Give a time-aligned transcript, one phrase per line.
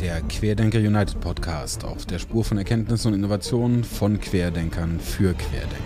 [0.00, 5.78] der Querdenker United Podcast auf der Spur von Erkenntnissen und Innovationen von Querdenkern für Querdenker.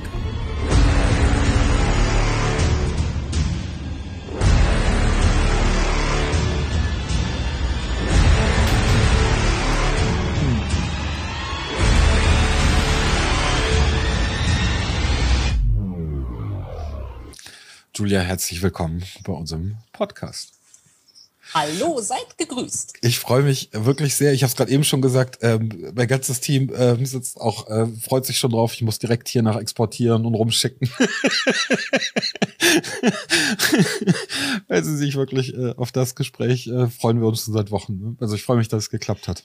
[17.95, 20.62] Julia, herzlich willkommen bei unserem Podcast.
[21.55, 22.95] Hallo, seid gegrüßt.
[23.03, 24.33] Ich freue mich wirklich sehr.
[24.33, 25.41] Ich habe es gerade eben schon gesagt.
[25.43, 28.73] Ähm, mein ganzes Team äh, sitzt auch, äh, freut sich schon drauf.
[28.73, 30.89] Ich muss direkt hier nach exportieren und rumschicken.
[34.69, 37.99] Weil sie sich wirklich äh, auf das Gespräch äh, freuen wir uns seit Wochen.
[37.99, 38.17] Ne?
[38.19, 39.45] Also ich freue mich, dass es geklappt hat.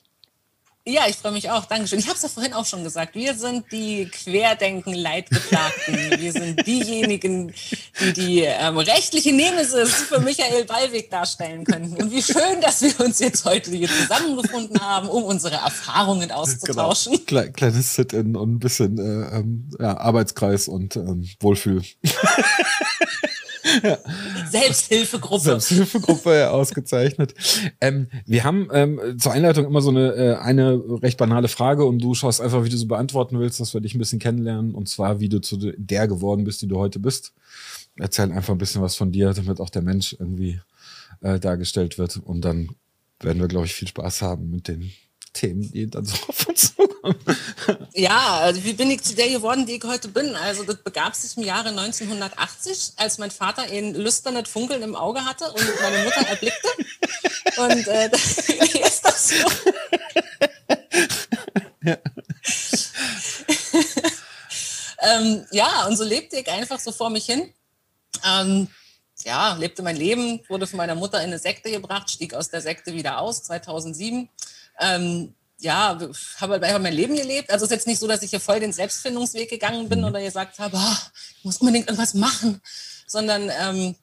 [0.88, 1.66] Ja, ich freue mich auch.
[1.66, 1.98] Dankeschön.
[1.98, 3.14] Ich habe es ja vorhin auch schon gesagt.
[3.14, 5.94] Wir sind die Querdenken-Leidgeplagten.
[6.18, 7.52] Wir sind diejenigen,
[8.00, 12.02] die die ähm, rechtliche Nemesis für Michael Ballweg darstellen könnten.
[12.02, 17.12] Und wie schön, dass wir uns jetzt heute hier zusammengefunden haben, um unsere Erfahrungen auszutauschen.
[17.12, 17.42] Genau.
[17.42, 21.82] Kle kleines Sit-in und ein bisschen äh, ähm, ja, Arbeitskreis und ähm, Wohlfühl.
[24.50, 25.42] Selbsthilfegruppe.
[25.42, 27.34] Selbsthilfegruppe, ja, ausgezeichnet.
[27.80, 32.00] Ähm, wir haben ähm, zur Einleitung immer so eine, äh, eine recht banale Frage und
[32.00, 34.88] du schaust einfach, wie du sie beantworten willst, dass wir dich ein bisschen kennenlernen und
[34.88, 37.32] zwar, wie du zu der geworden bist, die du heute bist.
[37.96, 40.60] Erzähl einfach ein bisschen was von dir, damit auch der Mensch irgendwie
[41.20, 42.70] äh, dargestellt wird und dann
[43.20, 44.92] werden wir, glaube ich, viel Spaß haben mit den
[45.32, 47.18] Themen, die dann so auf uns zukommen.
[47.94, 50.34] Ja, also wie bin ich zu der geworden, die ich heute bin?
[50.36, 55.24] Also das begab sich im Jahre 1980, als mein Vater ein lüsternes Funkeln im Auge
[55.24, 56.68] hatte und meine Mutter erblickte.
[57.56, 58.10] Und äh,
[58.72, 59.34] wie ist das so?
[61.82, 61.96] Ja.
[65.02, 67.52] ähm, ja, und so lebte ich einfach so vor mich hin.
[68.24, 68.68] Ähm,
[69.24, 72.60] ja, lebte mein Leben, wurde von meiner Mutter in eine Sekte gebracht, stieg aus der
[72.60, 74.28] Sekte wieder aus, 2007
[74.80, 75.98] ähm, ja,
[76.40, 77.50] habe halt einfach mein Leben gelebt.
[77.50, 80.06] Also es ist jetzt nicht so, dass ich hier voll den Selbstfindungsweg gegangen bin mhm.
[80.06, 80.96] oder gesagt habe, oh,
[81.38, 82.60] ich muss unbedingt irgendwas machen,
[83.06, 83.96] sondern ähm,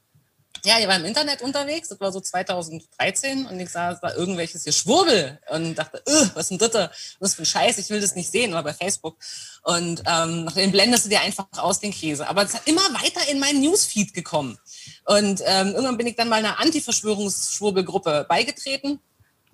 [0.65, 4.15] ja, ich war im Internet unterwegs, das war so 2013 und ich sah, es war
[4.15, 6.01] irgendwelches hier Schwurbel und dachte,
[6.33, 6.89] was ist denn das?
[7.19, 9.17] Was für ein Scheiß, ich will das nicht sehen, war bei Facebook.
[9.63, 12.27] Und ähm, nachdem blendest du dir einfach aus den Käse.
[12.27, 14.57] Aber es hat immer weiter in meinen Newsfeed gekommen.
[15.05, 18.99] Und ähm, irgendwann bin ich dann mal einer Anti-Verschwörungsschwurbelgruppe beigetreten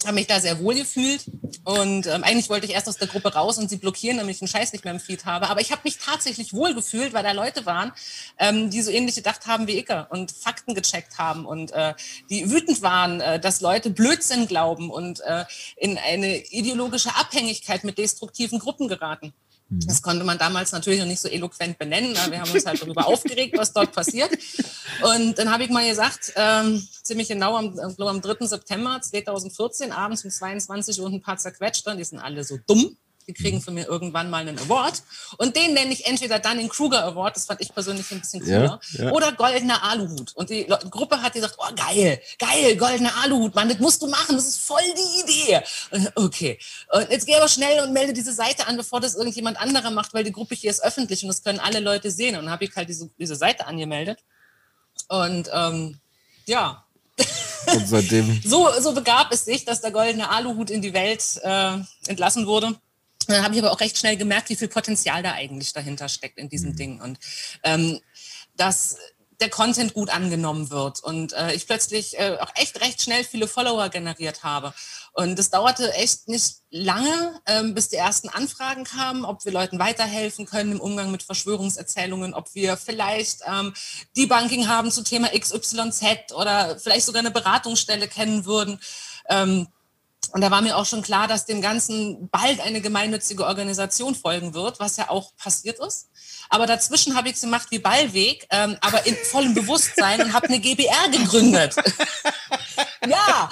[0.05, 1.25] habe mich da sehr wohl gefühlt
[1.63, 4.39] und ähm, eigentlich wollte ich erst aus der Gruppe raus und sie blockieren, damit ich
[4.39, 5.49] den Scheiß nicht mehr im Feed habe.
[5.49, 7.91] Aber ich habe mich tatsächlich wohl gefühlt, weil da Leute waren,
[8.39, 11.93] ähm, die so ähnlich gedacht haben wie ich und Fakten gecheckt haben und äh,
[12.29, 15.45] die wütend waren, äh, dass Leute Blödsinn glauben und äh,
[15.75, 19.33] in eine ideologische Abhängigkeit mit destruktiven Gruppen geraten.
[19.71, 19.87] Mhm.
[19.87, 22.81] Das konnte man damals natürlich noch nicht so eloquent benennen, aber wir haben uns halt
[22.81, 24.31] darüber aufgeregt, was dort passiert.
[25.01, 28.45] Und dann habe ich mal gesagt, ähm, ziemlich genau am, am 3.
[28.45, 32.97] September 2014, abends um 22 Uhr und ein paar zerquetscht, die sind alle so dumm,
[33.31, 33.61] die kriegen mhm.
[33.61, 35.03] von mir irgendwann mal einen Award.
[35.37, 38.41] Und den nenne ich entweder dann den Kruger Award, das fand ich persönlich ein bisschen
[38.41, 39.11] cooler, ja, ja.
[39.11, 40.33] oder goldener Aluhut.
[40.35, 44.35] Und die Gruppe hat gesagt, oh geil, geil, goldener Aluhut, Mann, das musst du machen,
[44.35, 45.61] das ist voll die Idee.
[45.91, 46.59] Und, okay,
[46.89, 50.13] und jetzt geh aber schnell und melde diese Seite an, bevor das irgendjemand anderer macht,
[50.13, 52.35] weil die Gruppe hier ist öffentlich und das können alle Leute sehen.
[52.35, 54.19] Und dann habe ich halt diese, diese Seite angemeldet.
[55.07, 55.99] Und ähm,
[56.45, 56.85] ja,
[57.73, 58.41] und seitdem.
[58.43, 61.77] so, so begab es sich, dass der goldene Aluhut in die Welt äh,
[62.07, 62.75] entlassen wurde.
[63.27, 66.37] Dann habe ich aber auch recht schnell gemerkt, wie viel Potenzial da eigentlich dahinter steckt
[66.37, 66.75] in diesem mhm.
[66.75, 67.01] Ding.
[67.01, 67.19] Und
[67.63, 67.99] ähm,
[68.55, 68.97] dass
[69.41, 73.47] der Content gut angenommen wird und äh, ich plötzlich äh, auch echt recht schnell viele
[73.47, 74.73] Follower generiert habe.
[75.13, 79.79] Und es dauerte echt nicht lange, ähm, bis die ersten Anfragen kamen, ob wir Leuten
[79.79, 83.73] weiterhelfen können im Umgang mit Verschwörungserzählungen, ob wir vielleicht ähm,
[84.15, 88.79] Debunking haben zu Thema XYZ oder vielleicht sogar eine Beratungsstelle kennen würden.
[89.27, 89.67] Ähm,
[90.33, 94.53] und da war mir auch schon klar, dass dem Ganzen bald eine gemeinnützige Organisation folgen
[94.53, 96.09] wird, was ja auch passiert ist.
[96.49, 100.47] Aber dazwischen habe ich es gemacht wie Ballweg, ähm, aber in vollem Bewusstsein und habe
[100.47, 101.75] eine GBR gegründet.
[103.07, 103.49] ja.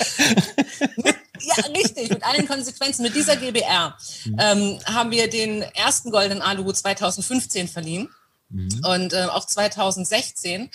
[0.98, 3.04] Mit, ja, richtig, mit allen Konsequenzen.
[3.04, 3.98] Mit dieser GBR
[4.38, 8.10] ähm, haben wir den ersten Goldenen Aluhut 2015 verliehen.
[8.50, 8.82] Mhm.
[8.84, 10.70] Und äh, auch 2016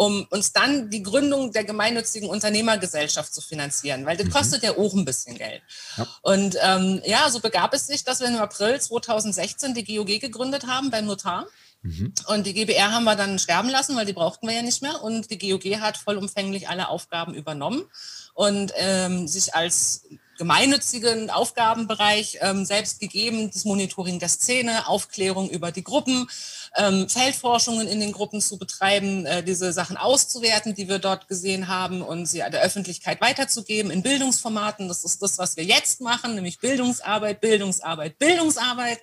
[0.00, 4.32] um uns dann die Gründung der gemeinnützigen Unternehmergesellschaft zu finanzieren, weil das mhm.
[4.32, 5.60] kostet ja auch ein bisschen Geld.
[5.98, 6.06] Ja.
[6.22, 10.66] Und ähm, ja, so begab es sich, dass wir im April 2016 die GOG gegründet
[10.66, 11.46] haben beim Notar.
[11.82, 12.14] Mhm.
[12.28, 15.02] Und die GBR haben wir dann sterben lassen, weil die brauchten wir ja nicht mehr.
[15.02, 17.84] Und die GOG hat vollumfänglich alle Aufgaben übernommen
[18.32, 20.06] und ähm, sich als
[20.40, 26.30] gemeinnützigen Aufgabenbereich ähm, selbst gegeben, das Monitoring der Szene, Aufklärung über die Gruppen,
[26.76, 31.68] ähm, Feldforschungen in den Gruppen zu betreiben, äh, diese Sachen auszuwerten, die wir dort gesehen
[31.68, 34.88] haben und sie der Öffentlichkeit weiterzugeben in Bildungsformaten.
[34.88, 39.00] Das ist das, was wir jetzt machen, nämlich Bildungsarbeit, Bildungsarbeit, Bildungsarbeit.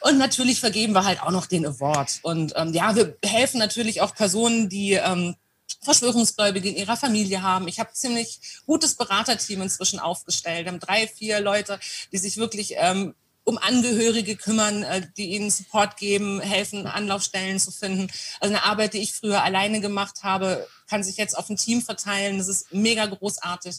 [0.00, 2.20] Und natürlich vergeben wir halt auch noch den Award.
[2.22, 5.34] Und ähm, ja, wir helfen natürlich auch Personen, die ähm,
[5.82, 7.68] Verschwörungsgläubige in ihrer Familie haben.
[7.68, 10.64] Ich habe ziemlich gutes Beraterteam inzwischen aufgestellt.
[10.64, 11.78] Wir haben drei, vier Leute,
[12.12, 17.70] die sich wirklich ähm, um Angehörige kümmern, äh, die ihnen Support geben, helfen, Anlaufstellen zu
[17.70, 18.08] finden.
[18.40, 21.82] Also eine Arbeit, die ich früher alleine gemacht habe, kann sich jetzt auf ein Team
[21.82, 22.38] verteilen.
[22.38, 23.76] Das ist mega großartig.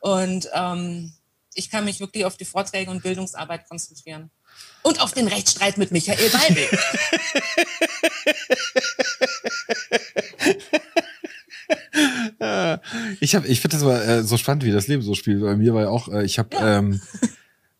[0.00, 1.12] Und ähm,
[1.54, 4.30] ich kann mich wirklich auf die Vorträge und Bildungsarbeit konzentrieren.
[4.82, 6.70] Und auf den Rechtsstreit mit Michael Ballweg.
[13.20, 15.40] ich habe, ich finde das aber äh, so spannend, wie das Leben so spielt.
[15.40, 16.78] Bei mir war ja auch, äh, ich habe ja.
[16.78, 17.00] ähm,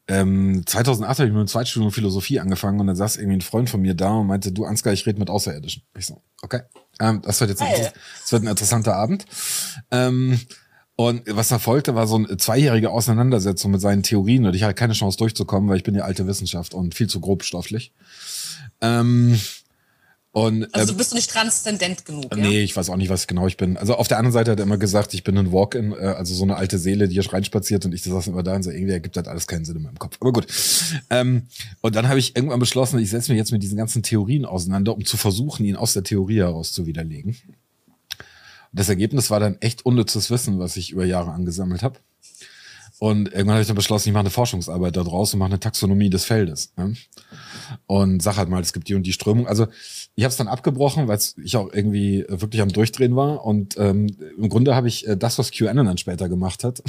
[0.09, 3.69] ähm, 2008 habe ich mit einem Zweitstudium Philosophie angefangen und dann saß irgendwie ein Freund
[3.69, 5.83] von mir da und meinte, du Ansgar, ich rede mit Außerirdischen.
[5.99, 6.63] Ich so, okay,
[6.99, 7.75] ähm, das wird jetzt ein,
[8.23, 9.27] das wird ein interessanter Abend.
[9.91, 10.41] Ähm,
[10.97, 14.75] und was da folgte, war so eine zweijährige Auseinandersetzung mit seinen Theorien und ich hatte
[14.75, 17.93] keine Chance durchzukommen, weil ich bin ja alte Wissenschaft und viel zu grobstofflich.
[18.81, 19.39] Ähm,
[20.33, 22.27] und, also du bist du nicht transzendent genug.
[22.31, 22.37] Ja?
[22.37, 23.77] Nee, ich weiß auch nicht, was genau ich bin.
[23.77, 26.35] Also auf der anderen Seite hat er immer gesagt, ich bin ein Walk-in, äh, also
[26.35, 28.93] so eine alte Seele, die hier reinspaziert und ich saß immer da und so, irgendwie
[28.93, 30.19] ergibt das alles keinen Sinn in meinem Kopf.
[30.21, 30.47] Aber gut.
[31.09, 31.45] Ähm,
[31.81, 34.95] und dann habe ich irgendwann beschlossen, ich setze mich jetzt mit diesen ganzen Theorien auseinander,
[34.95, 37.37] um zu versuchen, ihn aus der Theorie heraus zu widerlegen.
[38.71, 41.99] Und das Ergebnis war dann echt unnützes Wissen, was ich über Jahre angesammelt habe.
[42.99, 45.61] Und irgendwann habe ich dann beschlossen, ich mache eine Forschungsarbeit da draus und mache eine
[45.61, 46.73] Taxonomie des Feldes.
[46.77, 46.95] Ne?
[47.87, 49.47] Und sag halt mal, es gibt die und die Strömung.
[49.47, 49.69] Also
[50.19, 53.45] ich habe es dann abgebrochen, weil ich auch irgendwie wirklich am Durchdrehen war.
[53.45, 56.83] Und ähm, im Grunde habe ich äh, das, was QAnon dann später gemacht hat.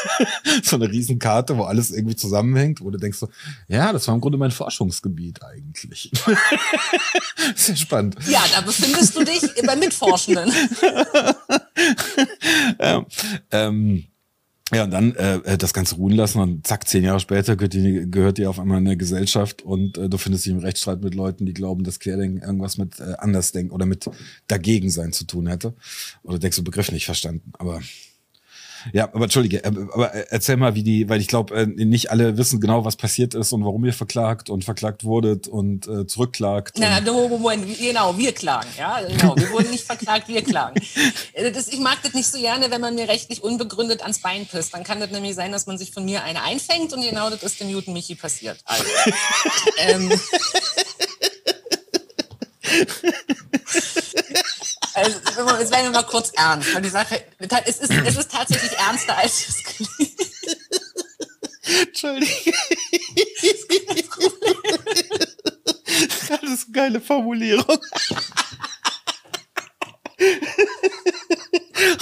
[0.62, 3.30] so eine Riesenkarte, wo alles irgendwie zusammenhängt, wo du denkst so,
[3.68, 6.10] ja, das war im Grunde mein Forschungsgebiet eigentlich.
[7.56, 8.16] Sehr spannend.
[8.28, 10.52] Ja, da befindest du dich bei Mitforschenden.
[12.80, 13.06] ähm,
[13.50, 14.04] ähm,
[14.72, 17.74] ja, und dann äh, äh, das Ganze ruhen lassen und zack, zehn Jahre später gehört
[17.74, 21.02] die, gehört die auf einmal in eine Gesellschaft und äh, du findest dich im Rechtsstreit
[21.02, 24.08] mit Leuten, die glauben, dass Querdenken irgendwas mit äh, Andersdenken oder mit
[24.48, 25.74] dagegen sein zu tun hätte.
[26.22, 27.52] Oder denkst du Begriff nicht verstanden.
[27.58, 27.82] Aber
[28.92, 32.10] ja, aber entschuldige, äh, aber äh, erzähl mal, wie die, weil ich glaube, äh, nicht
[32.10, 36.06] alle wissen genau, was passiert ist und warum ihr verklagt und verklagt wurdet und äh,
[36.06, 36.76] zurückklagt.
[36.78, 40.80] Na, Moment, genau, wir klagen, ja, genau, wir wurden nicht verklagt, wir klagen.
[41.54, 44.72] Das, ich mag das nicht so gerne, wenn man mir rechtlich unbegründet ans Bein pisst.
[44.72, 47.42] Dann kann das nämlich sein, dass man sich von mir eine einfängt und genau das
[47.42, 48.58] ist dem Newton Michi passiert.
[48.64, 48.84] Also,
[49.78, 50.12] ähm,
[54.94, 55.18] Also,
[55.58, 57.24] jetzt werden wir mal kurz ernst, weil die Sache,
[57.66, 59.90] es ist, es ist tatsächlich ernster, als es klingt.
[61.86, 62.54] Entschuldigung.
[66.28, 67.78] Das ist eine geile Formulierung.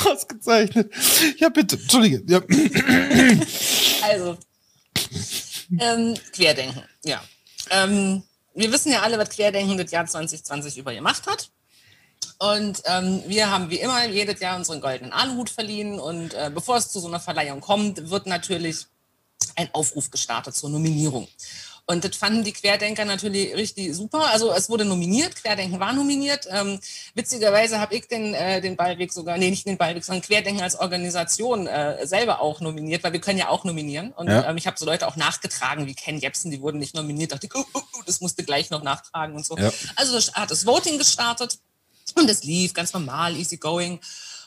[0.05, 0.93] Ausgezeichnet.
[1.39, 1.77] Ja, bitte.
[1.77, 2.23] Entschuldige.
[2.27, 2.41] Ja.
[4.03, 4.37] Also,
[5.79, 7.23] ähm, Querdenken, ja.
[7.71, 8.23] Ähm,
[8.55, 11.51] wir wissen ja alle, was Querdenken das Jahr 2020 über gemacht hat.
[12.39, 16.01] Und ähm, wir haben wie immer jedes Jahr unseren goldenen Aluhut verliehen.
[16.01, 18.87] Und äh, bevor es zu so einer Verleihung kommt, wird natürlich
[19.57, 21.29] ein Aufruf gestartet zur Nominierung.
[21.85, 24.29] Und das fanden die Querdenker natürlich richtig super.
[24.31, 26.47] Also es wurde nominiert, Querdenken war nominiert.
[26.49, 26.79] Ähm,
[27.15, 30.79] witzigerweise habe ich den, äh, den Ballweg sogar, nee, nicht den Ballweg, sondern Querdenken als
[30.79, 34.13] Organisation äh, selber auch nominiert, weil wir können ja auch nominieren.
[34.13, 34.49] Und ja.
[34.49, 37.33] ähm, ich habe so Leute auch nachgetragen wie Ken Jebsen, die wurden nicht nominiert.
[37.33, 39.57] dachte ich, oh, oh, oh, das musste gleich noch nachtragen und so.
[39.59, 39.73] Ja.
[39.97, 41.59] Also hat das Voting gestartet.
[42.15, 43.99] Und es lief ganz normal, easy going.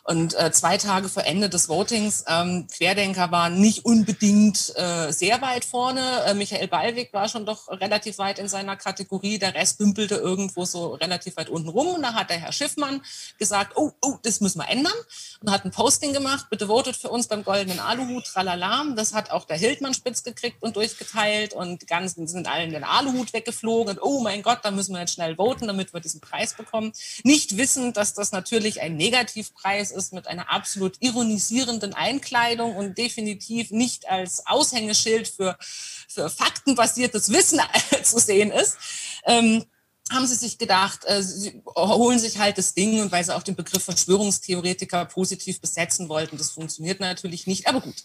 [0.07, 5.41] Und äh, zwei Tage vor Ende des Votings, ähm, Querdenker waren nicht unbedingt äh, sehr
[5.41, 6.23] weit vorne.
[6.27, 9.39] Äh, Michael Ballweg war schon doch relativ weit in seiner Kategorie.
[9.39, 11.87] Der Rest dümpelte irgendwo so relativ weit unten rum.
[11.87, 13.01] Und da hat der Herr Schiffmann
[13.39, 14.93] gesagt, oh, oh, das müssen wir ändern.
[15.41, 18.85] Und hat ein Posting gemacht, bitte votet für uns beim goldenen Aluhut, tralala.
[18.95, 21.55] Das hat auch der Hildmann spitz gekriegt und durchgeteilt.
[21.55, 23.97] Und die ganzen sind alle in den Aluhut weggeflogen.
[23.97, 26.93] Und oh mein Gott, da müssen wir jetzt schnell voten, damit wir diesen Preis bekommen.
[27.23, 33.71] Nicht wissend, dass das natürlich ein Negativpreis ist mit einer absolut ironisierenden Einkleidung und definitiv
[33.71, 37.59] nicht als Aushängeschild für, für faktenbasiertes Wissen
[38.03, 38.77] zu sehen ist.
[39.25, 39.65] Ähm,
[40.11, 43.41] haben sie sich gedacht, äh, sie holen sich halt das Ding und weil sie auch
[43.41, 47.95] den Begriff Verschwörungstheoretiker positiv besetzen wollten, das funktioniert natürlich nicht, aber gut.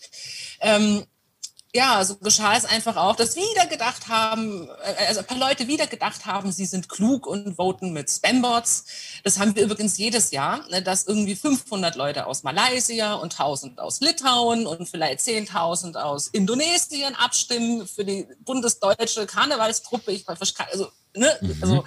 [0.61, 1.05] Ähm,
[1.73, 5.69] ja, so geschah es einfach auch, dass wieder gedacht haben, äh, also ein paar Leute
[5.69, 8.85] wieder gedacht haben, sie sind klug und voten mit Spambots.
[9.23, 13.79] Das haben wir übrigens jedes Jahr, ne, dass irgendwie 500 Leute aus Malaysia und 1000
[13.79, 20.11] aus Litauen und vielleicht 10.000 aus Indonesien abstimmen für die bundesdeutsche Karnevalstruppe.
[20.11, 21.59] Ich, also, ne, mhm.
[21.61, 21.85] also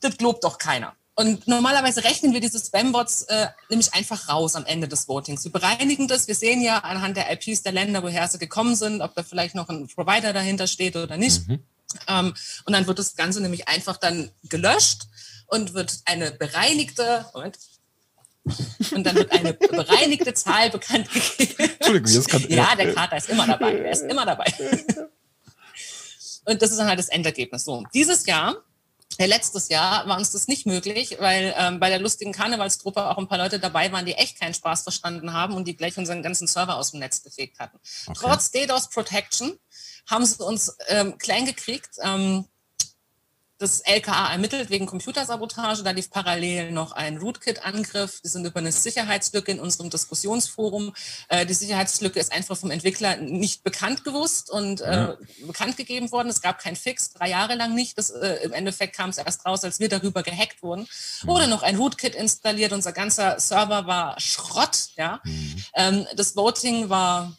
[0.00, 0.96] das glaubt doch keiner.
[1.18, 5.44] Und normalerweise rechnen wir diese Spambots äh, nämlich einfach raus am Ende des Votings.
[5.44, 6.28] Wir bereinigen das.
[6.28, 9.54] Wir sehen ja anhand der IPs der Länder, woher sie gekommen sind, ob da vielleicht
[9.54, 11.48] noch ein Provider dahinter steht oder nicht.
[11.48, 11.60] Mhm.
[12.06, 12.34] Ähm,
[12.66, 15.04] und dann wird das Ganze nämlich einfach dann gelöscht
[15.46, 17.58] und wird eine bereinigte, Moment,
[18.92, 21.70] und dann wird eine bereinigte Zahl bekannt gegeben.
[21.78, 23.72] Entschuldigung, jetzt kann, ja, der Kater ist immer dabei.
[23.72, 24.44] Der ist immer dabei.
[26.48, 27.64] Und das ist dann halt das Endergebnis.
[27.64, 28.62] So, dieses Jahr
[29.18, 33.28] letztes Jahr war uns das nicht möglich, weil ähm, bei der lustigen Karnevalstruppe auch ein
[33.28, 36.46] paar Leute dabei waren, die echt keinen Spaß verstanden haben und die gleich unseren ganzen
[36.46, 37.78] Server aus dem Netz gefegt hatten.
[38.06, 38.18] Okay.
[38.20, 39.58] Trotz DDoS Protection
[40.08, 41.96] haben sie uns ähm, klein gekriegt.
[42.02, 42.46] Ähm,
[43.58, 45.82] das LKA ermittelt wegen Computersabotage.
[45.82, 48.20] Da lief parallel noch ein Rootkit-Angriff.
[48.22, 50.94] Die sind über eine Sicherheitslücke in unserem Diskussionsforum.
[51.28, 55.16] Äh, die Sicherheitslücke ist einfach vom Entwickler nicht bekannt gewusst und äh, ja.
[55.46, 56.28] bekannt gegeben worden.
[56.28, 57.96] Es gab kein Fix, drei Jahre lang nicht.
[57.96, 60.86] Das, äh, Im Endeffekt kam es erst raus, als wir darüber gehackt wurden.
[61.22, 61.28] Mhm.
[61.28, 62.72] Wurde noch ein Rootkit installiert.
[62.72, 64.88] Unser ganzer Server war Schrott.
[64.96, 65.20] Ja?
[65.24, 65.64] Mhm.
[65.74, 67.34] Ähm, das Voting war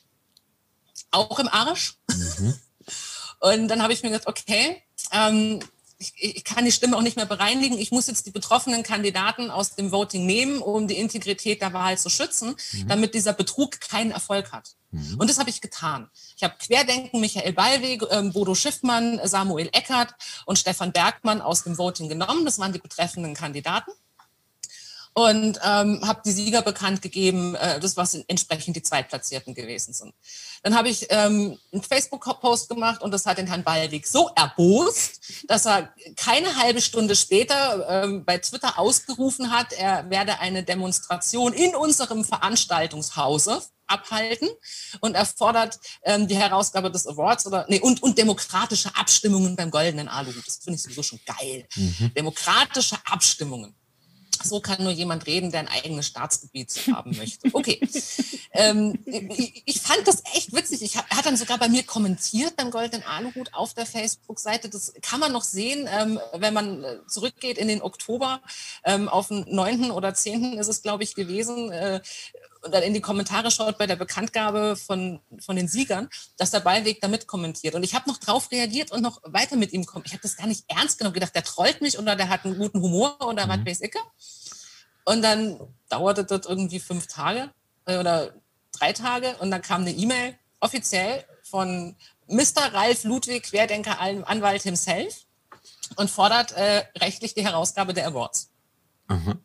[1.12, 1.96] auch im Arsch.
[2.10, 2.56] Mhm.
[3.40, 4.82] Und dann habe ich mir gedacht, okay,
[5.12, 5.60] ähm,
[6.00, 7.78] ich, ich, kann die Stimme auch nicht mehr bereinigen.
[7.78, 11.98] Ich muss jetzt die betroffenen Kandidaten aus dem Voting nehmen, um die Integrität der Wahl
[11.98, 12.88] zu schützen, mhm.
[12.88, 14.76] damit dieser Betrug keinen Erfolg hat.
[14.92, 15.16] Mhm.
[15.20, 16.10] Und das habe ich getan.
[16.36, 20.14] Ich habe Querdenken Michael Ballweg, äh, Bodo Schiffmann, Samuel Eckert
[20.46, 22.46] und Stefan Bergmann aus dem Voting genommen.
[22.46, 23.92] Das waren die betreffenden Kandidaten
[25.18, 30.14] und ähm, habe die Sieger bekannt gegeben, äh, das was entsprechend die Zweitplatzierten gewesen sind.
[30.62, 35.20] Dann habe ich ähm, einen Facebook-Post gemacht und das hat den Herrn Ballweg so erbost,
[35.48, 41.52] dass er keine halbe Stunde später ähm, bei Twitter ausgerufen hat, er werde eine Demonstration
[41.52, 44.50] in unserem Veranstaltungshause abhalten
[45.00, 49.72] und er fordert ähm, die Herausgabe des Awards oder nee, und, und demokratische Abstimmungen beim
[49.72, 50.32] Goldenen Alu.
[50.46, 51.68] Das finde ich sowieso schon geil.
[51.76, 52.14] Mhm.
[52.14, 53.74] Demokratische Abstimmungen
[54.48, 57.50] so kann nur jemand reden, der ein eigenes Staatsgebiet haben möchte.
[57.54, 57.80] Okay.
[58.52, 60.82] ähm, ich, ich, fand das echt witzig.
[60.82, 64.70] Ich hab, er hat dann sogar bei mir kommentiert beim Goldenen Aluhut auf der Facebook-Seite.
[64.70, 68.42] Das kann man noch sehen, ähm, wenn man äh, zurückgeht in den Oktober.
[68.84, 69.92] Ähm, auf den 9.
[69.92, 70.58] oder 10.
[70.58, 71.72] ist es, glaube ich, gewesen.
[71.72, 72.02] Äh,
[72.74, 77.02] dann in die Kommentare schaut bei der Bekanntgabe von, von den Siegern, dass der Ballweg
[77.02, 77.76] da mitkommentiert.
[77.76, 80.06] Und ich habe noch drauf reagiert und noch weiter mit ihm kommen.
[80.06, 82.58] Ich habe das gar nicht ernst genommen, gedacht, der trollt mich oder der hat einen
[82.58, 83.50] guten Humor oder mhm.
[83.50, 83.96] was weiß ich.
[85.06, 85.60] Und dann
[85.90, 87.50] dauerte das irgendwie fünf Tage
[87.86, 88.34] äh, oder
[88.72, 91.96] drei Tage und dann kam eine E-Mail offiziell von
[92.28, 92.74] Mr.
[92.74, 95.26] Ralf Ludwig, Querdenker Anwalt himself
[95.96, 98.52] und fordert äh, rechtlich die Herausgabe der Awards.
[99.08, 99.40] Mhm.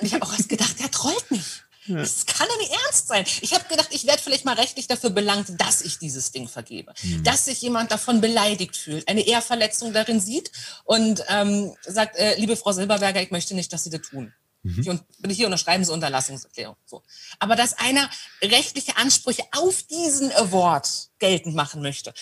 [0.00, 1.62] ich habe auch erst gedacht, der trollt mich.
[1.86, 1.96] Ja.
[1.96, 3.24] Das kann doch nicht ernst sein.
[3.40, 6.94] Ich habe gedacht, ich werde vielleicht mal rechtlich dafür belangt, dass ich dieses Ding vergebe.
[7.02, 7.24] Mhm.
[7.24, 10.52] Dass sich jemand davon beleidigt fühlt, eine Ehrverletzung darin sieht
[10.84, 14.32] und ähm, sagt, äh, liebe Frau Silberberger, ich möchte nicht, dass Sie das tun.
[14.62, 14.82] Mhm.
[14.82, 16.76] Hier, bin ich hier unterschreiben Sie Unterlassungserklärung.
[16.86, 17.02] So.
[17.40, 18.08] Aber dass einer
[18.40, 22.14] rechtliche Ansprüche auf diesen Award geltend machen möchte,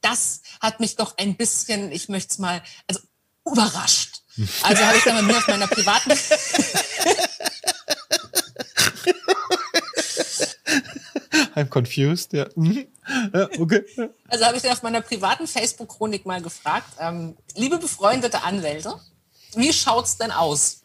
[0.00, 3.00] das hat mich doch ein bisschen, ich möchte es mal, also
[3.46, 4.16] überrascht.
[4.62, 6.12] Also habe ich dann bei mir auf meiner privaten
[11.60, 12.48] I'm confused, ja.
[12.56, 12.86] Mhm.
[13.58, 13.84] okay.
[14.28, 19.00] Also habe ich dann auf meiner privaten Facebook-Chronik mal gefragt, ähm, liebe befreundete Anwälte,
[19.54, 20.82] wie schaut's denn aus?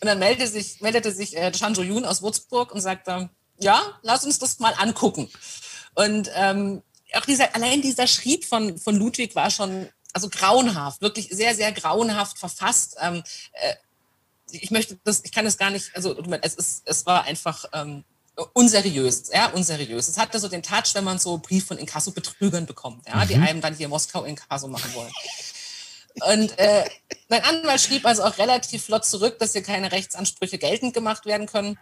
[0.00, 4.24] Und dann meldete sich, meldete sich äh, Chanjo Yun aus Würzburg und sagte, ja, lass
[4.24, 5.30] uns das mal angucken.
[5.94, 6.82] Und ähm,
[7.14, 11.72] auch dieser, allein dieser Schrieb von, von Ludwig war schon also grauenhaft, wirklich sehr, sehr
[11.72, 12.96] grauenhaft verfasst.
[13.00, 13.22] Ähm,
[13.52, 13.74] äh,
[14.50, 18.04] ich möchte das, ich kann es gar nicht, also es, ist, es war einfach ähm,
[18.54, 20.08] unseriös, ja, unseriös.
[20.08, 23.28] Es hatte so den Touch, wenn man so Brief von Inkasso-Betrügern bekommt, ja, mhm.
[23.28, 25.12] die einem dann hier Moskau Inkasso machen wollen.
[26.20, 26.84] Und äh,
[27.28, 31.46] mein Anwalt schrieb also auch relativ flott zurück, dass hier keine Rechtsansprüche geltend gemacht werden
[31.46, 31.78] können.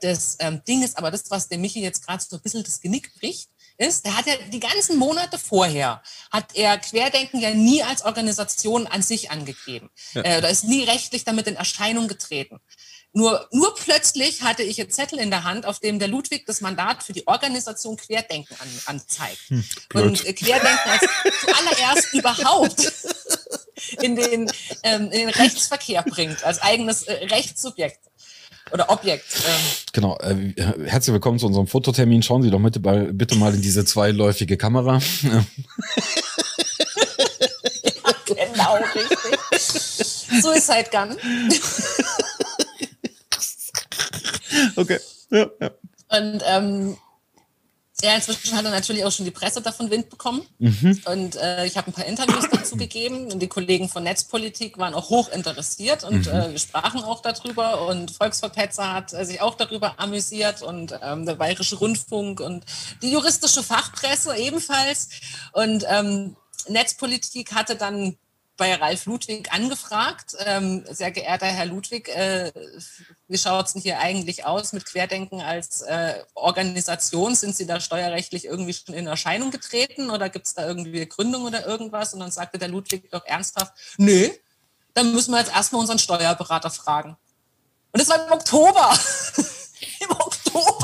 [0.00, 2.80] Das ähm, Ding ist aber das, was der Michi jetzt gerade so ein bisschen das
[2.80, 7.82] Genick bricht, ist, der hat ja die ganzen Monate vorher, hat er Querdenken ja nie
[7.82, 9.90] als Organisation an sich angegeben.
[10.12, 10.22] Ja.
[10.22, 12.60] Äh, da ist nie rechtlich damit in Erscheinung getreten.
[13.16, 16.60] Nur, nur plötzlich hatte ich einen Zettel in der Hand, auf dem der Ludwig das
[16.60, 19.38] Mandat für die Organisation Querdenken an, anzeigt.
[19.48, 21.06] Hm, und äh, Querdenken als
[21.40, 22.92] zuallererst überhaupt
[24.02, 24.50] in den,
[24.82, 28.00] ähm, in den Rechtsverkehr bringt, als eigenes äh, Rechtssubjekt.
[28.72, 29.26] oder Objekt.
[29.46, 29.64] Ähm.
[29.92, 30.18] Genau.
[30.18, 30.52] Äh,
[30.84, 32.24] herzlich willkommen zu unserem Fototermin.
[32.24, 34.98] Schauen Sie doch bitte, bei, bitte mal in diese zweiläufige Kamera.
[35.22, 35.44] ja,
[38.26, 40.42] genau, richtig.
[40.42, 41.16] Suicide Gun.
[44.76, 44.98] Okay.
[45.30, 45.70] Ja, ja.
[46.08, 46.96] Und ähm,
[48.02, 50.42] ja, inzwischen hat er natürlich auch schon die Presse davon Wind bekommen.
[50.58, 51.00] Mhm.
[51.06, 53.30] Und äh, ich habe ein paar Interviews dazu gegeben.
[53.32, 56.32] Und die Kollegen von Netzpolitik waren auch hoch interessiert und mhm.
[56.32, 57.86] äh, sprachen auch darüber.
[57.86, 62.64] Und Volksverpetzer hat äh, sich auch darüber amüsiert und ähm, der Bayerische Rundfunk und
[63.00, 65.08] die juristische Fachpresse ebenfalls.
[65.52, 66.36] Und ähm,
[66.68, 68.16] Netzpolitik hatte dann
[68.56, 70.36] bei Ralf Ludwig angefragt.
[70.38, 72.52] Ähm, sehr geehrter Herr Ludwig, äh,
[73.28, 77.34] wie schaut es denn hier eigentlich aus mit Querdenken als äh, Organisation?
[77.34, 81.06] Sind Sie da steuerrechtlich irgendwie schon in Erscheinung getreten oder gibt es da irgendwie eine
[81.06, 82.14] Gründung oder irgendwas?
[82.14, 84.30] Und dann sagte der Ludwig doch ernsthaft, nö,
[84.94, 87.16] dann müssen wir jetzt erstmal unseren Steuerberater fragen.
[87.92, 88.98] Und das war im Oktober.
[90.00, 90.83] Im Oktober.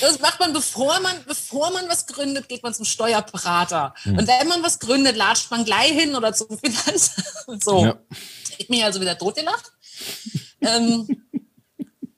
[0.00, 3.94] Das macht man, bevor man, bevor man was gründet, geht man zum Steuerberater.
[4.04, 4.18] Mhm.
[4.18, 7.28] Und wenn man was gründet, latscht man gleich hin oder zum Finanzamt.
[7.62, 7.84] So.
[7.84, 7.98] Ja.
[8.58, 9.72] Ich bin also wieder totgelacht.
[10.60, 11.06] ähm,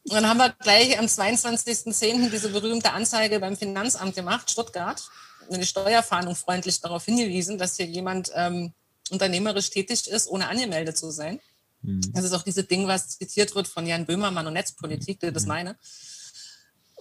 [0.07, 2.31] und dann haben wir gleich am 22.10.
[2.31, 5.03] diese berühmte Anzeige beim Finanzamt gemacht, Stuttgart,
[5.49, 8.73] und die Steuerfahndung freundlich darauf hingewiesen, dass hier jemand ähm,
[9.11, 11.41] unternehmerisch tätig ist, ohne angemeldet zu sein.
[11.83, 12.01] Mhm.
[12.13, 15.49] Das ist auch dieses Ding, was zitiert wird von Jan Böhmermann und Netzpolitik, das mhm.
[15.49, 15.77] meine.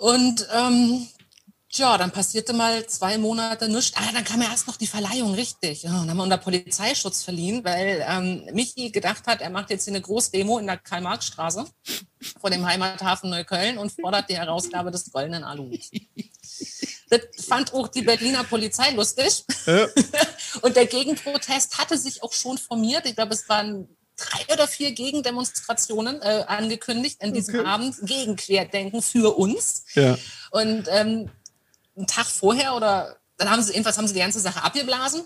[0.04, 1.08] Und ähm,
[1.72, 3.98] Tja, dann passierte mal zwei Monate nichts.
[3.98, 5.84] Ah, dann kam ja erst noch die Verleihung, richtig.
[5.84, 9.86] Ja, dann haben wir unter Polizeischutz verliehen, weil ähm, Michi gedacht hat, er macht jetzt
[9.86, 11.66] hier eine Großdemo in der Karl-Marx-Straße
[12.40, 15.90] vor dem Heimathafen Neukölln und fordert die Herausgabe des goldenen Aluhuts.
[17.10, 19.44] Das fand auch die Berliner Polizei lustig.
[19.66, 19.88] Ja.
[20.62, 23.06] Und der Gegenprotest hatte sich auch schon formiert.
[23.06, 27.68] Ich glaube, es waren drei oder vier Gegendemonstrationen äh, angekündigt an diesem okay.
[27.68, 29.84] Abend gegen Querdenken für uns.
[29.96, 30.18] Ja.
[30.52, 31.30] Und ähm,
[31.96, 35.24] einen Tag vorher oder dann haben sie jedenfalls haben sie die ganze Sache abgeblasen.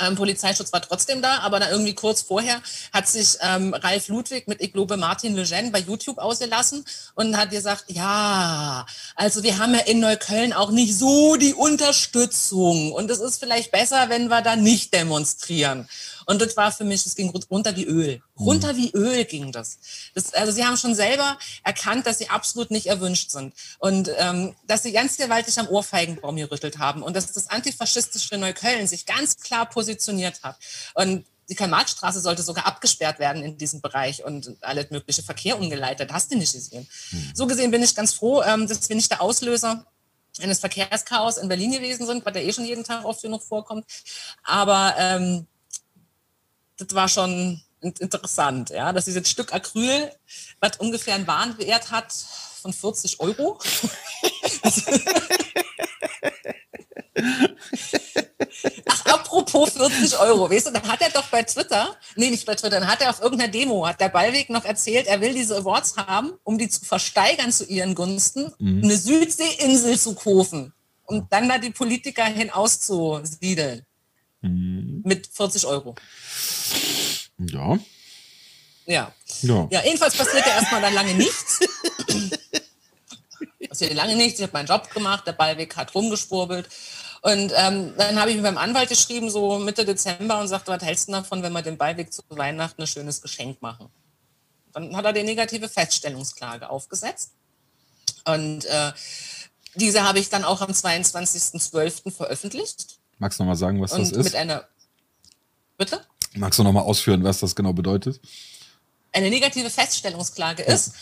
[0.00, 4.48] Ähm, Polizeischutz war trotzdem da, aber dann irgendwie kurz vorher hat sich ähm, Ralf Ludwig
[4.48, 9.74] mit, ich glaube, Martin Lejeune bei YouTube ausgelassen und hat gesagt, ja, also wir haben
[9.74, 14.40] ja in Neukölln auch nicht so die Unterstützung und es ist vielleicht besser, wenn wir
[14.40, 15.88] da nicht demonstrieren.
[16.26, 18.22] Und das war für mich, es ging runter wie Öl.
[18.38, 18.76] Runter mhm.
[18.76, 19.78] wie Öl ging das.
[20.14, 20.34] das.
[20.34, 23.54] Also sie haben schon selber erkannt, dass sie absolut nicht erwünscht sind.
[23.78, 27.02] Und ähm, dass sie ganz gewaltig am Ohrfeigenbaum gerüttelt haben.
[27.02, 30.56] Und dass das antifaschistische Neukölln sich ganz klar positioniert hat.
[30.94, 36.12] Und die Karl-Marx-Straße sollte sogar abgesperrt werden in diesem Bereich und alles mögliche Verkehr umgeleitet.
[36.12, 36.88] Hast du nicht gesehen.
[37.10, 37.32] Mhm.
[37.34, 39.84] So gesehen bin ich ganz froh, ähm, dass wir nicht der Auslöser
[40.40, 43.84] eines Verkehrschaos in Berlin gewesen sind, was ja eh schon jeden Tag oft genug vorkommt.
[44.44, 45.46] Aber ähm,
[46.78, 50.10] das war schon interessant, ja, dass dieses Stück Acryl,
[50.60, 53.58] was ungefähr einen Warenwert hat von 40 Euro.
[58.88, 62.54] Ach, apropos 40 Euro, weißt du, dann hat er doch bei Twitter, nee, nicht bei
[62.54, 65.56] Twitter, dann hat er auf irgendeiner Demo, hat der Ballweg noch erzählt, er will diese
[65.56, 68.84] Awards haben, um die zu versteigern zu ihren Gunsten, mhm.
[68.84, 70.72] eine Südseeinsel zu kaufen
[71.04, 73.84] und dann da die Politiker hinauszusiedeln.
[74.42, 75.02] Mhm.
[75.04, 75.94] Mit 40 Euro.
[77.38, 77.78] Ja.
[78.86, 79.12] Ja.
[79.42, 81.60] Ja, ja jedenfalls passierte erstmal dann lange nichts.
[83.68, 84.38] passierte lange nichts.
[84.38, 86.68] Ich habe meinen Job gemacht, der Ballweg hat rumgespurbelt.
[87.22, 90.82] Und ähm, dann habe ich mit meinem Anwalt geschrieben, so Mitte Dezember, und sagte, was
[90.82, 93.88] hältst du davon, wenn wir dem Ballweg zu Weihnachten ein schönes Geschenk machen?
[94.72, 97.32] Dann hat er die negative Feststellungsklage aufgesetzt.
[98.24, 98.92] Und äh,
[99.74, 102.10] diese habe ich dann auch am 22.12.
[102.10, 102.98] veröffentlicht.
[103.22, 104.24] Magst du noch mal sagen, was und das ist?
[104.24, 104.66] Mit einer
[105.78, 106.04] Bitte?
[106.34, 108.20] Magst du noch mal ausführen, was das genau bedeutet?
[109.12, 110.74] Eine negative Feststellungsklage ja.
[110.74, 110.94] ist,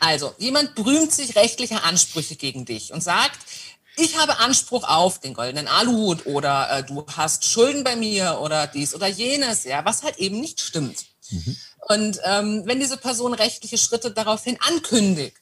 [0.00, 3.38] also jemand berühmt sich rechtlicher Ansprüche gegen dich und sagt,
[3.96, 8.66] ich habe Anspruch auf den goldenen Aluhut oder äh, du hast Schulden bei mir oder
[8.66, 11.04] dies oder jenes, ja, was halt eben nicht stimmt.
[11.30, 11.56] Mhm.
[11.90, 15.36] Und ähm, wenn diese Person rechtliche Schritte daraufhin ankündigt,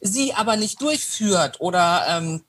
[0.00, 2.42] sie aber nicht durchführt oder ähm,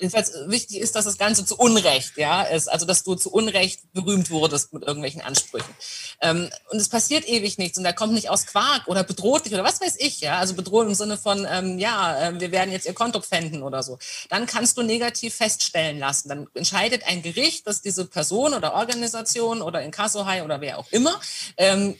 [0.00, 3.80] jedenfalls wichtig ist, dass das Ganze zu Unrecht, ja, ist, also dass du zu Unrecht
[3.92, 5.74] berühmt wurdest mit irgendwelchen Ansprüchen.
[6.20, 9.52] Ähm, und es passiert ewig nichts und er kommt nicht aus Quark oder bedroht dich
[9.52, 12.72] oder was weiß ich, ja, also bedroht im Sinne von, ähm, ja, äh, wir werden
[12.72, 13.98] jetzt ihr Konto pfänden oder so.
[14.28, 16.28] Dann kannst du negativ feststellen lassen.
[16.28, 21.20] Dann entscheidet ein Gericht, dass diese Person oder Organisation oder Inkassohai oder wer auch immer
[21.56, 21.96] ähm,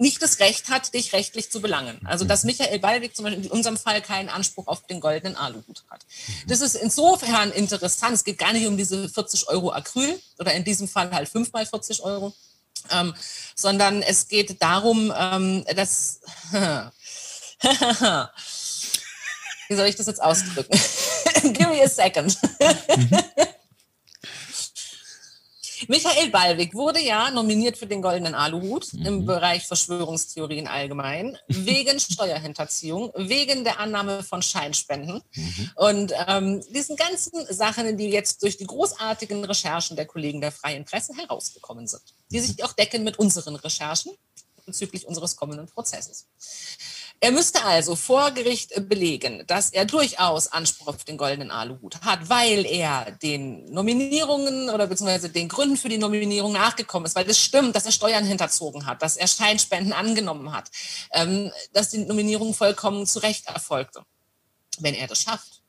[0.00, 2.00] nicht das Recht hat, dich rechtlich zu belangen.
[2.04, 5.84] Also dass Michael Ballweg zum Beispiel in unserem Fall keinen Anspruch auf den goldenen Aluhut
[5.90, 6.06] hat.
[6.48, 8.14] Das ist insofern interessant.
[8.14, 11.52] Es geht gar nicht um diese 40 Euro Acryl oder in diesem Fall halt 5
[11.52, 12.32] mal 40 Euro,
[12.90, 13.14] ähm,
[13.54, 16.20] sondern es geht darum, ähm, dass,
[19.68, 20.80] wie soll ich das jetzt ausdrücken?
[21.52, 22.38] Give me a second.
[25.90, 25.96] Mhm.
[25.96, 29.06] Michael Ballwig wurde ja nominiert für den Goldenen Aluhut mhm.
[29.06, 35.70] im Bereich Verschwörungstheorien allgemein, wegen Steuerhinterziehung, wegen der Annahme von Scheinspenden mhm.
[35.74, 40.84] und ähm, diesen ganzen Sachen, die jetzt durch die großartigen Recherchen der Kollegen der Freien
[40.84, 44.12] Presse herausgekommen sind, die sich auch decken mit unseren Recherchen
[44.64, 46.26] bezüglich unseres kommenden Prozesses.
[47.22, 52.30] Er müsste also vor Gericht belegen, dass er durchaus Anspruch auf den goldenen Aluhut hat,
[52.30, 57.38] weil er den Nominierungen oder beziehungsweise den Gründen für die Nominierung nachgekommen ist, weil es
[57.38, 60.70] stimmt, dass er Steuern hinterzogen hat, dass er Scheinspenden angenommen hat,
[61.12, 64.02] ähm, dass die Nominierung vollkommen zu Recht erfolgte.
[64.78, 65.59] Wenn er das schafft,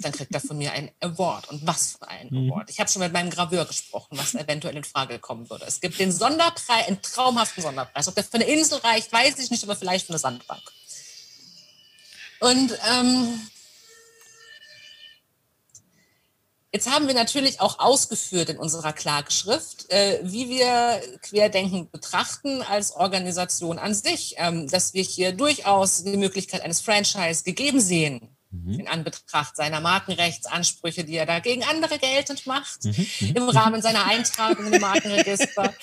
[0.00, 1.48] dann kriegt er von mir einen Award.
[1.48, 2.50] Und was für ein mhm.
[2.50, 2.70] Award.
[2.70, 5.64] Ich habe schon mit meinem Graveur gesprochen, was eventuell in Frage kommen würde.
[5.66, 8.08] Es gibt den Sonderpreis, einen traumhaften Sonderpreis.
[8.08, 10.62] Ob der für eine Insel reicht, weiß ich nicht, aber vielleicht für eine Sandbank.
[12.40, 13.40] Und ähm,
[16.74, 22.92] Jetzt haben wir natürlich auch ausgeführt in unserer Klageschrift, äh, wie wir Querdenken betrachten als
[22.92, 28.80] Organisation an sich, ähm, dass wir hier durchaus die Möglichkeit eines Franchise gegeben sehen mhm.
[28.80, 33.06] in Anbetracht seiner Markenrechtsansprüche, die er da gegen andere geltend macht, mhm.
[33.20, 33.36] mhm.
[33.36, 35.74] im Rahmen seiner Eintragung im Markenregister.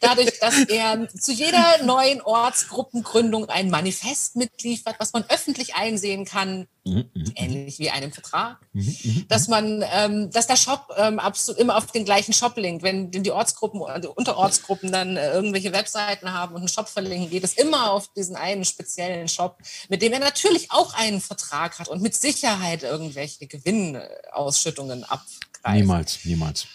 [0.00, 6.66] Dadurch, dass er zu jeder neuen Ortsgruppengründung ein Manifest mitliefert, was man öffentlich einsehen kann,
[6.84, 11.90] ähnlich wie einem Vertrag, mhm, dass man, ähm, dass der Shop ähm, absolut immer auf
[11.90, 12.82] den gleichen Shop linkt.
[12.82, 17.30] Wenn die Ortsgruppen oder die Unterortsgruppen dann äh, irgendwelche Webseiten haben und einen Shop verlinken,
[17.30, 19.56] geht es immer auf diesen einen speziellen Shop,
[19.88, 25.48] mit dem er natürlich auch einen Vertrag hat und mit Sicherheit irgendwelche Gewinnausschüttungen abgreift.
[25.66, 26.66] Niemals, niemals.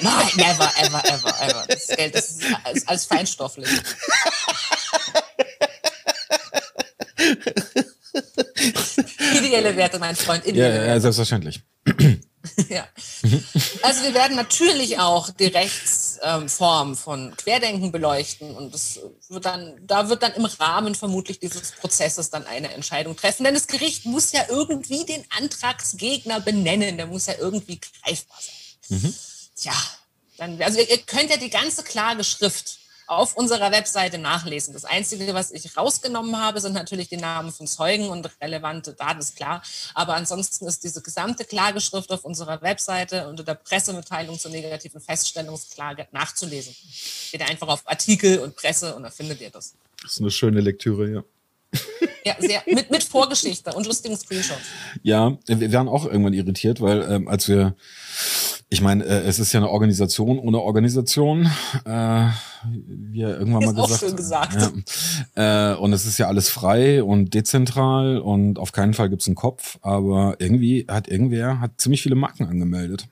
[0.00, 1.66] Nein, never, ever, ever, ever.
[1.68, 3.68] Das Geld das ist als, als feinstofflich.
[9.38, 10.46] Ideelle Werte, mein Freund.
[10.46, 11.60] Ideelle ja, ja, selbstverständlich.
[12.68, 12.86] ja.
[13.82, 19.74] Also wir werden natürlich auch die Rechtsform ähm, von Querdenken beleuchten und das wird dann,
[19.86, 23.44] da wird dann im Rahmen vermutlich dieses Prozesses dann eine Entscheidung treffen.
[23.44, 29.00] Denn das Gericht muss ja irgendwie den Antragsgegner benennen, der muss ja irgendwie greifbar sein.
[29.00, 29.14] Mhm.
[29.56, 29.74] Tja,
[30.38, 34.72] dann, also ihr, ihr könnt ja die ganze Klageschrift auf unserer Webseite nachlesen.
[34.74, 39.20] Das Einzige, was ich rausgenommen habe, sind natürlich die Namen von Zeugen und relevante Daten,
[39.20, 39.62] ist klar.
[39.94, 46.08] Aber ansonsten ist diese gesamte Klageschrift auf unserer Webseite unter der Pressemitteilung zur negativen Feststellungsklage
[46.12, 46.74] nachzulesen.
[47.30, 49.74] Geht einfach auf Artikel und Presse und da findet ihr das.
[50.02, 51.24] Das ist eine schöne Lektüre, ja.
[52.24, 54.60] Ja, sehr, mit, mit Vorgeschichte und lustigen Screenshots.
[55.04, 57.76] Ja, wir waren auch irgendwann irritiert, weil ähm, als wir
[58.68, 61.46] ich meine, äh, es ist ja eine Organisation ohne Organisation,
[61.84, 62.28] äh,
[62.64, 63.92] wie er irgendwann ist mal gesagt.
[63.92, 64.72] Auch schön gesagt.
[65.36, 65.72] Ja.
[65.72, 69.36] Äh, und es ist ja alles frei und dezentral und auf keinen Fall gibt's einen
[69.36, 73.06] Kopf, aber irgendwie hat irgendwer hat ziemlich viele Marken angemeldet.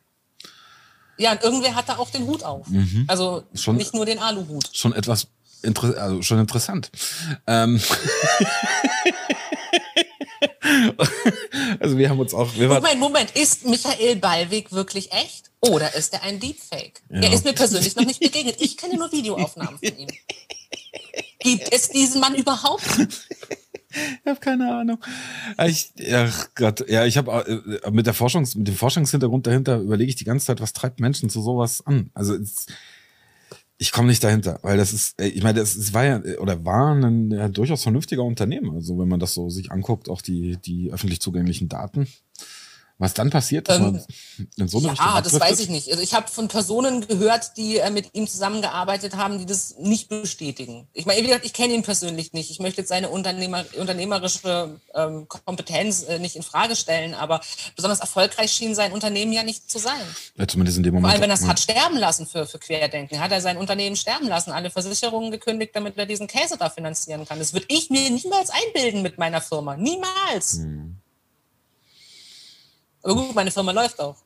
[1.19, 2.67] Ja, und irgendwer hat da auch den Hut auf.
[2.69, 3.05] Mhm.
[3.07, 4.69] Also schon, nicht nur den Aluhut.
[4.73, 5.29] Schon etwas
[5.63, 6.91] inter also schon interessant.
[7.47, 7.81] Ähm
[11.81, 12.55] also wir haben uns auch.
[12.57, 15.51] Moment, Moment, ist Michael Ballweg wirklich echt?
[15.61, 17.03] Oder ist er ein Deepfake?
[17.11, 17.23] Ja.
[17.23, 18.57] Er ist mir persönlich noch nicht begegnet.
[18.59, 20.09] Ich kenne nur Videoaufnahmen von ihm.
[21.41, 22.83] Gibt es diesen Mann überhaupt?
[23.95, 24.99] Ich habe keine Ahnung.
[25.67, 30.09] Ich, ach Gott, ja, ich habe äh, mit der Forschungs, mit dem Forschungshintergrund dahinter überlege
[30.09, 32.11] ich die ganze Zeit, was treibt Menschen zu sowas an?
[32.13, 32.67] Also es,
[33.79, 36.65] ich komme nicht dahinter, weil das ist, äh, ich meine, das, das war ja oder
[36.65, 38.75] war ein ja, durchaus vernünftiger Unternehmen.
[38.75, 42.07] Also wenn man das so sich anguckt, auch die die öffentlich zugänglichen Daten.
[42.99, 44.05] Was dann passiert, dass ähm, man
[44.57, 45.91] in so eine Ja, das weiß ich nicht.
[45.91, 50.09] Also ich habe von Personen gehört, die äh, mit ihm zusammengearbeitet haben, die das nicht
[50.09, 50.87] bestätigen.
[50.93, 52.53] Ich meine, wie gesagt, ich kenne ihn persönlich nicht.
[52.53, 57.41] Ich möchte jetzt seine Unternehmer, unternehmerische ähm, Kompetenz äh, nicht in Frage stellen, aber
[57.75, 60.07] besonders erfolgreich schien sein Unternehmen ja nicht zu sein.
[60.37, 61.07] Ja, zumindest in dem Moment.
[61.07, 63.19] Vor allem, wenn er es hat sterben lassen für, für Querdenken.
[63.19, 67.27] Hat er sein Unternehmen sterben lassen, alle Versicherungen gekündigt, damit er diesen Käse da finanzieren
[67.27, 67.41] kann.
[67.41, 69.77] Das würde ich mir niemals einbilden mit meiner Firma.
[69.77, 70.59] Niemals.
[70.59, 71.01] Hm.
[73.05, 74.17] Aber gut, meine Firma läuft auch.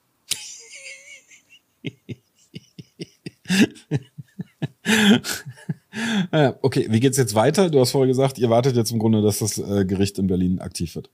[6.62, 7.70] okay, wie geht's jetzt weiter?
[7.70, 10.60] Du hast vorher gesagt, ihr wartet jetzt im Grunde, dass das äh, Gericht in Berlin
[10.60, 11.10] aktiv wird.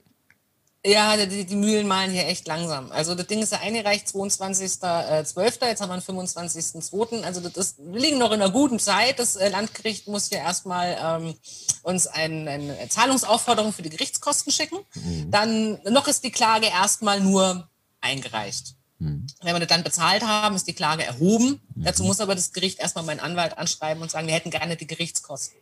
[0.85, 2.91] Ja, die, die, Mühlen malen hier echt langsam.
[2.91, 7.23] Also das Ding ist ja eingereicht 22.12., jetzt haben wir den 25.02.
[7.23, 9.17] Also das ist, wir liegen noch in einer guten Zeit.
[9.17, 11.33] Das äh, Landgericht muss hier erstmal ähm,
[11.81, 14.77] uns ein, eine Zahlungsaufforderung für die Gerichtskosten schicken.
[14.93, 15.31] Mhm.
[15.31, 17.67] Dann noch ist die Klage erstmal nur
[18.01, 18.75] eingereicht.
[18.99, 19.25] Mhm.
[19.41, 21.61] Wenn wir das dann bezahlt haben, ist die Klage erhoben.
[21.73, 21.83] Mhm.
[21.83, 24.87] Dazu muss aber das Gericht erstmal meinen Anwalt anschreiben und sagen, wir hätten gerne die
[24.87, 25.57] Gerichtskosten.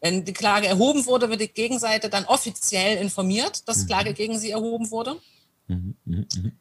[0.00, 3.86] Wenn die Klage erhoben wurde, wird die Gegenseite dann offiziell informiert, dass mhm.
[3.86, 5.16] Klage gegen sie erhoben wurde.
[5.68, 5.96] Mhm.
[6.04, 6.26] Mhm.
[6.36, 6.52] mhm.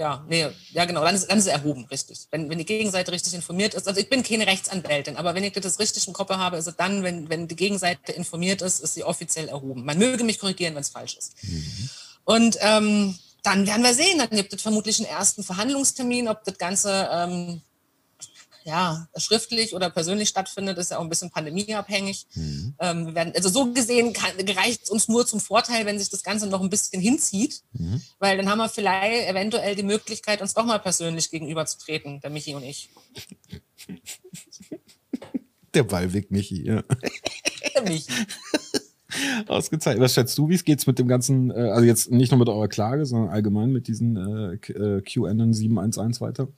[0.00, 2.26] Ja, nee, ja genau, dann ist, dann ist es erhoben, richtig.
[2.30, 3.86] Wenn, wenn die Gegenseite richtig informiert ist.
[3.86, 6.74] Also ich bin keine Rechtsanwältin, aber wenn ich das richtig im Kopf habe, ist es
[6.74, 9.84] dann, wenn, wenn die Gegenseite informiert ist, ist sie offiziell erhoben.
[9.84, 11.34] Man möge mich korrigieren, wenn es falsch ist.
[11.42, 11.90] Mhm.
[12.24, 16.56] Und ähm, dann werden wir sehen, dann gibt es vermutlich einen ersten Verhandlungstermin, ob das
[16.56, 17.60] Ganze ähm,
[18.70, 22.26] ja, schriftlich oder persönlich stattfindet, ist ja auch ein bisschen pandemieabhängig.
[22.34, 22.74] Mhm.
[22.78, 24.14] Ähm, werden, also so gesehen
[24.56, 28.00] reicht es uns nur zum Vorteil, wenn sich das Ganze noch ein bisschen hinzieht, mhm.
[28.20, 32.54] weil dann haben wir vielleicht eventuell die Möglichkeit, uns doch mal persönlich gegenüberzutreten, der Michi
[32.54, 32.90] und ich.
[35.74, 36.84] Der Ballweg Michi, ja.
[37.74, 38.12] Der Michi.
[39.48, 40.02] Ausgezeichnet.
[40.02, 42.48] Was schätzt du, wie es geht mit dem ganzen, äh, also jetzt nicht nur mit
[42.48, 46.48] eurer Klage, sondern allgemein mit diesen äh, äh QN 711 weiter?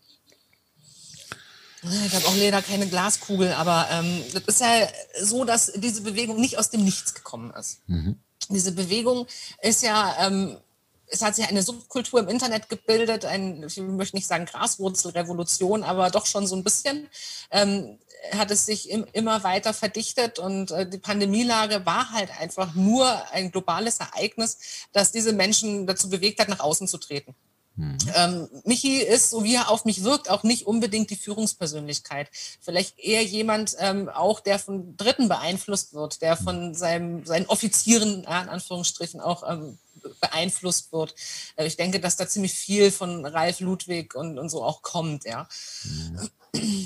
[1.83, 4.89] Ich habe auch leider keine Glaskugel, aber ähm, das ist ja
[5.21, 7.81] so, dass diese Bewegung nicht aus dem Nichts gekommen ist.
[7.89, 8.21] Mhm.
[8.49, 9.27] Diese Bewegung
[9.61, 10.59] ist ja, ähm,
[11.07, 16.11] es hat sich eine Subkultur im Internet gebildet, ein, ich möchte nicht sagen Graswurzelrevolution, aber
[16.11, 17.09] doch schon so ein bisschen.
[17.51, 17.99] Ähm,
[18.31, 23.07] hat es sich im, immer weiter verdichtet und äh, die Pandemielage war halt einfach nur
[23.33, 27.35] ein globales Ereignis, das diese Menschen dazu bewegt hat, nach außen zu treten.
[27.77, 27.99] Mhm.
[28.15, 32.29] Ähm, Michi ist, so wie er auf mich wirkt, auch nicht unbedingt die Führungspersönlichkeit.
[32.61, 38.25] Vielleicht eher jemand, ähm, auch der von Dritten beeinflusst wird, der von seinem, seinen Offizieren,
[38.25, 39.79] ja, in Anführungsstrichen, auch ähm,
[40.21, 41.15] beeinflusst wird.
[41.57, 45.25] Äh, ich denke, dass da ziemlich viel von Ralf Ludwig und, und so auch kommt,
[45.25, 45.49] ja.
[45.85, 46.31] Mhm.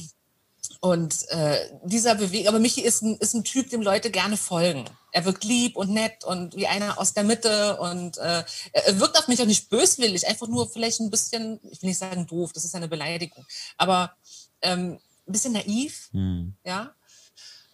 [0.80, 4.84] Und äh, dieser Bewegung, aber Michi ist ein, ist ein Typ, dem Leute gerne folgen.
[5.12, 9.18] Er wirkt lieb und nett und wie einer aus der Mitte und äh, er wirkt
[9.18, 12.52] auf mich auch nicht böswillig, einfach nur vielleicht ein bisschen, ich will nicht sagen doof,
[12.52, 13.44] das ist eine Beleidigung,
[13.78, 14.14] aber
[14.60, 16.54] ähm, ein bisschen naiv, hm.
[16.64, 16.94] ja.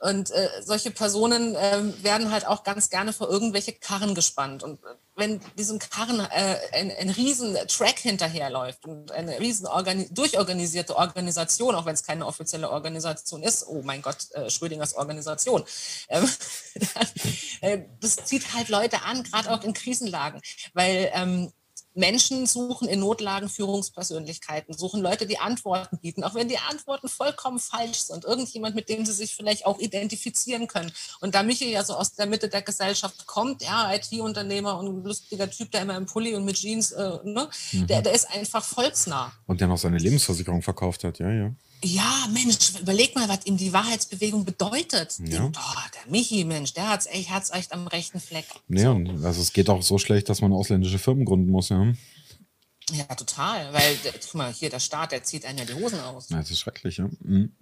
[0.03, 4.65] Und äh, solche Personen äh, werden halt auch ganz gerne vor irgendwelche Karren gespannt.
[4.65, 10.09] Und äh, wenn diesem Karren äh, ein, ein riesen Track hinterherläuft und eine riesen organi
[10.11, 15.63] durchorganisierte Organisation, auch wenn es keine offizielle Organisation ist, oh mein Gott, äh, Schrödingers Organisation,
[16.09, 16.29] ähm,
[17.61, 20.41] äh, das zieht halt Leute an, gerade auch in Krisenlagen,
[20.75, 21.53] weil ähm,
[21.95, 27.59] Menschen suchen in Notlagen Führungspersönlichkeiten, suchen Leute, die Antworten bieten, auch wenn die Antworten vollkommen
[27.59, 28.25] falsch sind.
[28.25, 30.93] Irgendjemand, mit dem sie sich vielleicht auch identifizieren können.
[31.21, 35.05] Und da Michael ja so aus der Mitte der Gesellschaft kommt, ja, IT-Unternehmer und ein
[35.05, 37.87] lustiger Typ, der immer im Pulli und mit Jeans, äh, ne, mhm.
[37.87, 39.33] der, der ist einfach volksnah.
[39.47, 41.53] Und der noch seine Lebensversicherung verkauft hat, ja, ja.
[41.85, 45.17] Ja, Mensch, überleg mal, was ihm die Wahrheitsbewegung bedeutet.
[45.19, 45.41] Ja.
[45.41, 48.47] Den, oh, der Michi, Mensch, der hat's echt, hat's echt am rechten Fleck.
[48.69, 49.27] Ja, so.
[49.27, 51.93] also es geht auch so schlecht, dass man ausländische Firmen gründen muss, ja.
[52.93, 53.73] Ja, total.
[53.73, 56.29] Weil, guck mal, hier der Staat, der zieht einen ja die Hosen aus.
[56.29, 57.09] Ja, das ist schrecklich, ja.
[57.21, 57.55] Mhm.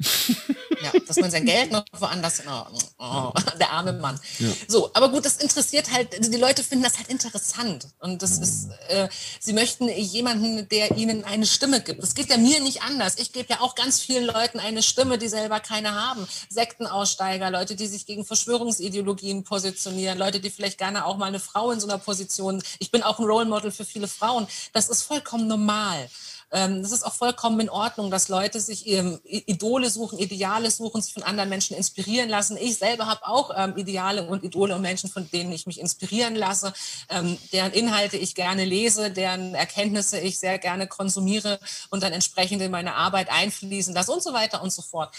[0.83, 4.19] Ja, dass man sein Geld noch woanders, oh, oh, der arme Mann.
[4.39, 4.49] Ja.
[4.67, 7.89] So, aber gut, das interessiert halt, die Leute finden das halt interessant.
[8.01, 8.43] Und das mhm.
[8.43, 12.03] ist, äh, sie möchten jemanden, der ihnen eine Stimme gibt.
[12.03, 13.19] Das geht ja mir nicht anders.
[13.19, 16.27] Ich gebe ja auch ganz vielen Leuten eine Stimme, die selber keine haben.
[16.49, 21.71] Sektenaussteiger, Leute, die sich gegen Verschwörungsideologien positionieren, Leute, die vielleicht gerne auch mal eine Frau
[21.71, 24.47] in so einer Position, ich bin auch ein Role Model für viele Frauen.
[24.73, 26.09] Das ist vollkommen normal.
[26.53, 31.15] Ähm, das ist auch vollkommen in Ordnung, dass Leute sich Idole suchen, Ideale suchen, sich
[31.15, 32.57] von anderen Menschen inspirieren lassen.
[32.57, 36.35] Ich selber habe auch ähm, Ideale und Idole und Menschen, von denen ich mich inspirieren
[36.35, 36.73] lasse,
[37.09, 42.63] ähm, deren Inhalte ich gerne lese, deren Erkenntnisse ich sehr gerne konsumiere und dann entsprechend
[42.63, 45.15] in meine Arbeit einfließen lasse und so weiter und so fort.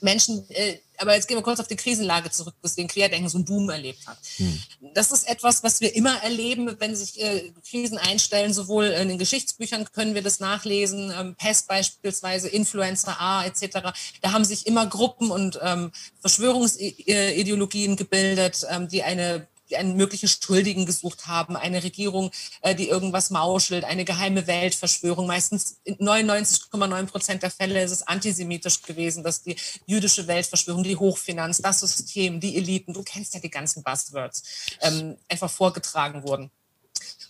[0.00, 3.44] Menschen, äh, aber jetzt gehen wir kurz auf die Krisenlage zurück, weswegen Querdenken so einen
[3.44, 4.18] Boom erlebt hat.
[4.36, 4.62] Hm.
[4.94, 8.52] Das ist etwas, was wir immer erleben, wenn sich äh, Krisen einstellen.
[8.52, 13.92] Sowohl in den Geschichtsbüchern können wir das nachlesen, ähm, Pest beispielsweise, Influenza A etc.
[14.22, 20.86] Da haben sich immer Gruppen und ähm, Verschwörungsideologien gebildet, ähm, die eine einen möglichen Schuldigen
[20.86, 22.30] gesucht haben, eine Regierung,
[22.62, 25.26] äh, die irgendwas mauschelt, eine geheime Weltverschwörung.
[25.26, 29.56] Meistens in 99,9 Prozent der Fälle ist es antisemitisch gewesen, dass die
[29.86, 34.42] jüdische Weltverschwörung, die Hochfinanz, das System, die Eliten, du kennst ja die ganzen Buzzwords,
[34.80, 36.50] ähm, einfach vorgetragen wurden.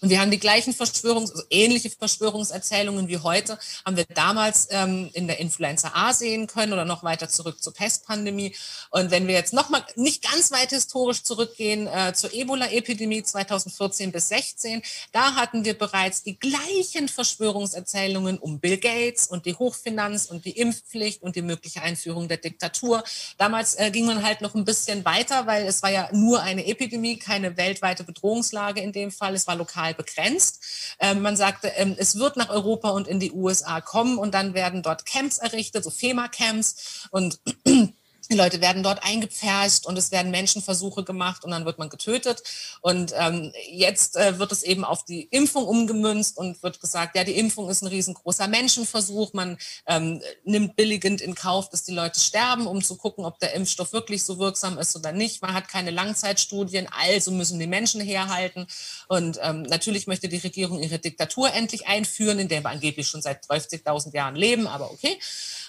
[0.00, 5.11] Und wir haben die gleichen Verschwörungs-, also ähnliche Verschwörungserzählungen wie heute, haben wir damals ähm,
[5.14, 8.54] in der Influenza A sehen können oder noch weiter zurück zur Pestpandemie.
[8.90, 14.12] Und wenn wir jetzt noch mal nicht ganz weit historisch zurückgehen äh, zur Ebola-Epidemie 2014
[14.12, 20.26] bis 16, da hatten wir bereits die gleichen Verschwörungserzählungen um Bill Gates und die Hochfinanz
[20.26, 23.02] und die Impfpflicht und die mögliche Einführung der Diktatur.
[23.38, 26.66] Damals äh, ging man halt noch ein bisschen weiter, weil es war ja nur eine
[26.66, 29.35] Epidemie, keine weltweite Bedrohungslage in dem Fall.
[29.35, 30.62] Es war lokal begrenzt.
[31.00, 34.54] Ähm, man sagte, ähm, es wird nach Europa und in die USA kommen und dann
[34.54, 37.40] werden dort Camps errichtet, so FEMA-Camps und
[38.30, 42.42] die Leute werden dort eingepfercht und es werden Menschenversuche gemacht und dann wird man getötet.
[42.80, 47.24] Und ähm, jetzt äh, wird es eben auf die Impfung umgemünzt und wird gesagt, ja,
[47.24, 49.32] die Impfung ist ein riesengroßer Menschenversuch.
[49.32, 53.54] Man ähm, nimmt billigend in Kauf, dass die Leute sterben, um zu gucken, ob der
[53.54, 55.42] Impfstoff wirklich so wirksam ist oder nicht.
[55.42, 58.66] Man hat keine Langzeitstudien, also müssen die Menschen herhalten.
[59.08, 63.22] Und ähm, natürlich möchte die Regierung ihre Diktatur endlich einführen, in der wir angeblich schon
[63.22, 65.18] seit 30.000 Jahren leben, aber okay.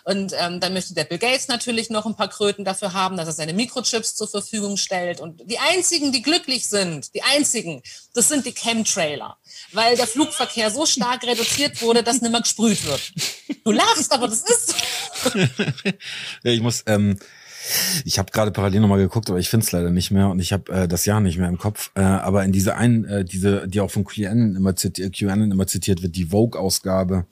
[0.06, 3.28] Und ähm, dann möchte der Bill Gates natürlich noch ein paar Kröten dafür haben, dass
[3.28, 5.20] er seine Mikrochips zur Verfügung stellt.
[5.20, 7.82] Und die einzigen, die glücklich sind, die einzigen,
[8.13, 9.38] das sind die Chemtrailer,
[9.74, 13.13] weil der Flugverkehr so stark reduziert wurde, dass nicht mehr gesprüht wird.
[13.63, 14.70] Du lachst, aber das ist
[15.24, 15.39] so.
[16.44, 16.84] ja, ich muss.
[16.86, 17.18] Ähm
[18.04, 20.54] ich habe gerade parallel nochmal geguckt, aber ich finde es leider nicht mehr und ich
[20.54, 21.89] habe äh, das Jahr nicht mehr im Kopf.
[21.96, 25.65] Äh, aber in diese einen, äh, diese, die auch von QAnon immer, zitiert, QAnon immer
[25.65, 27.26] zitiert wird, die Vogue-Ausgabe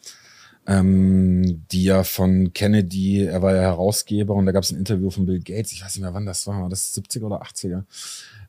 [0.68, 5.10] ähm, die ja von Kennedy, er war ja Herausgeber und da gab es ein Interview
[5.10, 7.84] von Bill Gates, ich weiß nicht mehr wann das war, war das 70er oder 80er?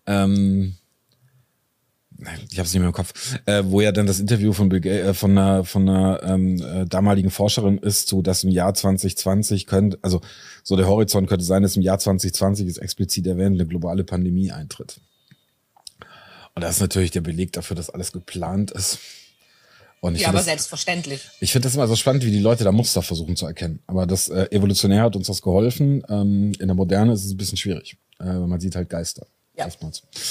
[0.07, 0.75] Ähm,
[2.51, 4.85] ich habe es nicht mehr im Kopf, äh, wo ja dann das Interview von Bill
[4.87, 9.67] äh, von einer von einer ähm, äh, damaligen Forscherin ist, so dass im Jahr 2020
[9.67, 10.21] könnte, also
[10.63, 14.53] so der Horizont könnte sein, dass im Jahr 2020 ist explizit erwähnt eine globale Pandemie
[14.53, 15.01] eintritt.
[16.55, 18.99] Und das ist natürlich der Beleg dafür, dass alles geplant ist.
[20.05, 21.23] Und ich ja, aber das, selbstverständlich.
[21.41, 23.83] Ich finde das immer so spannend, wie die Leute da Muster versuchen zu erkennen.
[23.87, 26.03] Aber das äh, evolutionär hat uns das geholfen.
[26.11, 27.97] Ähm, in der Moderne ist es ein bisschen schwierig.
[28.21, 29.27] Äh, man sieht halt Geister.
[29.55, 29.67] Ja,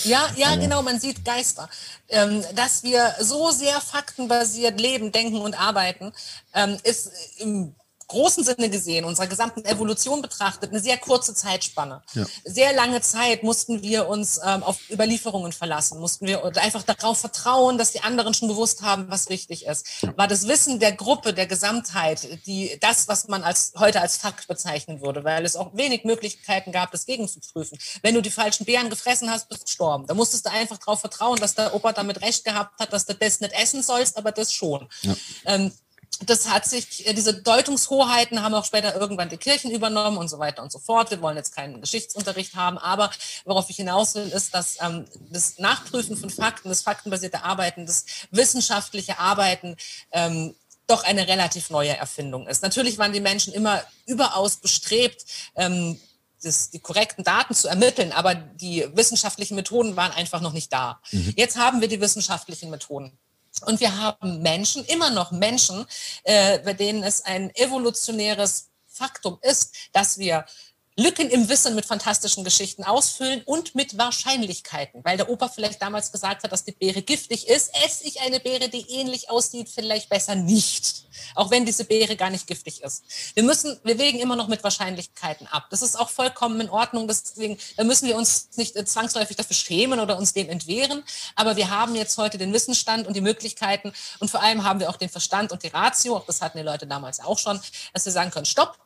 [0.04, 1.68] ja, ja aber genau, man sieht Geister.
[2.10, 6.12] Ähm, dass wir so sehr faktenbasiert leben, denken und arbeiten,
[6.54, 7.10] ähm, ist
[7.40, 7.74] im
[8.14, 12.02] großen Sinne gesehen, unserer gesamten Evolution betrachtet, eine sehr kurze Zeitspanne.
[12.14, 12.26] Ja.
[12.46, 17.78] Sehr lange Zeit mussten wir uns ähm, auf Überlieferungen verlassen, mussten wir einfach darauf vertrauen,
[17.78, 20.02] dass die anderen schon gewusst haben, was richtig ist.
[20.02, 20.16] Ja.
[20.18, 24.48] War das Wissen der Gruppe, der Gesamtheit, die das, was man als heute als Fakt
[24.48, 27.78] bezeichnen würde, weil es auch wenig Möglichkeiten gab, das gegenzuprüfen.
[28.04, 30.06] Wenn du die falschen Beeren gefressen hast, bist du gestorben.
[30.08, 33.16] Da musstest du einfach darauf vertrauen, dass der Opa damit recht gehabt hat, dass du
[33.16, 34.88] das nicht essen sollst, aber das schon.
[35.02, 35.16] Ja.
[35.46, 35.72] Ähm,
[36.26, 40.40] das hat sich, äh, diese Deutungshoheiten haben auch später irgendwann die Kirchen übernommen und so
[40.40, 41.12] weiter und so fort.
[41.12, 43.12] Wir wollen jetzt keinen Geschichtsunterricht haben, aber
[43.46, 48.06] worauf ich hinaus will, ist, dass ähm, das Nachprüfen von Fakten, das faktenbasierte Arbeiten, das
[48.32, 49.76] wissenschaftliche Arbeiten
[50.12, 50.56] ähm,
[50.88, 52.62] doch eine relativ neue Erfindung ist.
[52.62, 56.00] Natürlich waren die Menschen immer überaus bestrebt, ähm,
[56.44, 61.00] das, die korrekten Daten zu ermitteln, aber die wissenschaftlichen Methoden waren einfach noch nicht da.
[61.12, 61.34] Mhm.
[61.38, 63.18] Jetzt haben wir die wissenschaftlichen Methoden.
[63.62, 65.86] Und wir haben Menschen, immer noch Menschen,
[66.24, 70.46] äh, bei denen es ein evolutionäres Faktum ist, dass wir
[70.96, 75.04] Lücken im Wissen mit fantastischen Geschichten ausfüllen und mit Wahrscheinlichkeiten.
[75.04, 78.40] Weil der Opa vielleicht damals gesagt hat, dass die Beere giftig ist, esse ich eine
[78.40, 81.06] Beere, die ähnlich aussieht, vielleicht besser nicht.
[81.36, 83.04] Auch wenn diese Beere gar nicht giftig ist.
[83.34, 85.68] Wir müssen, wir wägen immer noch mit Wahrscheinlichkeiten ab.
[85.72, 87.08] Das ist auch vollkommen in Ordnung.
[87.08, 91.04] Deswegen da müssen wir uns nicht äh, zwangsläufig dafür schämen oder uns dem entwehren.
[91.36, 94.90] Aber wir haben jetzt heute den Wissensstand und die Möglichkeiten und vor allem haben wir
[94.90, 97.60] auch den Verstand und die Ratio, auch das hatten die Leute damals auch schon,
[97.94, 98.78] dass wir sagen können, stopp,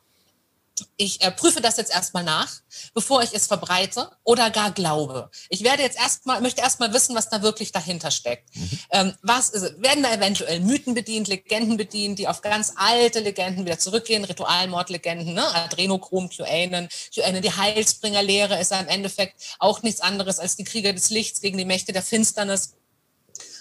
[0.96, 2.52] ich äh, prüfe das jetzt erstmal nach,
[2.94, 5.30] bevor ich es verbreite oder gar glaube.
[5.48, 8.54] Ich werde jetzt erstmal, möchte erstmal wissen, was da wirklich dahinter steckt.
[8.54, 8.78] Mhm.
[8.90, 13.64] Ähm, was ist, werden da eventuell Mythen bedient, Legenden bedient, die auf ganz alte Legenden
[13.64, 15.54] wieder zurückgehen, Ritualmordlegenden, ne?
[15.54, 20.92] Adrenochrom, QAnon, QAnon, die Heilsbringerlehre ist ja im Endeffekt auch nichts anderes als die Krieger
[20.92, 22.74] des Lichts gegen die Mächte der Finsternis.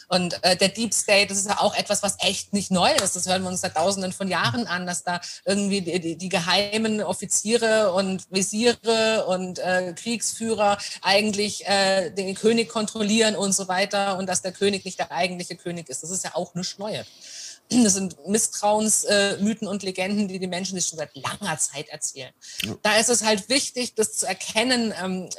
[0.08, 3.16] Und äh, der Deep State, das ist ja auch etwas, was echt nicht neu ist.
[3.16, 6.30] Das hören wir uns seit Tausenden von Jahren an, dass da irgendwie die, die, die
[6.30, 14.18] geheimen Offiziere und Visiere und äh, Kriegsführer eigentlich äh, den König kontrollieren und so weiter
[14.18, 16.04] und dass der König nicht der eigentliche König ist.
[16.04, 17.08] Das ist ja auch nichts Neues.
[17.70, 22.32] Das sind Misstrauensmythen äh, und Legenden, die die Menschen sich schon seit langer Zeit erzählen.
[22.64, 22.76] Ja.
[22.82, 25.30] Da ist es halt wichtig, das zu erkennen, ähm,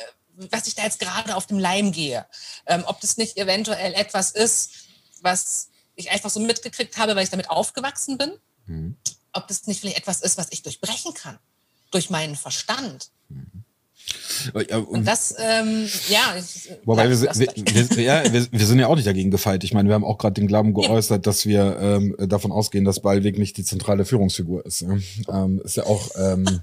[0.50, 2.26] was ich da jetzt gerade auf dem Leim gehe.
[2.66, 4.70] Ähm, ob das nicht eventuell etwas ist,
[5.20, 8.32] was ich einfach so mitgekriegt habe, weil ich damit aufgewachsen bin.
[8.66, 8.96] Mhm.
[9.32, 11.38] Ob das nicht vielleicht etwas ist, was ich durchbrechen kann.
[11.90, 13.10] Durch meinen Verstand.
[13.28, 13.64] Mhm.
[14.88, 16.36] Und das, ähm, ja.
[16.38, 19.64] Ich, Wobei wir, wir, wir, ja, wir, wir, sind ja auch nicht dagegen gefeit.
[19.64, 21.30] Ich meine, wir haben auch gerade den Glauben geäußert, ja.
[21.30, 24.82] dass wir ähm, davon ausgehen, dass Ballweg nicht die zentrale Führungsfigur ist.
[24.82, 26.62] Ähm, ist ja auch ähm,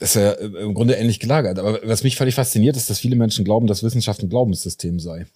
[0.00, 1.58] ist ja äh, im Grunde ähnlich gelagert.
[1.58, 5.26] Aber was mich völlig fasziniert, ist, dass viele Menschen glauben, dass Wissenschaft ein Glaubenssystem sei.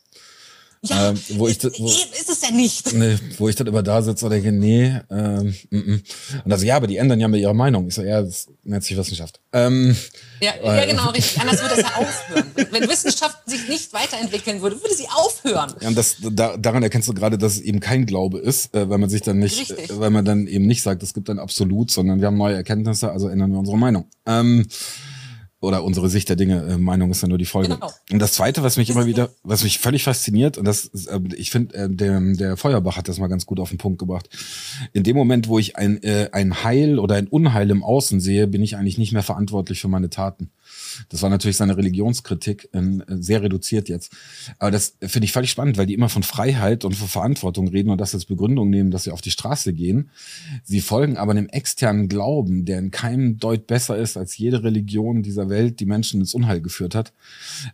[0.83, 2.93] Ja, ähm, wo ich, wo ist es ja nicht.
[2.93, 6.03] Nee, wo ich dann immer da sitze und denke, nee, ähm, mm, mm.
[6.45, 7.89] und also ja, aber die ändern ja mit ihrer Meinung.
[7.89, 9.41] Ich so, ja, das nennt sich Wissenschaft.
[9.53, 9.97] Ähm,
[10.41, 11.41] ja, ja, genau, richtig.
[11.41, 12.47] Anders würde es ja aufhören.
[12.71, 15.75] Wenn Wissenschaft sich nicht weiterentwickeln würde, würde sie aufhören.
[15.81, 18.89] Ja, und das, da, daran erkennst du gerade, dass es eben kein Glaube ist, äh,
[18.89, 21.41] weil man sich dann nicht, äh, weil man dann eben nicht sagt, es gibt ein
[21.41, 24.07] Absolut, sondern wir haben neue Erkenntnisse, also ändern wir unsere Meinung.
[24.27, 24.67] Ähm,
[25.61, 27.75] oder unsere Sicht der Dinge, äh, Meinung ist ja nur die Folge.
[27.75, 27.91] Genau.
[28.13, 31.51] Und das Zweite, was mich immer wieder, was mich völlig fasziniert, und das, äh, ich
[31.51, 34.29] finde, äh, der, der Feuerbach hat das mal ganz gut auf den Punkt gebracht.
[34.93, 38.47] In dem Moment, wo ich ein, äh, ein Heil oder ein Unheil im Außen sehe,
[38.47, 40.51] bin ich eigentlich nicht mehr verantwortlich für meine Taten.
[41.09, 44.13] Das war natürlich seine Religionskritik, äh, sehr reduziert jetzt.
[44.59, 47.91] Aber das finde ich völlig spannend, weil die immer von Freiheit und von Verantwortung reden
[47.91, 50.11] und das als Begründung nehmen, dass sie auf die Straße gehen.
[50.65, 55.23] Sie folgen aber einem externen Glauben, der in keinem Deut besser ist als jede Religion
[55.23, 57.13] dieser Welt, die Menschen ins Unheil geführt hat.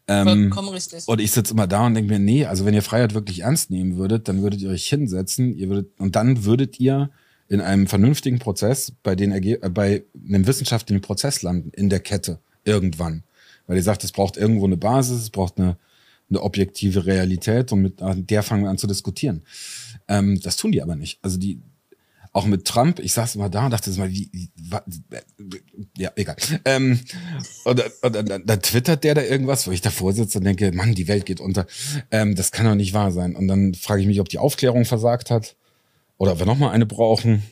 [0.09, 1.09] Ähm, richtig.
[1.09, 3.70] Und ich sitze immer da und denke mir, nee, also wenn ihr Freiheit wirklich ernst
[3.70, 7.11] nehmen würdet, dann würdet ihr euch hinsetzen, ihr würdet, und dann würdet ihr
[7.49, 12.01] in einem vernünftigen Prozess bei den Erge äh, bei einem wissenschaftlichen Prozess landen in der
[12.01, 13.25] Kette irgendwann.
[13.67, 15.77] Weil ihr sagt, es braucht irgendwo eine Basis, es braucht eine,
[16.29, 19.43] eine objektive Realität und mit der fangen wir an zu diskutieren.
[20.09, 21.19] Ähm, das tun die aber nicht.
[21.23, 21.61] Also die,
[22.35, 24.51] auch mit Trump, ich saß immer da und dachte mal, wie, wie
[25.97, 26.37] ja, egal.
[26.65, 26.99] Ähm,
[27.65, 30.97] und, und, und, dann twittert der da irgendwas, wo ich davor sitze und denke, Mann,
[30.97, 31.67] die Welt geht unter.
[32.11, 33.37] Ähm, das kann doch nicht wahr sein.
[33.37, 35.55] Und dann frage ich mich, ob die Aufklärung versagt hat
[36.19, 37.45] oder ob wir nochmal eine brauchen,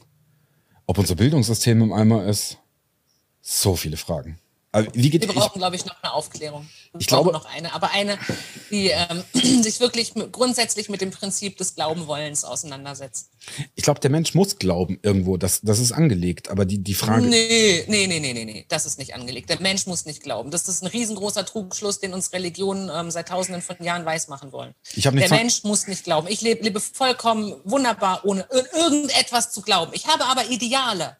[0.86, 2.58] ob unser Bildungssystem im Eimer ist.
[3.40, 4.38] So viele Fragen.
[4.72, 6.66] Wir brauchen, glaube ich, noch eine Aufklärung.
[6.92, 8.18] Wir ich glaube noch eine, aber eine,
[8.70, 9.22] die ähm,
[9.62, 13.28] sich wirklich grundsätzlich mit dem Prinzip des Glaubenwollens auseinandersetzt.
[13.74, 16.48] Ich glaube, der Mensch muss glauben irgendwo, das, das ist angelegt.
[16.48, 17.26] Aber die, die Frage.
[17.26, 19.50] Nee, nee, nee, nee, nee, nee, das ist nicht angelegt.
[19.50, 20.50] Der Mensch muss nicht glauben.
[20.50, 24.74] Das ist ein riesengroßer Trugschluss, den uns Religionen ähm, seit tausenden von Jahren weismachen wollen.
[24.94, 26.28] Ich der Mensch muss nicht glauben.
[26.28, 29.92] Ich lebe, lebe vollkommen wunderbar, ohne irgendetwas zu glauben.
[29.94, 31.18] Ich habe aber Ideale.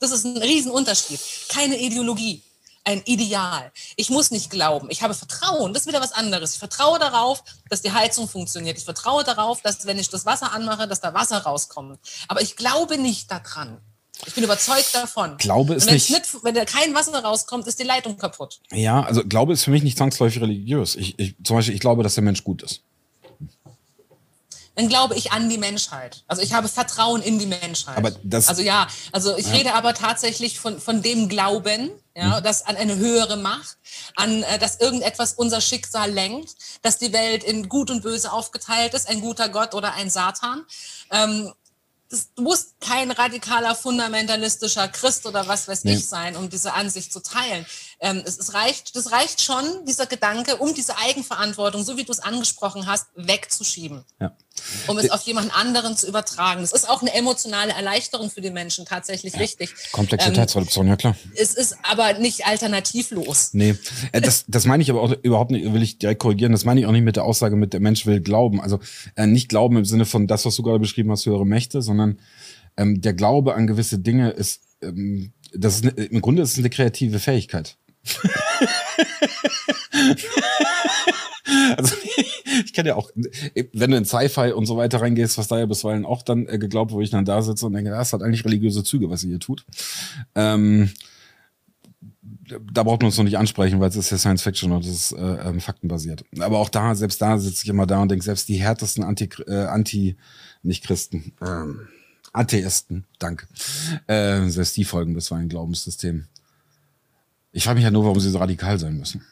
[0.00, 1.20] Das ist ein Riesenunterschied.
[1.50, 2.42] Keine Ideologie
[2.84, 3.72] ein Ideal.
[3.96, 4.88] Ich muss nicht glauben.
[4.90, 5.72] Ich habe Vertrauen.
[5.72, 6.54] Das ist wieder was anderes.
[6.54, 8.78] Ich vertraue darauf, dass die Heizung funktioniert.
[8.78, 11.98] Ich vertraue darauf, dass wenn ich das Wasser anmache, dass da Wasser rauskommt.
[12.28, 13.78] Aber ich glaube nicht daran.
[14.26, 15.36] Ich bin überzeugt davon.
[15.38, 18.60] Glaube ist nicht, nicht, wenn da kein Wasser rauskommt, ist die Leitung kaputt.
[18.70, 20.94] Ja, also Glaube ist für mich nicht zwangsläufig religiös.
[20.94, 22.82] Ich, ich, zum Beispiel, ich glaube, dass der Mensch gut ist
[24.80, 26.24] dann glaube ich an die Menschheit.
[26.26, 27.98] Also ich habe Vertrauen in die Menschheit.
[27.98, 29.52] Aber das, also ja, also ich ja.
[29.52, 32.44] rede aber tatsächlich von, von dem Glauben, ja, mhm.
[32.44, 33.76] dass an eine höhere Macht,
[34.16, 38.94] an äh, dass irgendetwas unser Schicksal lenkt, dass die Welt in Gut und Böse aufgeteilt
[38.94, 40.64] ist, ein guter Gott oder ein Satan.
[41.10, 41.52] Ähm,
[42.10, 45.94] das, du musst kein radikaler, fundamentalistischer Christ oder was weiß nee.
[45.94, 47.64] ich sein, um diese Ansicht zu teilen.
[48.00, 52.10] Ähm, es, es, reicht, das reicht schon, dieser Gedanke, um diese Eigenverantwortung, so wie du
[52.10, 54.04] es angesprochen hast, wegzuschieben.
[54.18, 54.32] Ja.
[54.86, 56.60] Um es auf jemanden anderen zu übertragen.
[56.60, 59.40] Das ist auch eine emotionale Erleichterung für die Menschen, tatsächlich ja.
[59.40, 59.70] richtig.
[59.92, 61.16] Komplexitätsreduktion, ähm, ja klar.
[61.34, 63.50] Es ist aber nicht alternativlos.
[63.52, 63.76] Nee,
[64.12, 66.80] äh, das, das meine ich aber auch überhaupt nicht, will ich direkt korrigieren, das meine
[66.80, 68.60] ich auch nicht mit der Aussage, mit der Mensch will glauben.
[68.60, 68.80] Also
[69.16, 72.18] äh, nicht glauben im Sinne von das, was du gerade beschrieben hast, höhere Mächte, sondern
[72.76, 76.58] ähm, der Glaube an gewisse Dinge ist, ähm, das ist eine, im Grunde ist es
[76.58, 77.76] eine kreative Fähigkeit.
[81.76, 81.96] also
[82.64, 83.10] ich kenne ja auch,
[83.72, 86.58] wenn du in Sci-Fi und so weiter reingehst, was da ja bisweilen auch dann äh,
[86.58, 89.28] geglaubt, wo ich dann da sitze und denke, das hat eigentlich religiöse Züge, was sie
[89.28, 89.64] hier tut.
[90.34, 90.90] Ähm,
[92.72, 94.90] da braucht man uns noch nicht ansprechen, weil es ist ja Science Fiction und es
[94.90, 96.24] ist äh, ähm, faktenbasiert.
[96.40, 99.28] Aber auch da, selbst da sitze ich immer da und denke, selbst die härtesten Anti,
[99.46, 100.16] äh, Anti
[100.62, 101.88] nicht Christen, ähm,
[102.32, 103.46] Atheisten, danke,
[104.06, 106.26] äh, selbst die folgen bisweilen Glaubenssystem.
[107.52, 109.22] Ich frage mich ja nur, warum sie so radikal sein müssen.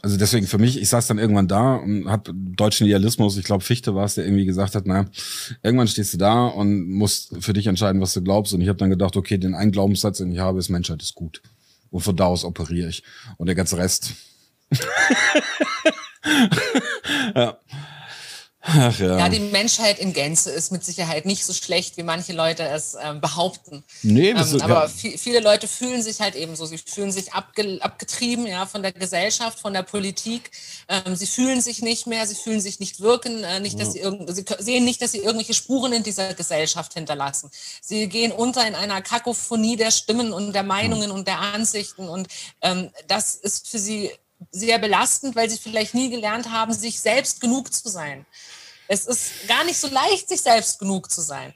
[0.00, 3.64] Also deswegen für mich, ich saß dann irgendwann da und habe deutschen Idealismus, ich glaube
[3.64, 5.06] Fichte war es, der irgendwie gesagt hat, na,
[5.62, 8.54] irgendwann stehst du da und musst für dich entscheiden, was du glaubst.
[8.54, 11.16] Und ich habe dann gedacht, okay, den einen Glaubenssatz, den ich habe, ist Menschheit ist
[11.16, 11.42] gut.
[11.90, 13.02] Und von da aus operiere ich.
[13.38, 14.12] Und der ganze Rest.
[17.34, 17.58] ja.
[18.70, 19.18] Ach ja.
[19.18, 22.96] ja, die Menschheit in Gänze ist mit Sicherheit nicht so schlecht, wie manche Leute es
[23.02, 23.82] ähm, behaupten.
[24.02, 24.88] Nee, das ähm, ist, aber ja.
[25.16, 26.66] viele Leute fühlen sich halt eben so.
[26.66, 30.50] Sie fühlen sich abge abgetrieben ja, von der Gesellschaft, von der Politik.
[30.88, 34.10] Ähm, sie fühlen sich nicht mehr, sie fühlen sich nicht wirken, äh, nicht, dass ja.
[34.10, 37.50] sie, sie sehen nicht, dass sie irgendwelche Spuren in dieser Gesellschaft hinterlassen.
[37.80, 42.06] Sie gehen unter in einer Kakophonie der Stimmen und der Meinungen und der Ansichten.
[42.06, 42.28] Und
[42.60, 44.10] ähm, das ist für sie
[44.50, 48.26] sehr belastend, weil sie vielleicht nie gelernt haben, sich selbst genug zu sein.
[48.88, 51.54] Es ist gar nicht so leicht, sich selbst genug zu sein.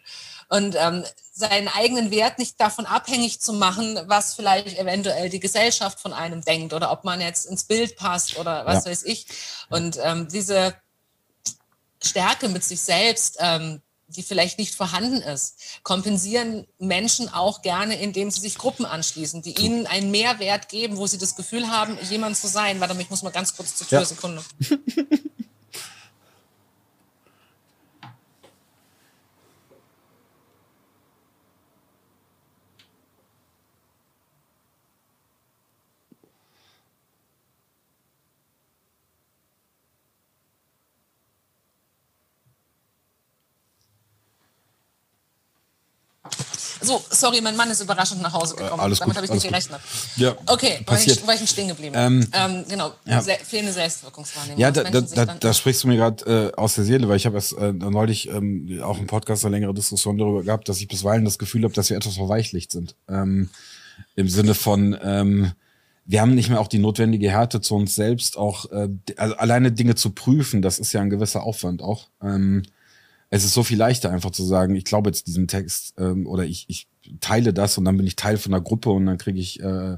[0.48, 5.98] Und ähm, seinen eigenen Wert nicht davon abhängig zu machen, was vielleicht eventuell die Gesellschaft
[5.98, 8.90] von einem denkt oder ob man jetzt ins Bild passt oder was ja.
[8.90, 9.26] weiß ich.
[9.70, 10.74] Und ähm, diese
[12.02, 18.30] Stärke mit sich selbst, ähm, die vielleicht nicht vorhanden ist, kompensieren Menschen auch gerne, indem
[18.30, 22.36] sie sich Gruppen anschließen, die ihnen einen Mehrwert geben, wo sie das Gefühl haben, jemand
[22.36, 22.78] zu sein.
[22.80, 24.04] Warte, ich muss mal ganz kurz zur Tür, ja.
[24.04, 24.44] Sekunde.
[46.82, 48.80] So, sorry, mein Mann ist überraschend nach Hause gekommen.
[48.80, 49.80] Äh, alles Damit habe ich nicht gerechnet.
[50.16, 51.18] Ja, okay, passiert.
[51.26, 51.94] war ich, war ich stehen geblieben.
[51.96, 53.22] Ähm, ähm, genau, ja.
[53.22, 54.60] Se fehlende Selbstwirkungswahrnehmung.
[54.60, 57.26] Ja, da, da, da, da, sprichst du mir gerade äh, aus der Seele, weil ich
[57.26, 60.88] habe es äh, neulich ähm, auch im Podcast eine längere Diskussion darüber gehabt, dass ich
[60.88, 62.96] bisweilen das Gefühl habe, dass wir etwas verweichlicht sind.
[63.08, 63.50] Ähm,
[64.16, 65.52] Im Sinne von, ähm,
[66.04, 69.72] wir haben nicht mehr auch die notwendige Härte zu uns selbst, auch äh, also alleine
[69.72, 72.08] Dinge zu prüfen, das ist ja ein gewisser Aufwand auch.
[72.22, 72.62] Ähm,
[73.34, 76.44] es ist so viel leichter, einfach zu sagen, ich glaube jetzt diesem Text ähm, oder
[76.44, 76.86] ich, ich
[77.20, 79.96] teile das und dann bin ich Teil von der Gruppe und dann kriege ich, äh,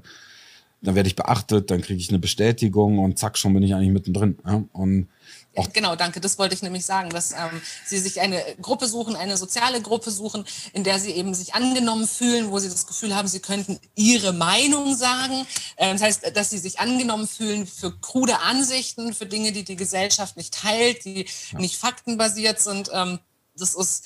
[0.82, 3.90] dann werde ich beachtet, dann kriege ich eine Bestätigung und zack, schon bin ich eigentlich
[3.90, 4.38] mittendrin.
[4.46, 4.62] Ja?
[4.72, 5.08] Und
[5.56, 6.20] auch genau, danke.
[6.20, 10.10] Das wollte ich nämlich sagen, dass ähm, sie sich eine Gruppe suchen, eine soziale Gruppe
[10.10, 13.78] suchen, in der sie eben sich angenommen fühlen, wo sie das Gefühl haben, sie könnten
[13.94, 15.46] ihre Meinung sagen.
[15.76, 19.76] Äh, das heißt, dass sie sich angenommen fühlen für krude Ansichten, für Dinge, die die
[19.76, 21.58] Gesellschaft nicht teilt, die ja.
[21.58, 22.90] nicht faktenbasiert sind.
[22.92, 23.18] Ähm,
[23.56, 24.04] das ist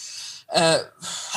[0.49, 0.79] äh,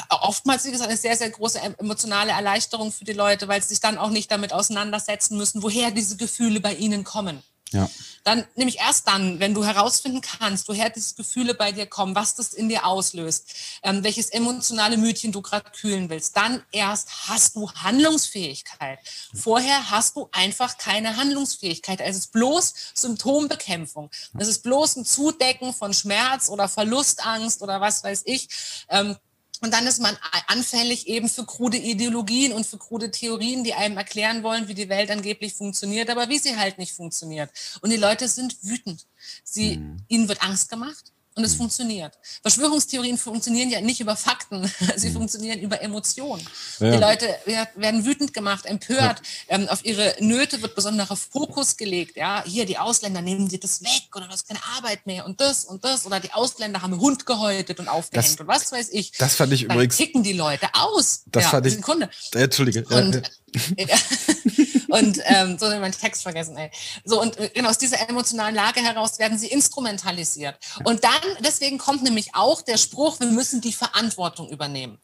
[0.09, 3.81] oftmals, wie gesagt, eine sehr, sehr große emotionale Erleichterung für die Leute, weil sie sich
[3.81, 7.43] dann auch nicht damit auseinandersetzen müssen, woher diese Gefühle bei ihnen kommen.
[7.73, 7.89] Ja.
[8.23, 12.35] Dann nämlich erst dann, wenn du herausfinden kannst, woher diese Gefühle bei dir kommen, was
[12.35, 17.55] das in dir auslöst, ähm, welches emotionale Mütchen du gerade kühlen willst, dann erst hast
[17.55, 18.99] du Handlungsfähigkeit.
[19.33, 21.99] Vorher hast du einfach keine Handlungsfähigkeit.
[22.01, 24.11] Es ist bloß Symptombekämpfung.
[24.37, 28.47] Es ist bloß ein Zudecken von Schmerz oder Verlustangst oder was weiß ich.
[28.89, 29.17] Ähm,
[29.61, 33.97] und dann ist man anfällig eben für krude Ideologien und für krude Theorien, die einem
[33.97, 37.51] erklären wollen, wie die Welt angeblich funktioniert, aber wie sie halt nicht funktioniert.
[37.81, 39.05] Und die Leute sind wütend.
[39.43, 39.97] Sie, mhm.
[40.07, 41.59] Ihnen wird Angst gemacht und es mhm.
[41.59, 42.13] funktioniert.
[42.41, 45.13] Verschwörungstheorien funktionieren ja nicht über Fakten, sie mhm.
[45.13, 46.45] funktionieren über Emotionen.
[46.79, 46.91] Ja.
[46.91, 47.27] Die Leute
[47.75, 49.55] werden wütend gemacht, empört, ja.
[49.55, 52.17] ähm, auf ihre Nöte wird besonderer Fokus gelegt.
[52.17, 55.39] Ja, hier die Ausländer nehmen dir das weg oder du hast keine Arbeit mehr und
[55.39, 58.71] das und das oder die Ausländer haben einen Hund gehäutet und aufgehängt das, und was
[58.71, 59.11] weiß ich.
[59.13, 59.97] Das fand ich Dann übrigens.
[59.97, 61.23] ticken die Leute aus.
[61.27, 61.75] Das ja, fand ich.
[61.75, 62.09] Sekunde.
[62.33, 62.85] Entschuldige.
[62.89, 63.21] Und,
[64.91, 66.57] und ähm, so habe ich meinen Text vergessen.
[66.57, 66.71] Ey.
[67.03, 70.57] So und äh, aus dieser emotionalen Lage heraus werden sie instrumentalisiert.
[70.83, 74.99] Und dann deswegen kommt nämlich auch der Spruch: Wir müssen die Verantwortung übernehmen.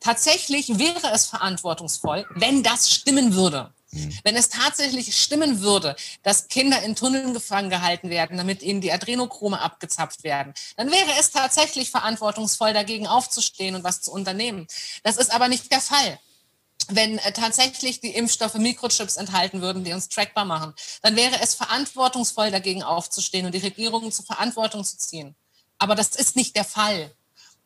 [0.00, 3.72] Tatsächlich wäre es verantwortungsvoll, wenn das stimmen würde.
[3.92, 4.18] Mhm.
[4.22, 8.92] Wenn es tatsächlich stimmen würde, dass Kinder in Tunneln gefangen gehalten werden, damit ihnen die
[8.92, 14.66] Adrenochrome abgezapft werden, dann wäre es tatsächlich verantwortungsvoll, dagegen aufzustehen und was zu unternehmen.
[15.02, 16.18] Das ist aber nicht der Fall
[16.92, 21.54] wenn äh, tatsächlich die Impfstoffe Mikrochips enthalten würden, die uns trackbar machen, dann wäre es
[21.54, 25.34] verantwortungsvoll, dagegen aufzustehen und die Regierungen zur Verantwortung zu ziehen.
[25.78, 27.14] Aber das ist nicht der Fall.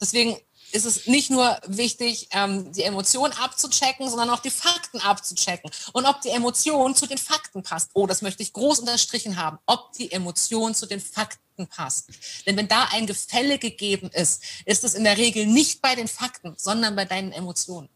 [0.00, 0.36] Deswegen
[0.74, 5.70] ist es nicht nur wichtig, ähm, die Emotion abzuchecken, sondern auch die Fakten abzuchecken.
[5.92, 7.90] Und ob die Emotion zu den Fakten passt.
[7.94, 9.58] Oh, das möchte ich groß unterstrichen haben.
[9.66, 12.08] Ob die Emotion zu den Fakten passt.
[12.46, 16.08] Denn wenn da ein Gefälle gegeben ist, ist es in der Regel nicht bei den
[16.08, 17.88] Fakten, sondern bei deinen Emotionen.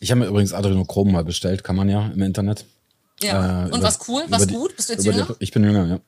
[0.00, 2.66] Ich habe mir übrigens Adrenochrom mal bestellt, kann man ja im Internet.
[3.22, 3.62] Ja.
[3.62, 4.76] Äh, Und über, was cool, was gut?
[4.76, 5.26] Bist du jetzt jünger?
[5.26, 6.00] Die, ich bin jünger, ja.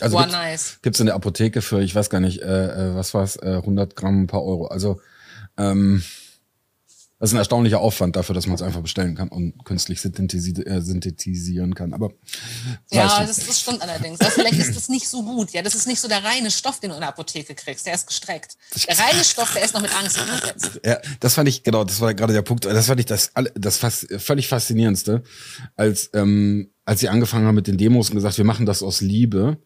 [0.00, 0.78] Also Boah, gibt's, nice.
[0.82, 3.96] Gibt's in der Apotheke für, ich weiß gar nicht, äh, äh was war's, äh, 100
[3.96, 4.66] Gramm, ein paar Euro.
[4.66, 5.00] Also
[5.58, 6.02] ähm,
[7.20, 10.52] das ist ein erstaunlicher Aufwand dafür, dass man es einfach bestellen kann und künstlich synthetisi
[10.62, 11.92] äh, synthetisieren kann.
[11.92, 12.12] Aber
[12.90, 14.18] ja, das, das, stimmt allerdings.
[14.22, 15.50] Aber vielleicht ist das nicht so gut.
[15.50, 17.84] Ja, das ist nicht so der reine Stoff, den du in der Apotheke kriegst.
[17.86, 18.56] Der ist gestreckt.
[18.88, 20.80] Der reine Stoff, der ist noch mit Angst übersetzt.
[20.82, 21.84] Ja, das fand ich genau.
[21.84, 22.64] Das war gerade der Punkt.
[22.64, 25.22] Das fand ich das das fast, völlig faszinierendste,
[25.76, 29.02] als ähm, als sie angefangen haben mit den Demos und gesagt, wir machen das aus
[29.02, 29.58] Liebe.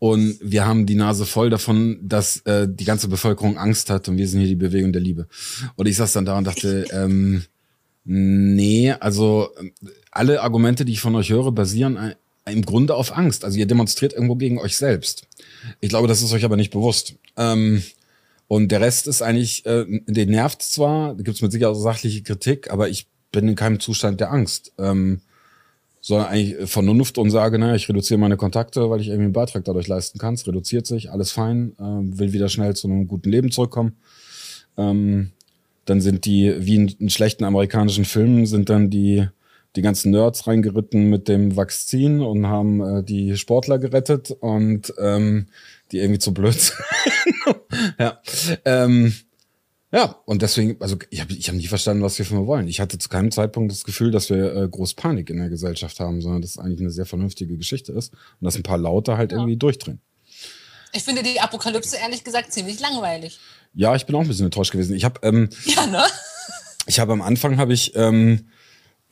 [0.00, 4.16] Und wir haben die Nase voll davon, dass äh, die ganze Bevölkerung Angst hat und
[4.16, 5.28] wir sind hier die Bewegung der Liebe.
[5.76, 7.44] Und ich saß dann da und dachte, ähm,
[8.04, 9.50] nee, also
[10.10, 12.14] alle Argumente, die ich von euch höre, basieren
[12.46, 13.44] im Grunde auf Angst.
[13.44, 15.28] Also ihr demonstriert irgendwo gegen euch selbst.
[15.80, 17.16] Ich glaube, das ist euch aber nicht bewusst.
[17.36, 17.82] Ähm,
[18.48, 21.78] und der Rest ist eigentlich, äh, den nervt zwar, da gibt es mit Sicherheit auch
[21.78, 24.72] sachliche Kritik, aber ich bin in keinem Zustand der Angst.
[24.78, 25.20] Ähm,
[26.00, 29.64] sondern eigentlich Vernunft und sage, naja, ich reduziere meine Kontakte, weil ich irgendwie einen Beitrag
[29.64, 30.34] dadurch leisten kann.
[30.34, 33.96] Es reduziert sich, alles fein, äh, will wieder schnell zu einem guten Leben zurückkommen.
[34.76, 35.32] Ähm,
[35.84, 39.26] dann sind die, wie in, in schlechten amerikanischen Filmen, sind dann die
[39.76, 45.46] die ganzen Nerds reingeritten mit dem Vakzin und haben äh, die Sportler gerettet und ähm,
[45.92, 46.76] die irgendwie zu blöd sind.
[47.98, 48.20] ja.
[48.64, 49.14] Ähm,
[49.92, 52.68] ja, und deswegen, also ich habe ich hab nie verstanden, was wir von mir wollen.
[52.68, 55.98] Ich hatte zu keinem Zeitpunkt das Gefühl, dass wir äh, groß Panik in der Gesellschaft
[55.98, 59.16] haben, sondern dass es eigentlich eine sehr vernünftige Geschichte ist und dass ein paar Laute
[59.16, 59.38] halt ja.
[59.38, 60.00] irgendwie durchdrehen.
[60.92, 63.38] Ich finde die Apokalypse ehrlich gesagt ziemlich langweilig.
[63.74, 64.94] Ja, ich bin auch ein bisschen enttäuscht gewesen.
[64.94, 66.02] Ich habe ähm, ja, ne?
[66.86, 68.48] Ich habe am Anfang habe ich ähm,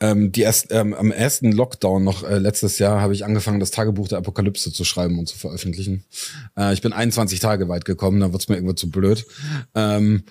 [0.01, 3.71] ähm, die erst, ähm, am ersten Lockdown noch äh, letztes Jahr habe ich angefangen, das
[3.71, 6.05] Tagebuch der Apokalypse zu schreiben und zu veröffentlichen.
[6.57, 9.25] Äh, ich bin 21 Tage weit gekommen, dann wird's mir irgendwo zu blöd.
[9.75, 10.23] Ähm,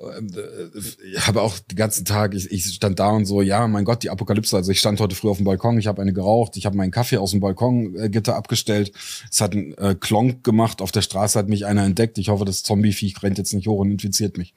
[0.00, 4.10] habe auch den ganzen Tag, ich, ich stand da und so, ja, mein Gott, die
[4.10, 4.56] Apokalypse.
[4.56, 6.90] Also ich stand heute früh auf dem Balkon, ich habe eine geraucht, ich habe meinen
[6.90, 8.92] Kaffee aus dem Balkongitter abgestellt.
[9.30, 12.16] Es hat einen äh, Klonk gemacht, auf der Straße hat mich einer entdeckt.
[12.18, 14.54] Ich hoffe, das Zombie-Viech rennt jetzt nicht hoch und infiziert mich.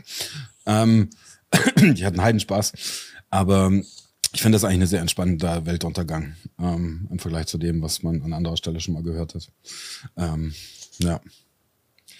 [0.65, 1.09] Ähm,
[1.77, 2.71] die hatten Heidenspaß.
[3.29, 3.71] Aber
[4.33, 8.21] ich finde das eigentlich ein sehr entspannender Weltuntergang ähm, im Vergleich zu dem, was man
[8.21, 9.47] an anderer Stelle schon mal gehört hat.
[10.17, 10.53] Ähm,
[10.99, 11.19] ja.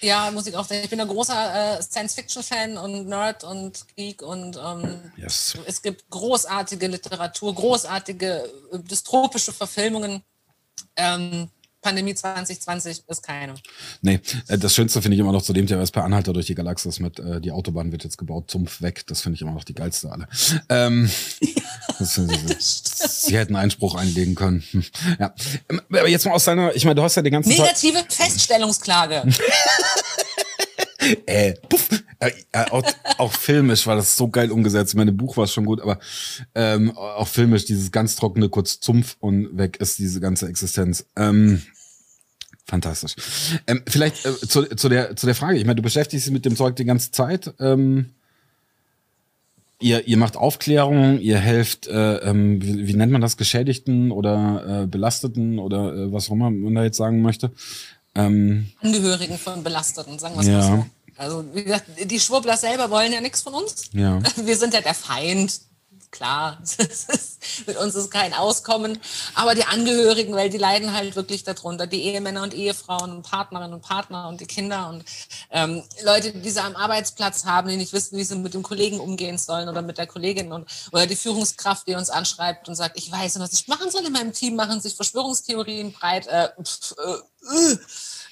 [0.04, 0.82] Ja, muss ich auch sagen.
[0.84, 5.54] Ich bin ein großer äh, Science-Fiction-Fan und Nerd und Geek und ähm, yes.
[5.64, 10.22] es gibt großartige Literatur, großartige äh, dystropische Verfilmungen.
[10.96, 11.48] Ähm,
[11.84, 13.54] Pandemie 2020 ist keine.
[14.00, 16.46] Nee, äh, das Schönste finde ich immer noch zu dem Thema ist per Anhalter durch
[16.46, 19.06] die Galaxis mit äh, die Autobahn wird jetzt gebaut, Zumpf weg.
[19.06, 20.26] Das finde ich immer noch die geilste alle.
[20.70, 21.10] Ähm,
[21.98, 24.64] das, das, sie hätten Einspruch einlegen können.
[25.18, 25.34] Ja.
[25.68, 28.12] Ähm, aber jetzt mal aus deiner, ich meine, du hast ja den ganzen Negative Tag
[28.12, 29.22] Feststellungsklage.
[31.26, 31.88] äh, puff.
[32.20, 32.82] Äh, äh, auch,
[33.18, 34.94] auch filmisch war das so geil umgesetzt.
[34.94, 35.98] Meine Buch war schon gut, aber
[36.54, 41.06] ähm, auch filmisch dieses ganz trockene, kurz Zumpf und weg ist diese ganze Existenz.
[41.16, 41.62] Ähm,
[42.64, 43.16] fantastisch.
[43.66, 45.58] Ähm, vielleicht äh, zu, zu, der, zu der Frage.
[45.58, 47.52] Ich meine, du beschäftigst dich mit dem Zeug die ganze Zeit.
[47.60, 48.10] Ähm,
[49.80, 54.82] ihr, ihr macht Aufklärung, ihr helft, äh, ähm, wie, wie nennt man das, Geschädigten oder
[54.82, 57.52] äh, Belasteten oder äh, was auch immer man da jetzt sagen möchte.
[58.14, 60.58] Ähm, Angehörigen von Belasteten, sagen wir es ja.
[60.58, 60.86] mal so.
[61.16, 63.90] Also wie gesagt, die Schwurbler selber wollen ja nichts von uns.
[63.92, 64.20] Ja.
[64.36, 65.60] Wir sind ja der Feind.
[66.10, 66.62] Klar,
[67.66, 69.00] mit uns ist kein Auskommen.
[69.34, 71.88] Aber die Angehörigen, weil die leiden halt wirklich darunter.
[71.88, 75.04] Die Ehemänner und Ehefrauen und Partnerinnen und Partner und die Kinder und
[75.50, 79.00] ähm, Leute, die sie am Arbeitsplatz haben, die nicht wissen, wie sie mit dem Kollegen
[79.00, 82.96] umgehen sollen oder mit der Kollegin und oder die Führungskraft, die uns anschreibt und sagt,
[82.96, 86.28] ich weiß nicht, was ich machen soll in meinem Team, machen sich Verschwörungstheorien breit.
[86.28, 87.16] Äh, pf, äh,
[87.52, 87.76] äh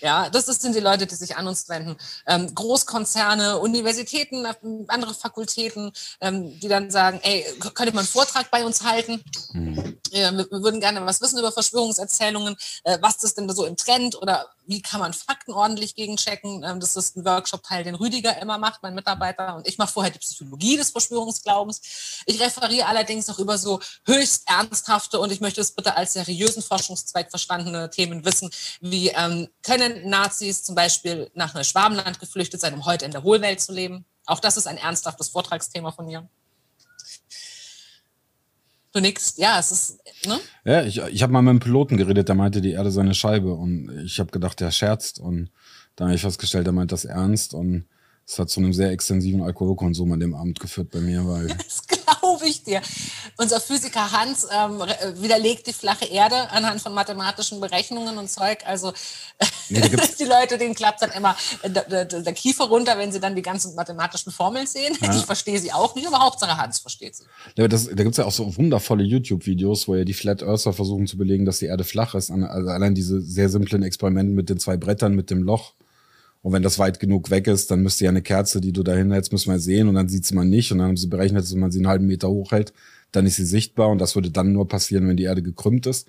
[0.03, 1.97] ja, das sind die Leute, die sich an uns wenden.
[2.27, 4.45] Ähm, Großkonzerne, Universitäten,
[4.89, 9.23] andere Fakultäten, ähm, die dann sagen, ey, könnte man einen Vortrag bei uns halten?
[9.53, 9.97] Mhm.
[10.11, 12.57] Ja, wir, wir, würden gerne was wissen über Verschwörungserzählungen.
[12.83, 16.63] Äh, was ist denn so im Trend oder wie kann man Fakten ordentlich gegenchecken?
[16.65, 19.57] Ähm, das ist ein Workshop-Teil, den Rüdiger immer macht, mein Mitarbeiter.
[19.57, 22.23] Und ich mache vorher die Psychologie des Verschwörungsglaubens.
[22.27, 26.63] Ich referiere allerdings auch über so höchst ernsthafte und ich möchte es bitte als seriösen
[26.63, 28.51] Forschungszweig verstandene Themen wissen,
[28.81, 33.61] wie ähm, können Nazis zum Beispiel nach Neuschwabenland geflüchtet sein, um heute in der Hohlwelt
[33.61, 34.05] zu leben?
[34.27, 36.29] Auch das ist ein ernsthaftes Vortragsthema von mir.
[38.93, 40.39] Du nix, ja, es ist, ne?
[40.65, 43.15] Ja, ich, ich habe mal mit einem Piloten geredet, der meinte, die Erde sei eine
[43.15, 45.51] Scheibe und ich habe gedacht, der scherzt und
[45.97, 47.87] dann habe ich festgestellt, der meint das ernst und
[48.27, 51.49] es hat zu einem sehr extensiven Alkoholkonsum an dem Abend geführt bei mir, weil.
[52.43, 52.81] Glaube ich dir.
[53.37, 54.81] Unser Physiker Hans ähm,
[55.23, 58.59] widerlegt die flache Erde anhand von mathematischen Berechnungen und Zeug.
[58.67, 58.93] Also
[59.69, 59.81] nee,
[60.19, 63.43] die Leute, denen klappt dann immer der, der, der, Kiefer runter, wenn sie dann die
[63.43, 64.97] ganzen mathematischen Formeln sehen.
[65.01, 65.15] Ja.
[65.15, 67.25] Ich verstehe sie auch nicht, aber Hauptsache Hans versteht sie.
[67.57, 70.73] Ja, das, da gibt es ja auch so wundervolle YouTube-Videos, wo ja die Flat Earther
[70.73, 72.33] versuchen zu belegen, dass die Erde flach ist.
[72.33, 75.75] Also allein diese sehr simplen Experimente mit den zwei Brettern, mit dem Loch
[76.43, 78.95] und wenn das weit genug weg ist, dann müsste ja eine Kerze, die du da
[78.95, 80.73] hinhältst, müssen wir sehen und dann sieht sie man nicht.
[80.73, 82.73] Und dann haben sie berechnet, dass wenn man sie einen halben Meter hochhält,
[83.13, 86.09] dann ist sie sichtbar und das würde dann nur passieren, wenn die Erde gekrümmt ist.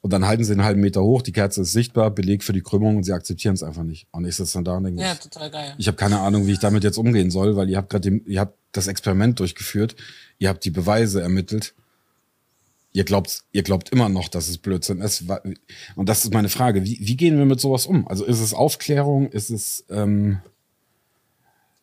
[0.00, 2.62] Und dann halten sie einen halben Meter hoch, die Kerze ist sichtbar, Beleg für die
[2.62, 4.06] Krümmung und sie akzeptieren es einfach nicht.
[4.12, 5.74] Und ich sitze dann da und denke, ja, total geil.
[5.76, 8.40] ich habe keine Ahnung, wie ich damit jetzt umgehen soll, weil ihr habt gerade, ihr
[8.40, 9.96] habt das Experiment durchgeführt,
[10.38, 11.74] ihr habt die Beweise ermittelt
[12.92, 15.24] ihr glaubt, ihr glaubt immer noch, dass es Blödsinn ist.
[15.94, 16.84] Und das ist meine Frage.
[16.84, 18.08] Wie, wie gehen wir mit sowas um?
[18.08, 19.30] Also ist es Aufklärung?
[19.30, 20.40] Ist es ähm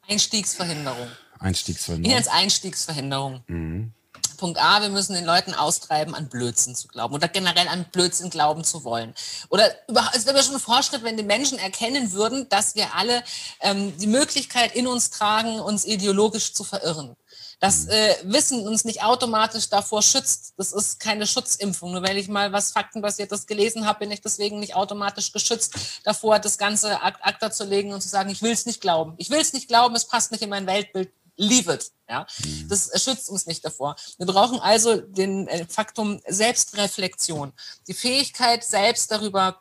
[0.07, 1.07] Einstiegsverhinderung?
[1.39, 2.17] Einstiegsverhinderung.
[2.17, 3.43] Ich es Einstiegsverhinderung.
[3.47, 3.91] Mhm.
[4.37, 8.29] Punkt A, wir müssen den Leuten austreiben, an Blödsinn zu glauben oder generell an Blödsinn
[8.29, 9.13] glauben zu wollen.
[9.49, 9.73] Oder
[10.13, 13.23] es wäre schon ein Fortschritt, wenn die Menschen erkennen würden, dass wir alle
[13.61, 17.15] ähm, die Möglichkeit in uns tragen, uns ideologisch zu verirren.
[17.59, 20.53] Das äh, Wissen uns nicht automatisch davor schützt.
[20.57, 21.91] Das ist keine Schutzimpfung.
[21.91, 26.39] Nur weil ich mal was Faktenbasiertes gelesen habe, bin ich deswegen nicht automatisch geschützt davor,
[26.39, 29.13] das Ganze Akta zu legen und zu sagen, ich will es nicht glauben.
[29.17, 31.11] Ich will es nicht glauben, es passt nicht in mein Weltbild.
[31.37, 31.91] leave it.
[32.09, 32.25] Ja?
[32.69, 33.95] Das schützt uns nicht davor.
[34.17, 37.53] Wir brauchen also den äh, Faktum Selbstreflexion,
[37.87, 39.59] die Fähigkeit, selbst darüber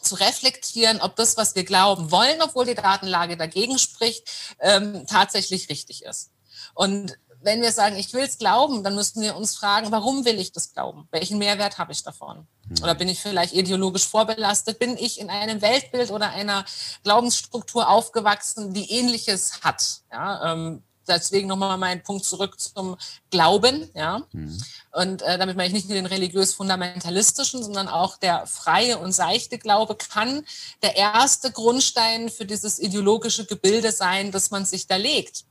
[0.00, 4.30] zu reflektieren, ob das, was wir glauben wollen, obwohl die Datenlage dagegen spricht,
[4.60, 6.30] ähm, tatsächlich richtig ist.
[6.74, 10.38] Und wenn wir sagen, ich will es glauben, dann müssten wir uns fragen, warum will
[10.38, 11.08] ich das glauben?
[11.10, 12.46] Welchen Mehrwert habe ich davon?
[12.68, 12.82] Mhm.
[12.82, 14.78] Oder bin ich vielleicht ideologisch vorbelastet?
[14.78, 16.64] Bin ich in einem Weltbild oder einer
[17.04, 20.00] Glaubensstruktur aufgewachsen, die ähnliches hat?
[20.10, 22.96] Ja, ähm, deswegen nochmal mein Punkt zurück zum
[23.30, 24.22] Glauben, ja.
[24.32, 24.62] Mhm.
[24.92, 29.58] Und äh, damit meine ich nicht nur den religiös-fundamentalistischen, sondern auch der freie und seichte
[29.58, 30.44] Glaube kann
[30.82, 35.44] der erste Grundstein für dieses ideologische Gebilde sein, das man sich da legt.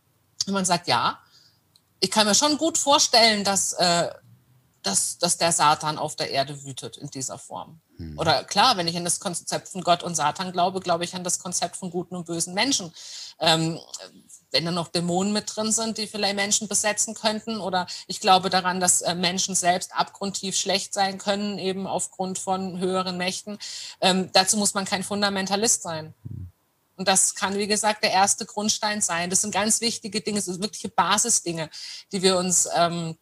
[0.48, 1.20] Und man sagt, ja,
[2.06, 4.10] ich kann mir schon gut vorstellen, dass, äh,
[4.84, 7.82] dass, dass der Satan auf der Erde wütet in dieser Form.
[7.98, 8.20] Mhm.
[8.20, 11.24] Oder klar, wenn ich an das Konzept von Gott und Satan glaube, glaube ich an
[11.24, 12.94] das Konzept von guten und bösen Menschen.
[13.40, 13.80] Ähm,
[14.52, 17.60] wenn da noch Dämonen mit drin sind, die vielleicht Menschen besetzen könnten.
[17.60, 22.78] Oder ich glaube daran, dass äh, Menschen selbst abgrundtief schlecht sein können, eben aufgrund von
[22.78, 23.58] höheren Mächten.
[24.00, 26.14] Ähm, dazu muss man kein Fundamentalist sein.
[26.96, 29.30] Und das kann, wie gesagt, der erste Grundstein sein.
[29.30, 31.70] Das sind ganz wichtige Dinge, das sind wirkliche Basisdinge,
[32.12, 33.18] die wir uns ähm,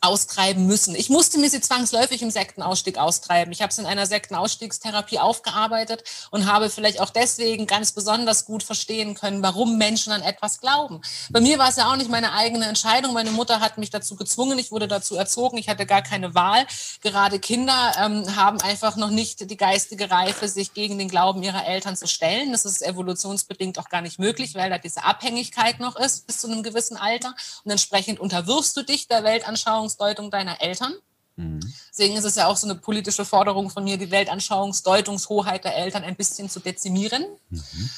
[0.00, 0.94] austreiben müssen.
[0.94, 3.52] Ich musste mir sie zwangsläufig im Sektenausstieg austreiben.
[3.52, 8.62] Ich habe es in einer Sektenausstiegstherapie aufgearbeitet und habe vielleicht auch deswegen ganz besonders gut
[8.62, 11.00] verstehen können, warum Menschen an etwas glauben.
[11.30, 13.12] Bei mir war es ja auch nicht meine eigene Entscheidung.
[13.12, 14.58] Meine Mutter hat mich dazu gezwungen.
[14.58, 15.56] Ich wurde dazu erzogen.
[15.58, 16.66] Ich hatte gar keine Wahl.
[17.00, 21.66] Gerade Kinder ähm, haben einfach noch nicht die geistige Reife, sich gegen den Glauben ihrer
[21.66, 22.52] Eltern zu stellen.
[22.52, 26.48] Das ist evolutionsbedingt auch gar nicht möglich, weil da diese Abhängigkeit noch ist bis zu
[26.48, 27.34] einem gewissen Alter.
[27.64, 30.94] Und entsprechend unterwirfst du dich der Weltanschauung Weltanschauungsdeutung deiner Eltern.
[31.36, 31.60] Mhm.
[31.90, 36.04] Deswegen ist es ja auch so eine politische Forderung von mir, die Weltanschauungsdeutungshoheit der Eltern
[36.04, 37.24] ein bisschen zu dezimieren.
[37.50, 37.90] Mhm.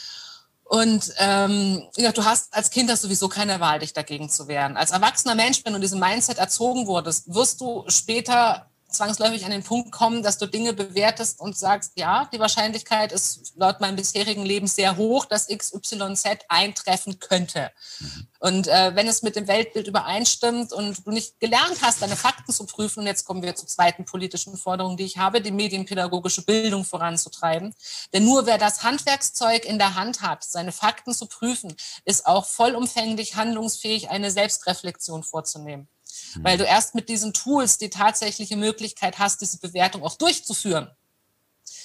[0.65, 4.77] Und ähm, ja, du hast als Kind hast sowieso keine Wahl, dich dagegen zu wehren.
[4.77, 9.63] Als erwachsener Mensch, wenn du diesem Mindset erzogen wurdest, wirst du später zwangsläufig an den
[9.63, 14.45] Punkt kommen, dass du Dinge bewertest und sagst, ja, die Wahrscheinlichkeit ist laut meinem bisherigen
[14.45, 17.71] Leben sehr hoch, dass XYZ eintreffen könnte.
[18.01, 18.29] Mhm.
[18.41, 22.53] Und äh, wenn es mit dem Weltbild übereinstimmt und du nicht gelernt hast, deine Fakten
[22.53, 26.43] zu prüfen, und jetzt kommen wir zur zweiten politischen Forderung, die ich habe, die medienpädagogische
[26.43, 27.75] Bildung voranzutreiben.
[28.13, 31.75] Denn nur wer das Handwerkszeug in der Hand hat, seine Fakten zu prüfen,
[32.05, 35.89] ist auch vollumfänglich handlungsfähig, eine Selbstreflexion vorzunehmen.
[36.35, 36.45] Mhm.
[36.45, 40.91] Weil du erst mit diesen Tools die tatsächliche Möglichkeit hast, diese Bewertung auch durchzuführen.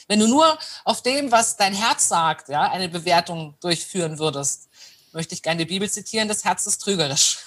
[0.07, 4.69] Wenn du nur auf dem, was dein Herz sagt, ja, eine Bewertung durchführen würdest,
[5.13, 7.39] möchte ich gerne die Bibel zitieren, das Herz ist trügerisch.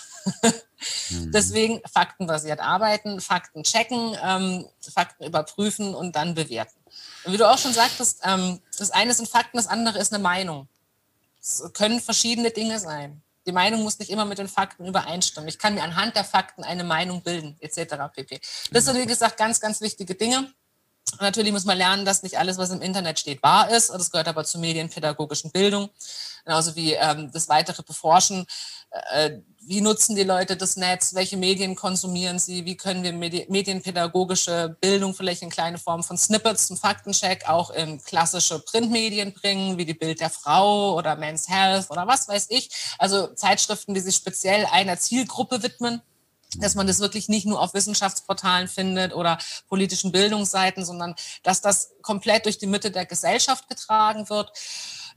[1.10, 1.32] mhm.
[1.32, 6.78] Deswegen faktenbasiert arbeiten, Fakten checken, ähm, Fakten überprüfen und dann bewerten.
[7.24, 10.22] Und wie du auch schon sagtest, ähm, das eine sind Fakten, das andere ist eine
[10.22, 10.68] Meinung.
[11.40, 13.22] Es können verschiedene Dinge sein.
[13.46, 15.48] Die Meinung muss nicht immer mit den Fakten übereinstimmen.
[15.48, 17.94] Ich kann mir anhand der Fakten eine Meinung bilden, etc.
[18.14, 18.40] pp.
[18.72, 20.52] Das sind, wie gesagt, ganz, ganz wichtige Dinge.
[21.20, 23.90] Natürlich muss man lernen, dass nicht alles, was im Internet steht, wahr ist.
[23.90, 25.88] Das gehört aber zur medienpädagogischen Bildung.
[26.46, 28.46] Genauso wie ähm, das weitere Beforschen.
[29.10, 31.12] Äh, wie nutzen die Leute das Netz?
[31.12, 32.64] Welche Medien konsumieren sie?
[32.64, 37.70] Wie können wir Medi medienpädagogische Bildung vielleicht in kleine Form von Snippets zum Faktencheck auch
[37.70, 42.46] in klassische Printmedien bringen, wie die Bild der Frau oder Men's Health oder was weiß
[42.50, 42.70] ich?
[42.96, 46.00] Also Zeitschriften, die sich speziell einer Zielgruppe widmen
[46.58, 49.36] dass man das wirklich nicht nur auf Wissenschaftsportalen findet oder
[49.68, 54.52] politischen Bildungsseiten, sondern dass das komplett durch die Mitte der Gesellschaft getragen wird.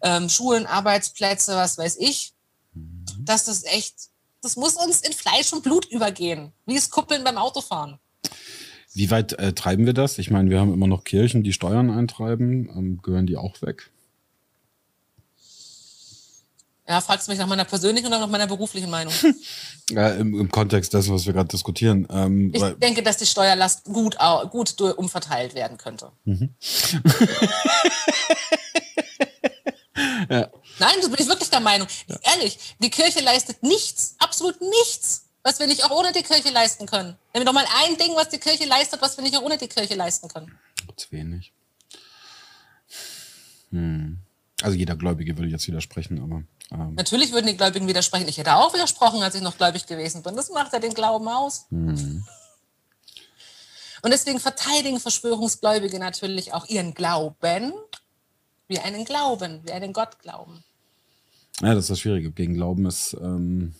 [0.02, 2.34] Ähm, Schulen, Arbeitsplätze, was weiß ich.
[2.74, 3.06] Mhm.
[3.20, 3.96] Dass das echt,
[4.42, 8.00] das muss uns in Fleisch und Blut übergehen, wie es Kuppeln beim Autofahren.
[8.94, 10.18] Wie weit äh, treiben wir das?
[10.18, 12.70] Ich meine, wir haben immer noch Kirchen, die Steuern eintreiben.
[12.76, 13.92] Ähm, gehören die auch weg?
[16.90, 19.14] Ja, fragst du mich nach meiner persönlichen oder nach meiner beruflichen Meinung?
[19.92, 22.08] ja, im, im, Kontext dessen, was wir gerade diskutieren.
[22.10, 24.18] Ähm, ich denke, dass die Steuerlast gut,
[24.50, 26.12] gut umverteilt werden könnte.
[26.26, 26.50] Mhm.
[30.30, 30.50] ja.
[30.80, 31.88] Nein, so bin ich wirklich der Meinung.
[32.08, 32.18] Ja.
[32.36, 36.86] Ehrlich, die Kirche leistet nichts, absolut nichts, was wir nicht auch ohne die Kirche leisten
[36.86, 37.18] können.
[37.34, 39.58] Nehmen wir doch mal ein Ding, was die Kirche leistet, was wir nicht auch ohne
[39.58, 40.58] die Kirche leisten können.
[40.96, 41.52] Zu wenig.
[43.72, 44.20] Hm.
[44.62, 46.44] Also jeder Gläubige würde jetzt widersprechen, aber.
[46.72, 46.96] Ähm.
[46.96, 48.28] Natürlich würden die Gläubigen widersprechen.
[48.28, 50.36] Ich hätte auch widersprochen, als ich noch gläubig gewesen bin.
[50.36, 51.66] Das macht ja den Glauben aus.
[51.70, 52.26] Mhm.
[54.02, 57.74] Und deswegen verteidigen Verschwörungsgläubige natürlich auch ihren Glauben
[58.70, 60.64] wie einen Glauben, wie einen Gott glauben.
[61.62, 62.32] Ja, das ist das Schwierige.
[62.32, 63.18] Gegen Glauben ist.
[63.22, 63.74] Ähm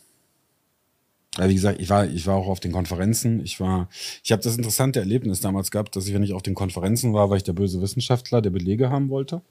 [1.38, 3.40] ja, wie gesagt, ich war, ich war auch auf den Konferenzen.
[3.40, 3.88] Ich war,
[4.24, 7.30] ich habe das interessante Erlebnis damals gehabt, dass ich, wenn ich auf den Konferenzen war,
[7.30, 9.42] war ich der böse Wissenschaftler, der Belege haben wollte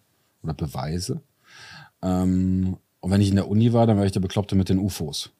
[0.43, 1.23] oder Beweise.
[2.03, 4.79] Ähm, und wenn ich in der Uni war, dann war ich der Bekloppte mit den
[4.79, 5.31] UFOs.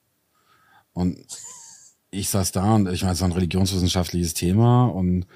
[0.93, 1.19] Und
[2.11, 5.27] ich saß da und ich meine, es war ein religionswissenschaftliches Thema und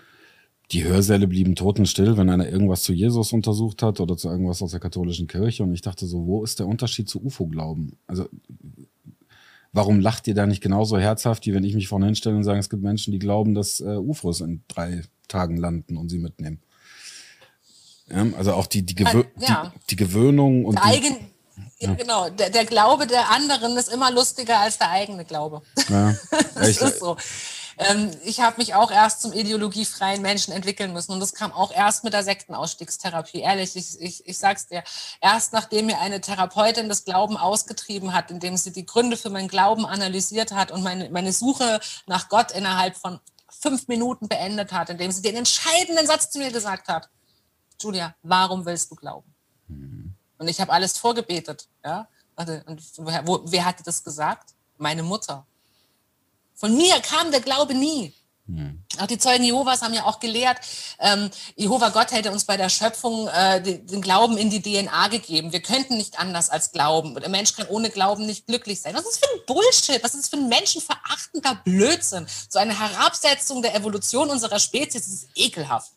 [0.73, 4.71] die Hörsäle blieben totenstill, wenn einer irgendwas zu Jesus untersucht hat oder zu irgendwas aus
[4.71, 5.63] der katholischen Kirche.
[5.63, 7.99] Und ich dachte so, wo ist der Unterschied zu UFO-Glauben?
[8.07, 8.29] Also,
[9.73, 12.59] warum lacht ihr da nicht genauso herzhaft, wie wenn ich mich vorne hinstelle und sage,
[12.59, 16.61] es gibt Menschen, die glauben, dass äh, UFOs in drei Tagen landen und sie mitnehmen?
[18.11, 19.73] Ja, also auch die, die, Gewö ja.
[19.75, 20.77] die, die, Gewöhnung und.
[20.79, 21.17] Eigen,
[21.79, 21.95] ja.
[21.95, 25.63] Genau, der, der, Glaube der anderen ist immer lustiger als der eigene Glaube.
[25.89, 26.15] Ja.
[26.55, 27.17] das ist so.
[27.79, 31.73] Ähm, ich habe mich auch erst zum ideologiefreien Menschen entwickeln müssen und das kam auch
[31.73, 33.41] erst mit der Sektenausstiegstherapie.
[33.41, 34.83] Ehrlich, ich, ich, ich sag's dir,
[35.21, 39.49] erst nachdem mir eine Therapeutin das Glauben ausgetrieben hat, indem sie die Gründe für meinen
[39.49, 44.91] Glauben analysiert hat und meine, meine Suche nach Gott innerhalb von fünf Minuten beendet hat,
[44.91, 47.09] indem sie den entscheidenden Satz zu mir gesagt hat.
[47.81, 49.33] Julia, warum willst du glauben?
[49.69, 50.15] Mhm.
[50.39, 51.69] Und ich habe alles vorgebetet.
[51.85, 52.09] Ja?
[52.37, 54.55] Und woher, wo, wer hatte das gesagt?
[54.79, 55.47] Meine Mutter.
[56.55, 58.15] Von mir kam der Glaube nie.
[58.47, 58.83] Mhm.
[58.99, 60.59] Auch die Zeugen Jehovas haben ja auch gelehrt,
[60.99, 65.53] ähm, Jehova Gott hätte uns bei der Schöpfung äh, den, Glauben in die DNA gegeben.
[65.53, 67.15] Wir könnten nicht anders als glauben.
[67.15, 68.95] Der Mensch kann ohne Glauben nicht glücklich sein.
[68.95, 70.03] Was ist für ein Bullshit?
[70.03, 72.27] Was ist das für ein menschenverachtender Blödsinn?
[72.49, 75.93] So eine Herabsetzung der Evolution unserer Spezies das ist ekelhaft.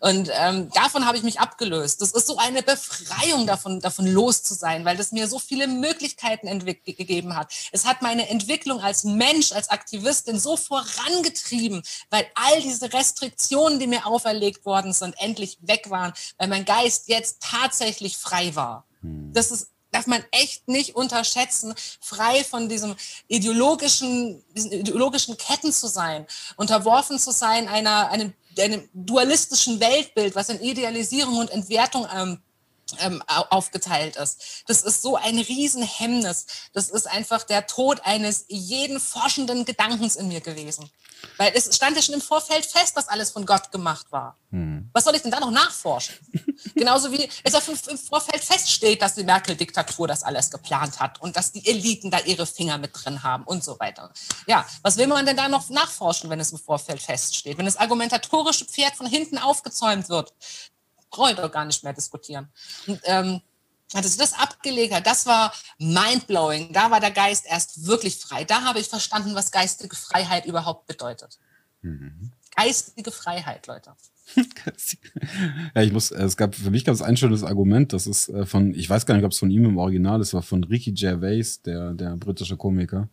[0.00, 2.00] Und ähm, davon habe ich mich abgelöst.
[2.00, 5.66] Das ist so eine Befreiung davon, davon los zu sein, weil das mir so viele
[5.66, 6.48] Möglichkeiten
[6.84, 7.52] gegeben hat.
[7.70, 13.86] Es hat meine Entwicklung als Mensch, als Aktivistin so vorangetrieben, weil all diese Restriktionen, die
[13.86, 18.86] mir auferlegt worden sind, endlich weg waren, weil mein Geist jetzt tatsächlich frei war.
[19.02, 19.32] Hm.
[19.32, 22.94] Das ist darf man echt nicht unterschätzen, frei von diesem
[23.28, 26.26] ideologischen, diesen ideologischen Ketten zu sein,
[26.56, 32.38] unterworfen zu sein einer, einem einem dualistischen Weltbild, was in Idealisierung und Entwertung ähm,
[33.00, 34.64] ähm, aufgeteilt ist.
[34.66, 36.46] Das ist so ein Riesenhemmnis.
[36.72, 40.90] Das ist einfach der Tod eines jeden forschenden Gedankens in mir gewesen.
[41.36, 44.38] Weil es stand ja schon im Vorfeld fest, dass alles von Gott gemacht war.
[44.50, 44.90] Hm.
[44.92, 46.16] Was soll ich denn da noch nachforschen?
[46.74, 51.36] Genauso wie es auf im Vorfeld feststeht, dass die Merkel-Diktatur das alles geplant hat und
[51.36, 54.12] dass die Eliten da ihre Finger mit drin haben und so weiter.
[54.46, 57.58] Ja, was will man denn da noch nachforschen, wenn es im Vorfeld feststeht?
[57.58, 60.32] Wenn das argumentatorische Pferd von hinten aufgezäumt wird,
[61.10, 62.48] brauche ich doch gar nicht mehr diskutieren.
[62.86, 63.40] Und, ähm,
[63.92, 66.72] als sie das abgelegt hat, das war mindblowing.
[66.72, 68.44] Da war der Geist erst wirklich frei.
[68.44, 71.38] Da habe ich verstanden, was geistige Freiheit überhaupt bedeutet.
[71.82, 72.32] Mhm.
[72.54, 73.94] Geistige Freiheit, Leute.
[75.74, 78.46] ja, ich muss, es gab, für mich gab es ein schönes Argument, das ist äh,
[78.46, 80.92] von, ich weiß gar nicht, ob es von ihm im Original ist, war von Ricky
[80.92, 83.08] Gervais, der, der britische Komiker,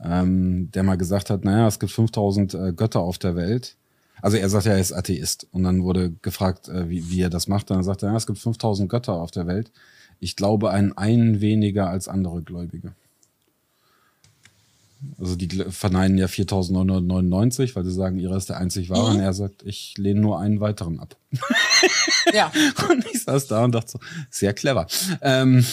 [0.00, 3.76] ähm, der mal gesagt hat, naja, es gibt 5000 äh, Götter auf der Welt
[4.22, 5.48] also er sagt ja, er ist Atheist.
[5.50, 7.70] Und dann wurde gefragt, äh, wie, wie er das macht.
[7.70, 9.70] Und dann sagt er, ja, es gibt 5000 Götter auf der Welt.
[10.20, 12.94] Ich glaube an einen weniger als andere Gläubige.
[15.18, 19.10] Also die verneinen ja 4999, weil sie sagen, ihrer ist der einzig wahre.
[19.10, 19.16] Mhm.
[19.16, 21.16] Und er sagt, ich lehne nur einen weiteren ab.
[22.32, 22.52] Ja.
[22.88, 23.98] und ich saß da und dachte so,
[24.30, 24.86] sehr clever.
[25.20, 25.66] Ähm,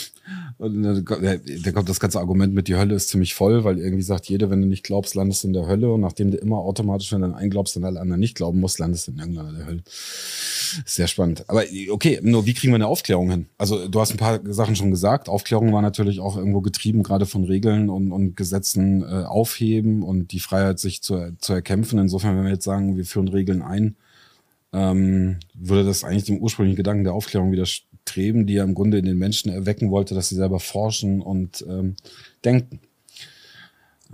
[0.57, 4.27] und da kommt das ganze Argument mit, die Hölle ist ziemlich voll, weil irgendwie sagt
[4.27, 5.91] jeder, wenn du nicht glaubst, landest du in der Hölle.
[5.91, 9.07] Und nachdem du immer automatisch, wenn du einglaubst und alle anderen nicht glauben musst, landest
[9.07, 9.83] du in irgendeiner der Hölle.
[10.85, 11.45] Sehr spannend.
[11.47, 13.45] Aber okay, nur wie kriegen wir eine Aufklärung hin?
[13.57, 15.29] Also du hast ein paar Sachen schon gesagt.
[15.29, 20.31] Aufklärung war natürlich auch irgendwo getrieben, gerade von Regeln und, und Gesetzen äh, aufheben und
[20.33, 21.99] die Freiheit, sich zu, zu erkämpfen.
[21.99, 23.95] Insofern, wenn wir jetzt sagen, wir führen Regeln ein,
[24.73, 27.51] ähm, würde das eigentlich dem ursprünglichen Gedanken der Aufklärung
[28.09, 31.63] widerstreben, die ja im Grunde in den Menschen erwecken wollte, dass sie selber forschen und
[31.67, 31.95] ähm,
[32.43, 32.81] denken.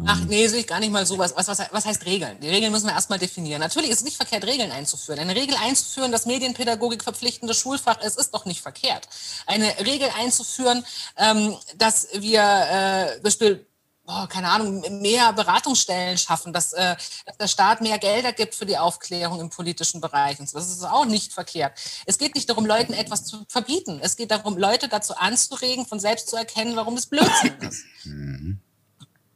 [0.06, 1.18] Ach nee, sehe ich gar nicht mal so.
[1.18, 2.38] Was, was, was heißt Regeln?
[2.42, 3.62] Die Regeln müssen wir erstmal definieren.
[3.62, 5.20] Natürlich ist es nicht verkehrt, Regeln einzuführen.
[5.20, 9.08] Eine Regel einzuführen, dass Medienpädagogik verpflichtendes Schulfach ist, ist doch nicht verkehrt.
[9.46, 10.84] Eine Regel einzuführen,
[11.18, 13.66] ähm, dass wir äh, Beispiel
[14.08, 16.96] oh, keine Ahnung, mehr Beratungsstellen schaffen, dass, äh,
[17.26, 20.40] dass, der Staat mehr Gelder gibt für die Aufklärung im politischen Bereich.
[20.40, 20.58] Und so.
[20.58, 21.78] Das ist auch nicht verkehrt.
[22.06, 24.00] Es geht nicht darum, Leuten etwas zu verbieten.
[24.02, 27.84] Es geht darum, Leute dazu anzuregen, von selbst zu erkennen, warum es Blödsinn ist.
[28.04, 28.60] Mhm.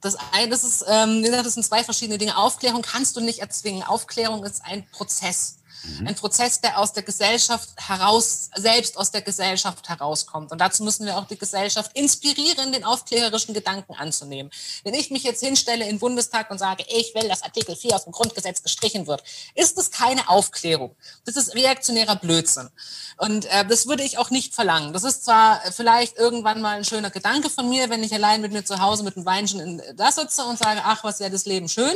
[0.01, 2.38] Das eine, das ist, ähm, das sind zwei verschiedene Dinge.
[2.38, 3.84] Aufklärung kannst du nicht erzwingen.
[3.84, 5.59] Aufklärung ist ein Prozess.
[5.84, 6.07] Mhm.
[6.07, 10.51] Ein Prozess, der aus der Gesellschaft heraus, selbst aus der Gesellschaft herauskommt.
[10.51, 14.51] Und dazu müssen wir auch die Gesellschaft inspirieren, den aufklärerischen Gedanken anzunehmen.
[14.84, 17.95] Wenn ich mich jetzt hinstelle in den Bundestag und sage, ich will, dass Artikel 4
[17.95, 19.23] aus dem Grundgesetz gestrichen wird,
[19.55, 20.95] ist das keine Aufklärung.
[21.25, 22.69] Das ist reaktionärer Blödsinn.
[23.17, 24.93] Und äh, das würde ich auch nicht verlangen.
[24.93, 28.51] Das ist zwar vielleicht irgendwann mal ein schöner Gedanke von mir, wenn ich allein mit
[28.51, 31.45] mir zu Hause mit einem Weinchen in, da sitze und sage, ach, was wäre das
[31.45, 31.95] Leben schön.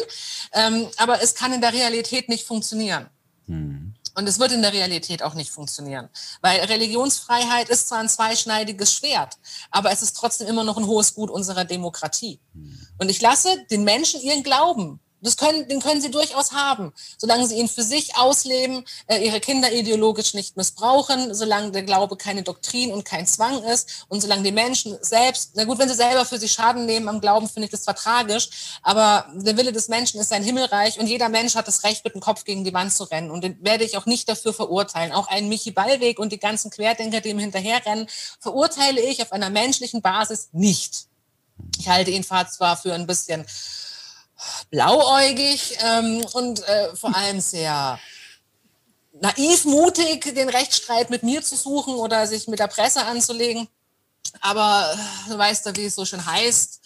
[0.53, 3.07] Ähm, aber es kann in der Realität nicht funktionieren.
[3.47, 3.93] Mhm.
[4.15, 6.07] Und es wird in der Realität auch nicht funktionieren,
[6.41, 9.37] weil Religionsfreiheit ist zwar ein zweischneidiges Schwert,
[9.71, 12.39] aber es ist trotzdem immer noch ein hohes Gut unserer Demokratie.
[12.53, 12.87] Mhm.
[12.99, 14.99] Und ich lasse den Menschen ihren Glauben.
[15.23, 19.39] Das können, den können sie durchaus haben, solange sie ihn für sich ausleben, äh, ihre
[19.39, 24.43] Kinder ideologisch nicht missbrauchen, solange der Glaube keine Doktrin und kein Zwang ist und solange
[24.43, 27.65] die Menschen selbst, na gut, wenn sie selber für sich Schaden nehmen am Glauben, finde
[27.65, 28.49] ich das zwar tragisch,
[28.83, 32.15] aber der Wille des Menschen ist sein Himmelreich und jeder Mensch hat das Recht, mit
[32.15, 35.13] dem Kopf gegen die Wand zu rennen und den werde ich auch nicht dafür verurteilen.
[35.13, 38.07] Auch einen Michi Ballweg und die ganzen Querdenker, die ihm hinterherrennen,
[38.39, 41.07] verurteile ich auf einer menschlichen Basis nicht.
[41.79, 43.45] Ich halte ihn zwar für ein bisschen
[44.69, 47.99] blauäugig ähm, und äh, vor allem sehr
[49.21, 53.67] naiv, mutig, den Rechtsstreit mit mir zu suchen oder sich mit der Presse anzulegen.
[54.41, 56.81] Aber äh, du weißt ja, wie es so schön heißt,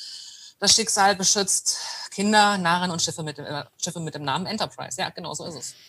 [0.60, 1.78] das Schicksal beschützt
[2.12, 5.00] Kinder, Narren und Schiffe mit, dem, äh, Schiffe mit dem Namen Enterprise.
[5.00, 5.76] Ja, genau so ist es.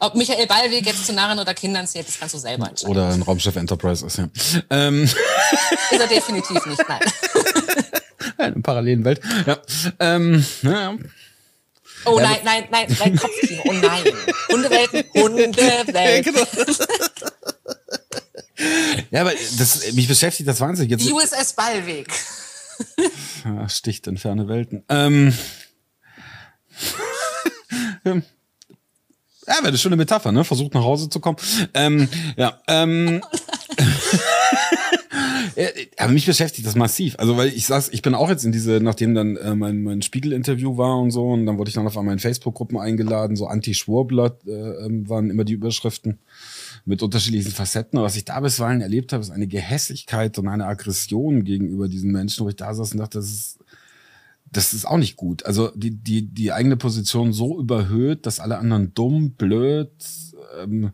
[0.00, 2.90] Ob Michael Ballweg jetzt zu Narren oder Kindern zählt, das kannst du selber entscheiden.
[2.90, 4.28] Oder ein Raumschiff Enterprise ist, ja.
[4.70, 5.04] Ähm.
[5.04, 7.00] Ist er definitiv nicht, nein.
[8.38, 9.20] In einer parallelen Welt.
[9.46, 9.58] Ja.
[10.00, 10.96] Ähm, ja.
[12.04, 13.62] Oh nein, nein, nein, nein, Kopfkino.
[13.66, 14.04] Oh nein.
[14.48, 15.94] Hundewelten, Hundewelten.
[15.94, 16.46] Ja, genau.
[19.10, 20.90] ja, aber das, mich beschäftigt das wahnsinnig.
[20.92, 22.08] Jetzt, USS Ballweg.
[23.44, 24.84] Ja, sticht in ferne Welten.
[24.88, 25.32] Ähm.
[28.04, 30.44] Ja, wäre eine Metapher, ne?
[30.44, 31.36] Versucht nach Hause zu kommen.
[31.72, 33.22] Ähm, ja, ähm,
[35.96, 37.16] aber mich beschäftigt das massiv.
[37.18, 40.02] Also, weil ich saß, ich bin auch jetzt in diese, nachdem dann äh, mein, mein
[40.02, 43.46] Spiegel-Interview war und so, und dann wurde ich dann auf einmal in Facebook-Gruppen eingeladen, so
[43.46, 46.18] Anti-Schwurbler äh, ähm, waren immer die Überschriften
[46.84, 47.98] mit unterschiedlichen Facetten.
[47.98, 52.12] Und was ich da bisweilen erlebt habe, ist eine Gehässigkeit und eine Aggression gegenüber diesen
[52.12, 53.58] Menschen, wo ich da saß und dachte, das ist
[54.52, 55.44] das ist auch nicht gut.
[55.44, 59.90] Also die, die, die eigene Position so überhöht, dass alle anderen dumm, blöd,
[60.60, 60.92] ähm,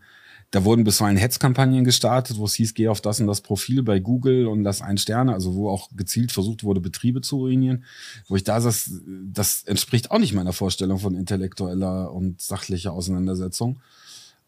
[0.53, 4.00] da wurden bisweilen Hetzkampagnen gestartet, wo es hieß, geh auf das und das Profil bei
[4.00, 7.84] Google und lass ein Sterne, also wo auch gezielt versucht wurde, Betriebe zu ruinieren,
[8.28, 9.00] wo ich da saß,
[9.32, 13.80] das entspricht auch nicht meiner Vorstellung von intellektueller und sachlicher Auseinandersetzung.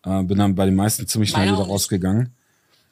[0.05, 2.35] Äh, bin dann bei den meisten ziemlich schnell wieder rausgegangen.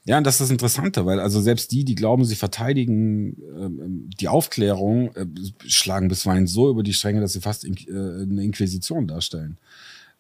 [0.05, 4.11] Ja, und das ist das Interessante, weil also selbst die, die glauben, sie verteidigen ähm,
[4.19, 5.27] die Aufklärung, äh,
[5.67, 9.59] schlagen bisweilen so über die Stränge, dass sie fast in, äh, eine Inquisition darstellen.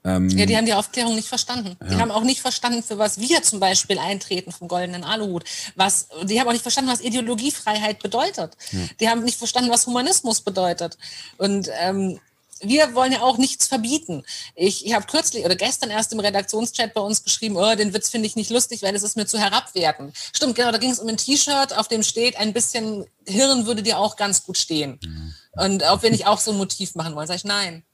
[0.04, 1.76] Ähm, ja, die haben die Aufklärung nicht verstanden.
[1.80, 1.88] Ja.
[1.88, 5.44] Die haben auch nicht verstanden, für was wir zum Beispiel eintreten vom goldenen Aluhut.
[5.76, 8.56] Was, die haben auch nicht verstanden, was Ideologiefreiheit bedeutet.
[8.72, 8.80] Ja.
[9.00, 10.98] Die haben nicht verstanden, was Humanismus bedeutet.
[11.38, 12.18] Und ähm,
[12.62, 14.24] wir wollen ja auch nichts verbieten.
[14.54, 18.08] Ich, ich habe kürzlich oder gestern erst im Redaktionschat bei uns geschrieben, oh, den Witz
[18.08, 20.12] finde ich nicht lustig, weil es ist mir zu herabwerten.
[20.32, 23.82] Stimmt, genau, da ging es um ein T-Shirt, auf dem steht, ein bisschen Hirn würde
[23.82, 24.98] dir auch ganz gut stehen.
[25.02, 25.34] Mhm.
[25.52, 27.84] Und ob wir nicht auch so ein Motiv machen wollen, sage ich nein.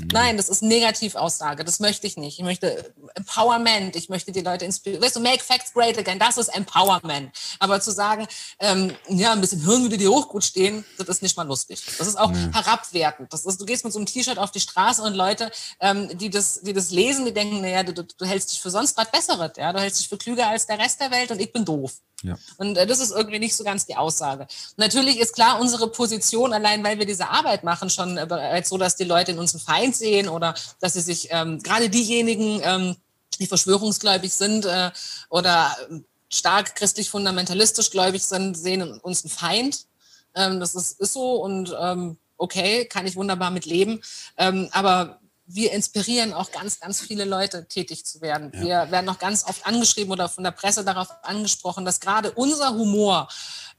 [0.00, 0.08] Mhm.
[0.12, 1.64] Nein, das ist Negativaussage.
[1.64, 2.38] Das möchte ich nicht.
[2.38, 3.96] Ich möchte Empowerment.
[3.96, 5.02] Ich möchte die Leute inspirieren.
[5.02, 6.18] Weißt du, make facts great again.
[6.18, 7.30] Das ist Empowerment.
[7.58, 8.26] Aber zu sagen,
[8.60, 11.82] ähm, ja, ein bisschen Hirn würde dir auch gut stehen, das ist nicht mal lustig.
[11.98, 12.50] Das ist auch ja.
[12.52, 13.32] herabwertend.
[13.32, 16.30] Das ist, du gehst mit so einem T-Shirt auf die Straße und Leute, ähm, die,
[16.30, 19.52] das, die das lesen, die denken, naja, du, du hältst dich für sonst was Besseres.
[19.56, 19.72] Ja?
[19.72, 21.94] Du hältst dich für klüger als der Rest der Welt und ich bin doof.
[22.22, 22.36] Ja.
[22.56, 24.48] Und äh, das ist irgendwie nicht so ganz die Aussage.
[24.76, 28.78] Natürlich ist klar unsere Position, allein weil wir diese Arbeit machen, schon äh, bereits so,
[28.78, 32.60] dass die Leute in uns einen Feind sehen oder dass sie sich ähm, gerade diejenigen,
[32.62, 32.96] ähm,
[33.38, 34.90] die verschwörungsgläubig sind äh,
[35.30, 39.86] oder ähm, stark christlich-fundamentalistisch gläubig sind, sehen uns einen Feind.
[40.34, 44.00] Ähm, das ist, ist so und ähm, okay, kann ich wunderbar mit leben.
[44.36, 48.52] Ähm, aber wir inspirieren auch ganz, ganz viele Leute, tätig zu werden.
[48.54, 48.60] Ja.
[48.60, 52.74] Wir werden noch ganz oft angeschrieben oder von der Presse darauf angesprochen, dass gerade unser
[52.74, 53.28] Humor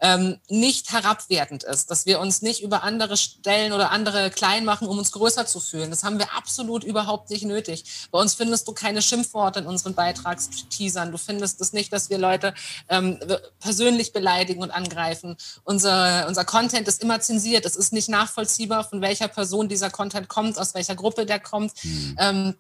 [0.02, 4.88] ähm, nicht herabwertend ist, dass wir uns nicht über andere stellen oder andere klein machen,
[4.88, 5.90] um uns größer zu fühlen.
[5.90, 8.08] Das haben wir absolut überhaupt nicht nötig.
[8.12, 11.12] Bei uns findest du keine Schimpfworte in unseren Beitragsteasern.
[11.12, 12.54] Du findest es nicht, dass wir Leute
[12.88, 13.20] ähm,
[13.60, 15.36] persönlich beleidigen und angreifen.
[15.64, 17.66] Unser, unser Content ist immer zensiert.
[17.66, 21.74] Es ist nicht nachvollziehbar, von welcher Person dieser Content kommt, aus welcher Gruppe der kommt.
[21.84, 22.16] Mhm.
[22.20, 22.56] Ähm,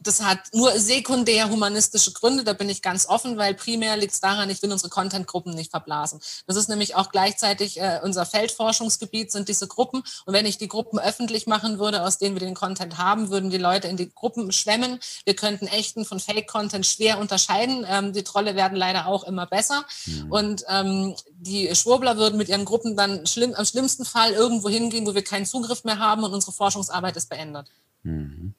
[0.00, 4.20] das hat nur sekundär humanistische Gründe, da bin ich ganz offen, weil primär liegt es
[4.20, 6.20] daran, ich will unsere Contentgruppen nicht verblasen.
[6.46, 10.02] Das ist nämlich auch gleichzeitig äh, unser Feldforschungsgebiet, sind diese Gruppen.
[10.24, 13.50] Und wenn ich die Gruppen öffentlich machen würde, aus denen wir den Content haben, würden
[13.50, 14.98] die Leute in die Gruppen schwemmen.
[15.24, 17.84] Wir könnten echten von Fake-Content schwer unterscheiden.
[17.88, 19.84] Ähm, die Trolle werden leider auch immer besser.
[20.06, 20.32] Mhm.
[20.32, 25.06] Und ähm, die Schwurbler würden mit ihren Gruppen dann schlimm, am schlimmsten Fall irgendwo hingehen,
[25.06, 27.68] wo wir keinen Zugriff mehr haben und unsere Forschungsarbeit ist beendet.
[28.02, 28.54] Mhm.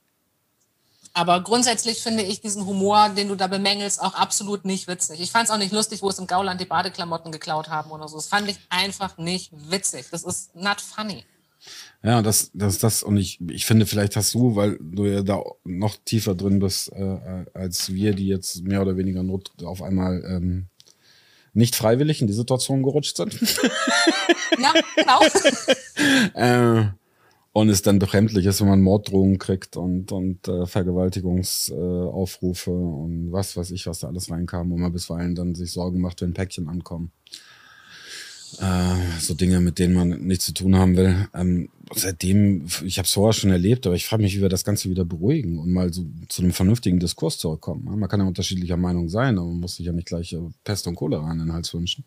[1.18, 5.20] Aber grundsätzlich finde ich diesen Humor, den du da bemängelst, auch absolut nicht witzig.
[5.20, 8.08] Ich fand es auch nicht lustig, wo es im Gauland die Badeklamotten geklaut haben oder
[8.08, 8.18] so.
[8.18, 10.06] Das fand ich einfach nicht witzig.
[10.12, 11.26] Das ist not funny.
[12.04, 15.42] Ja, das, das, das, und ich, ich finde, vielleicht hast du, weil du ja da
[15.64, 20.24] noch tiefer drin bist, äh, als wir, die jetzt mehr oder weniger Not auf einmal
[20.24, 20.68] ähm,
[21.54, 23.34] nicht freiwillig in die Situation gerutscht sind.
[24.60, 25.22] ja, genau.
[26.36, 26.92] äh,
[27.58, 33.32] und es dann befremdlich ist, wenn man Morddrohungen kriegt und, und äh, Vergewaltigungsaufrufe äh, und
[33.32, 36.36] was weiß ich, was da alles reinkam, wo man bisweilen dann sich Sorgen macht, wenn
[36.36, 37.12] Päckchen ankommen.
[38.60, 41.28] Äh, so Dinge, mit denen man nichts zu tun haben will.
[41.34, 44.64] Ähm, seitdem, ich habe es vorher schon erlebt, aber ich frage mich, wie wir das
[44.64, 47.86] Ganze wieder beruhigen und mal so zu einem vernünftigen Diskurs zurückkommen.
[48.00, 50.86] Man kann ja unterschiedlicher Meinung sein, aber man muss sich ja nicht gleich äh, Pest
[50.86, 52.04] und Cholera an den Hals wünschen.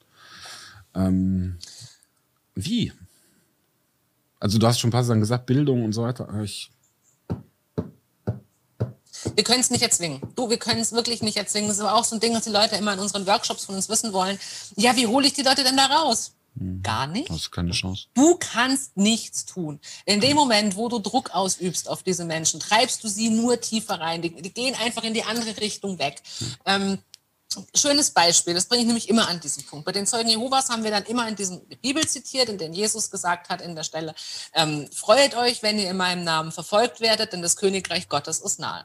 [0.95, 1.57] Ähm,
[2.55, 2.93] wie?
[4.41, 6.29] Also du hast schon ein paar Sachen gesagt, Bildung und so weiter.
[6.43, 6.73] Ich
[9.35, 10.21] wir können es nicht erzwingen.
[10.35, 11.69] Du, wir können es wirklich nicht erzwingen.
[11.69, 13.75] Das ist aber auch so ein Ding, dass die Leute immer in unseren Workshops von
[13.75, 14.39] uns wissen wollen.
[14.77, 16.33] Ja, wie hole ich die Leute denn da raus?
[16.59, 16.83] Hm.
[16.83, 17.29] Gar nicht.
[17.29, 18.07] Das ist keine Chance.
[18.15, 19.79] Du kannst nichts tun.
[20.07, 24.01] In dem Moment, wo du Druck ausübst auf diese Menschen, treibst du sie nur tiefer
[24.01, 24.23] rein.
[24.23, 26.23] Die, die gehen einfach in die andere Richtung weg.
[26.39, 26.55] Hm.
[26.65, 26.99] Ähm,
[27.75, 29.85] Schönes Beispiel, das bringe ich nämlich immer an diesen Punkt.
[29.85, 33.11] Bei den Zeugen Jehovas haben wir dann immer in diesem Bibel zitiert, in dem Jesus
[33.11, 34.15] gesagt hat in der Stelle,
[34.55, 38.61] ähm, freut euch, wenn ihr in meinem Namen verfolgt werdet, denn das Königreich Gottes ist
[38.61, 38.85] nahe.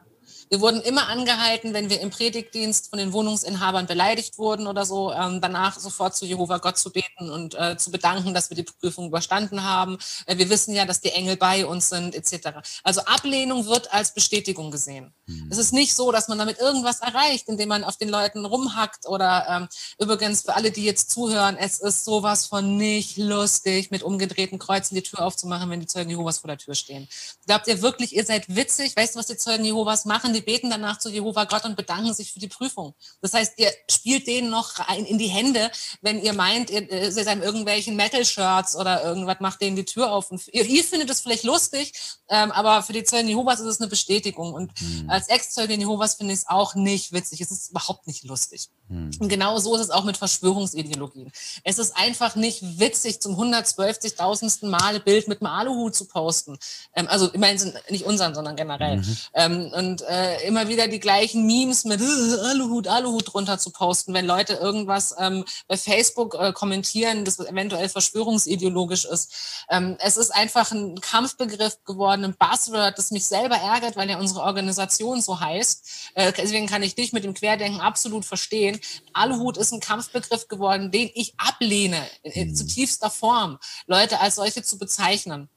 [0.49, 5.11] Wir wurden immer angehalten, wenn wir im Predigtdienst von den Wohnungsinhabern beleidigt wurden oder so,
[5.11, 8.63] ähm, danach sofort zu Jehova Gott zu beten und äh, zu bedanken, dass wir die
[8.63, 9.97] Prüfung überstanden haben.
[10.27, 12.59] Äh, wir wissen ja, dass die Engel bei uns sind, etc.
[12.83, 15.13] Also Ablehnung wird als Bestätigung gesehen.
[15.25, 15.47] Mhm.
[15.51, 19.07] Es ist nicht so, dass man damit irgendwas erreicht, indem man auf den Leuten rumhackt
[19.07, 19.67] oder ähm,
[19.99, 24.93] übrigens für alle, die jetzt zuhören, es ist sowas von nicht lustig, mit umgedrehten Kreuzen
[24.95, 27.07] die Tür aufzumachen, wenn die Zeugen Jehovas vor der Tür stehen.
[27.47, 28.95] Glaubt ihr wirklich, ihr seid witzig?
[28.95, 30.34] Weißt du, was die Zeugen Jehovas machen?
[30.36, 32.93] Die beten danach zu Jehova Gott und bedanken sich für die Prüfung.
[33.21, 35.71] Das heißt, ihr spielt denen noch rein in die Hände,
[36.01, 40.11] wenn ihr meint, ihr, ihr seid in irgendwelchen Metal-Shirts oder irgendwas, macht denen die Tür
[40.11, 40.31] auf.
[40.31, 41.93] Und ihr, ihr findet es vielleicht lustig,
[42.29, 44.53] ähm, aber für die Zeugen Jehovas ist es eine Bestätigung.
[44.53, 45.09] Und mhm.
[45.09, 47.41] als Ex-Zeugin Jehovas finde ich es auch nicht witzig.
[47.41, 48.69] Es ist überhaupt nicht lustig.
[48.88, 49.11] Mhm.
[49.19, 51.31] Und genau so ist es auch mit Verschwörungsideologien.
[51.63, 54.65] Es ist einfach nicht witzig, zum 112.000.
[54.65, 56.57] Mal Bild mit einem Aluhut zu posten.
[56.95, 58.97] Ähm, also, ich meine, nicht unseren, sondern generell.
[58.97, 59.17] Mhm.
[59.33, 63.71] Ähm, und äh, äh, immer wieder die gleichen Memes mit äh, Aluhut, Aluhut drunter zu
[63.71, 69.65] posten, wenn Leute irgendwas ähm, bei Facebook äh, kommentieren, das eventuell verschwörungsideologisch ist.
[69.69, 74.19] Ähm, es ist einfach ein Kampfbegriff geworden, ein Buzzword, das mich selber ärgert, weil ja
[74.19, 76.11] unsere Organisation so heißt.
[76.15, 78.80] Äh, deswegen kann ich dich mit dem Querdenken absolut verstehen.
[79.13, 82.55] Aluhut ist ein Kampfbegriff geworden, den ich ablehne, in, in mhm.
[82.55, 85.49] zutiefster Form, Leute als solche zu bezeichnen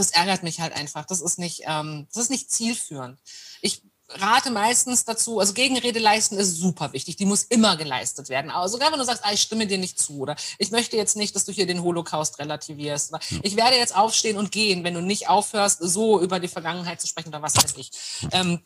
[0.00, 1.04] das ärgert mich halt einfach.
[1.04, 3.18] Das ist nicht, ähm, das ist nicht zielführend.
[3.60, 8.50] Ich rate meistens dazu, also Gegenrede leisten ist super wichtig, die muss immer geleistet werden.
[8.50, 11.16] Aber sogar wenn du sagst, ah, ich stimme dir nicht zu oder ich möchte jetzt
[11.16, 13.12] nicht, dass du hier den Holocaust relativierst.
[13.12, 17.00] Oder ich werde jetzt aufstehen und gehen, wenn du nicht aufhörst, so über die Vergangenheit
[17.00, 17.90] zu sprechen oder was weiß ich.
[18.32, 18.60] Ähm,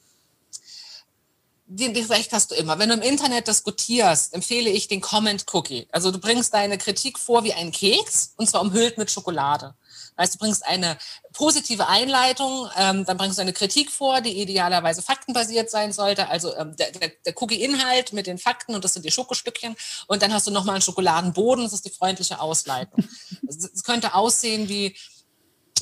[1.67, 2.79] den Recht hast du immer.
[2.79, 5.89] Wenn du im Internet diskutierst, empfehle ich den Comment Cookie.
[5.91, 9.75] Also du bringst deine Kritik vor wie ein Keks und zwar umhüllt mit Schokolade.
[10.17, 10.97] Heißt, du bringst eine
[11.33, 16.29] positive Einleitung, ähm, dann bringst du eine Kritik vor, die idealerweise faktenbasiert sein sollte.
[16.29, 19.77] Also ähm, der, der, der Cookie-Inhalt mit den Fakten und das sind die Schokostückchen.
[20.07, 23.05] Und dann hast du nochmal einen Schokoladenboden, das ist die freundliche Ausleitung.
[23.47, 24.97] Es könnte aussehen wie,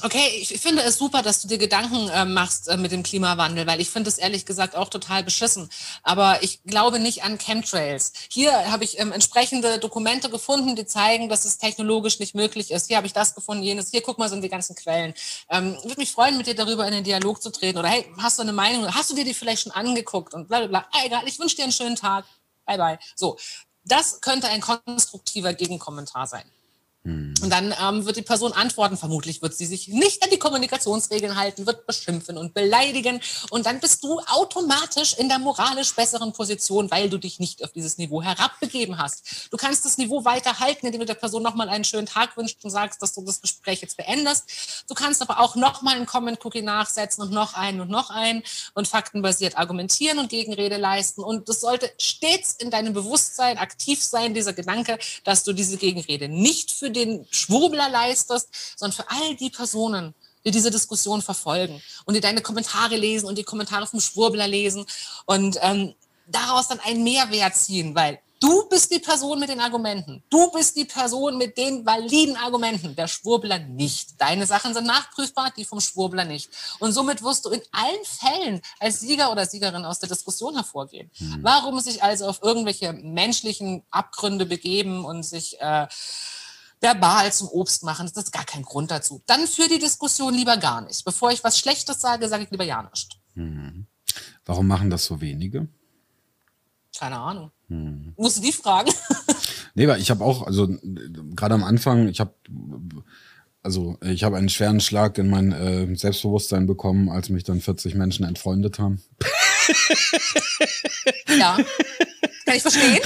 [0.04, 3.68] Okay, ich finde es super, dass du dir Gedanken äh, machst äh, mit dem Klimawandel,
[3.68, 5.70] weil ich finde es ehrlich gesagt auch total beschissen.
[6.02, 8.12] Aber ich glaube nicht an Chemtrails.
[8.28, 12.88] Hier habe ich ähm, entsprechende Dokumente gefunden, die zeigen, dass es technologisch nicht möglich ist.
[12.88, 13.90] Hier habe ich das gefunden, jenes.
[13.92, 15.14] Hier, guck mal, sind die ganzen Quellen.
[15.48, 17.78] Ähm, würde mich freuen, mit dir darüber in den Dialog zu treten.
[17.78, 18.92] Oder hey, hast du eine Meinung?
[18.92, 20.34] Hast du dir die vielleicht schon angeguckt?
[20.34, 20.86] Und bla bla bla.
[20.90, 22.24] Ah, egal, ich wünsche dir einen schönen Tag.
[22.66, 22.98] Bye bye.
[23.14, 23.38] So,
[23.84, 26.44] das könnte ein konstruktiver Gegenkommentar sein.
[27.04, 31.36] Und dann ähm, wird die Person antworten, vermutlich wird sie sich nicht an die Kommunikationsregeln
[31.36, 33.20] halten, wird beschimpfen und beleidigen.
[33.50, 37.72] Und dann bist du automatisch in der moralisch besseren Position, weil du dich nicht auf
[37.72, 39.48] dieses Niveau herabbegeben hast.
[39.50, 42.64] Du kannst das Niveau weiter halten, indem du der Person nochmal einen schönen Tag wünschst
[42.64, 44.84] und sagst, dass du das Gespräch jetzt beendest.
[44.88, 48.44] Du kannst aber auch nochmal einen Comment-Cookie nachsetzen und noch einen und noch einen
[48.74, 51.24] und faktenbasiert argumentieren und Gegenrede leisten.
[51.24, 56.28] Und das sollte stets in deinem Bewusstsein aktiv sein, dieser Gedanke, dass du diese Gegenrede
[56.28, 60.14] nicht für den Schwurbler leistest, sondern für all die Personen,
[60.44, 64.86] die diese Diskussion verfolgen und die deine Kommentare lesen und die Kommentare vom Schwurbler lesen
[65.26, 65.94] und ähm,
[66.26, 70.22] daraus dann einen Mehrwert ziehen, weil du bist die Person mit den Argumenten.
[70.28, 72.96] Du bist die Person mit den validen Argumenten.
[72.96, 74.20] Der Schwurbler nicht.
[74.20, 76.50] Deine Sachen sind nachprüfbar, die vom Schwurbler nicht.
[76.80, 81.10] Und somit wirst du in allen Fällen als Sieger oder Siegerin aus der Diskussion hervorgehen.
[81.18, 81.38] Mhm.
[81.42, 85.86] Warum sich also auf irgendwelche menschlichen Abgründe begeben und sich äh,
[86.82, 88.10] verbal zum Obst machen.
[88.12, 89.22] Das ist gar kein Grund dazu.
[89.26, 91.04] Dann für die Diskussion lieber gar nicht.
[91.04, 93.18] Bevor ich was Schlechtes sage, sage ich lieber ja nicht.
[93.34, 93.86] Hm.
[94.44, 95.68] Warum machen das so wenige?
[96.98, 97.52] Keine Ahnung.
[97.68, 98.12] Hm.
[98.16, 98.92] Musst du die fragen?
[99.74, 100.68] Nee, weil ich habe auch, also
[101.34, 102.34] gerade am Anfang, ich habe
[103.62, 107.94] also ich habe einen schweren Schlag in mein äh, Selbstbewusstsein bekommen, als mich dann 40
[107.94, 109.00] Menschen entfreundet haben.
[111.38, 111.58] Ja.
[112.44, 112.98] Kann ich verstehen.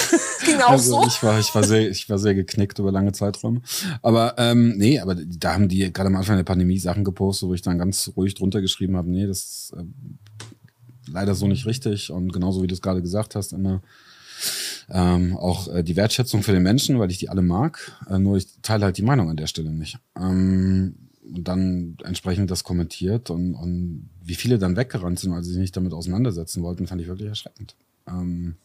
[0.44, 1.06] Ging auch also so.
[1.06, 3.60] Ich war, ich war sehr, ich war sehr geknickt über lange Zeiträume.
[4.02, 7.54] Aber ähm, nee, aber da haben die gerade am Anfang der Pandemie Sachen gepostet, wo
[7.54, 9.84] ich dann ganz ruhig drunter geschrieben habe, nee, das ist äh,
[11.10, 12.10] leider so nicht richtig.
[12.10, 13.82] Und genauso wie du es gerade gesagt hast, immer
[14.88, 17.92] ähm, auch äh, die Wertschätzung für den Menschen, weil ich die alle mag.
[18.08, 19.98] Äh, nur ich teile halt die Meinung an der Stelle nicht.
[20.18, 25.60] Ähm, dann entsprechend das kommentiert und, und wie viele dann weggerannt sind, weil sie sich
[25.60, 27.74] nicht damit auseinandersetzen wollten, fand ich wirklich erschreckend.
[28.06, 28.56] Ähm,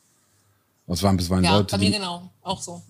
[0.87, 1.77] was waren bisweilen ja, Leute?
[1.77, 2.81] bei mir genau, auch so.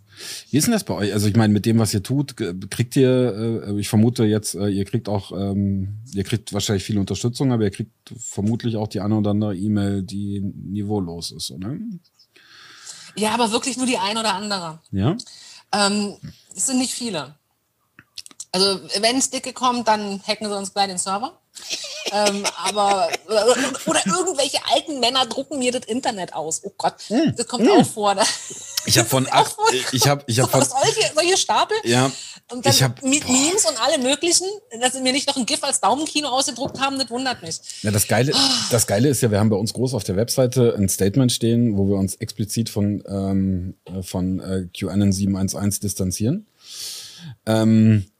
[0.49, 1.13] Wie ist denn das bei euch?
[1.13, 2.35] Also ich meine, mit dem, was ihr tut,
[2.69, 6.97] kriegt ihr, äh, ich vermute jetzt, äh, ihr kriegt auch, ähm, ihr kriegt wahrscheinlich viel
[6.97, 11.75] Unterstützung, aber ihr kriegt vermutlich auch die eine oder andere E-Mail, die niveaulos ist, oder?
[13.15, 14.79] Ja, aber wirklich nur die ein oder andere.
[14.91, 15.15] Ja.
[15.73, 16.15] Ähm,
[16.55, 17.35] es sind nicht viele.
[18.53, 21.37] Also wenn es dicke kommt, dann hacken sie uns gleich den Server.
[22.11, 23.09] ähm, aber
[23.85, 26.61] oder irgendwelche alten Männer drucken mir das Internet aus.
[26.63, 27.33] Oh Gott, hm.
[27.35, 27.71] das kommt hm.
[27.71, 28.15] auch vor.
[28.85, 29.55] Ich habe von acht,
[29.91, 31.77] ich habe ich habe von solche, solche Stapel.
[31.83, 32.11] Ja.
[32.51, 34.47] Und dann ich hab, mit Memes und alle möglichen,
[34.81, 37.59] dass sie mir nicht noch ein GIF als Daumenkino ausgedruckt haben, das wundert mich.
[37.83, 38.33] Ja, das Geile,
[38.71, 41.77] das Geile ist ja, wir haben bei uns groß auf der Webseite ein Statement stehen,
[41.77, 46.47] wo wir uns explizit von, ähm, von äh, QAnon 711 distanzieren.
[47.45, 48.11] Ähm,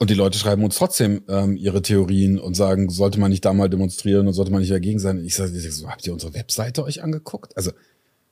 [0.00, 3.52] und die Leute schreiben uns trotzdem ähm, ihre Theorien und sagen, sollte man nicht da
[3.52, 5.22] mal demonstrieren und sollte man nicht dagegen sein.
[5.22, 7.54] ich sage, so, habt ihr unsere Webseite euch angeguckt?
[7.54, 7.70] Also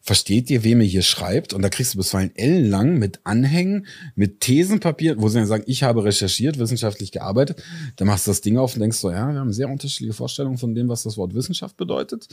[0.00, 1.52] versteht ihr, wem ihr hier schreibt?
[1.52, 5.82] Und da kriegst du bisweilen ellenlang mit Anhängen, mit Thesenpapier, wo sie dann sagen, ich
[5.82, 7.62] habe recherchiert, wissenschaftlich gearbeitet.
[7.96, 10.56] Da machst du das Ding auf und denkst so, ja, wir haben sehr unterschiedliche Vorstellungen
[10.56, 12.28] von dem, was das Wort Wissenschaft bedeutet.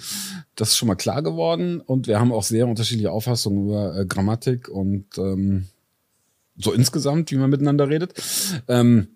[0.56, 1.82] Das ist schon mal klar geworden.
[1.82, 5.66] Und wir haben auch sehr unterschiedliche Auffassungen über äh, Grammatik und ähm,
[6.56, 8.14] so insgesamt, wie man miteinander redet.
[8.70, 9.10] Ähm,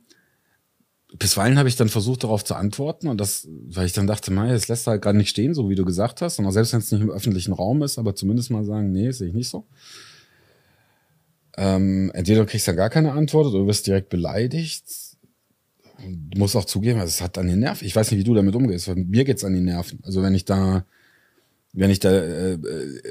[1.18, 4.52] bisweilen habe ich dann versucht, darauf zu antworten und das, weil ich dann dachte, Mai,
[4.52, 6.92] es lässt halt gerade nicht stehen, so wie du gesagt hast, und selbst wenn es
[6.92, 9.66] nicht im öffentlichen Raum ist, aber zumindest mal sagen, nee, sehe ich nicht so.
[11.58, 14.86] Ähm, entweder du kriegst dann gar keine Antwort oder du wirst direkt beleidigt.
[15.98, 17.86] Du musst auch zugeben, also es hat an den Nerven.
[17.86, 18.88] Ich weiß nicht, wie du damit umgehst.
[18.96, 20.00] Mir geht's an die Nerven.
[20.04, 20.86] Also wenn ich da
[21.74, 22.58] wenn ich da, äh,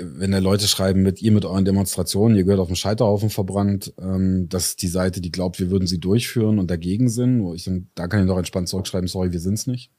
[0.01, 3.95] wenn da Leute schreiben mit ihr mit euren Demonstrationen, ihr gehört auf dem Scheiterhaufen verbrannt,
[4.01, 7.55] ähm, das ist die Seite, die glaubt, wir würden sie durchführen und dagegen sind, wo
[7.55, 9.91] ich dann, da kann ich doch entspannt zurückschreiben, sorry, wir sind's nicht.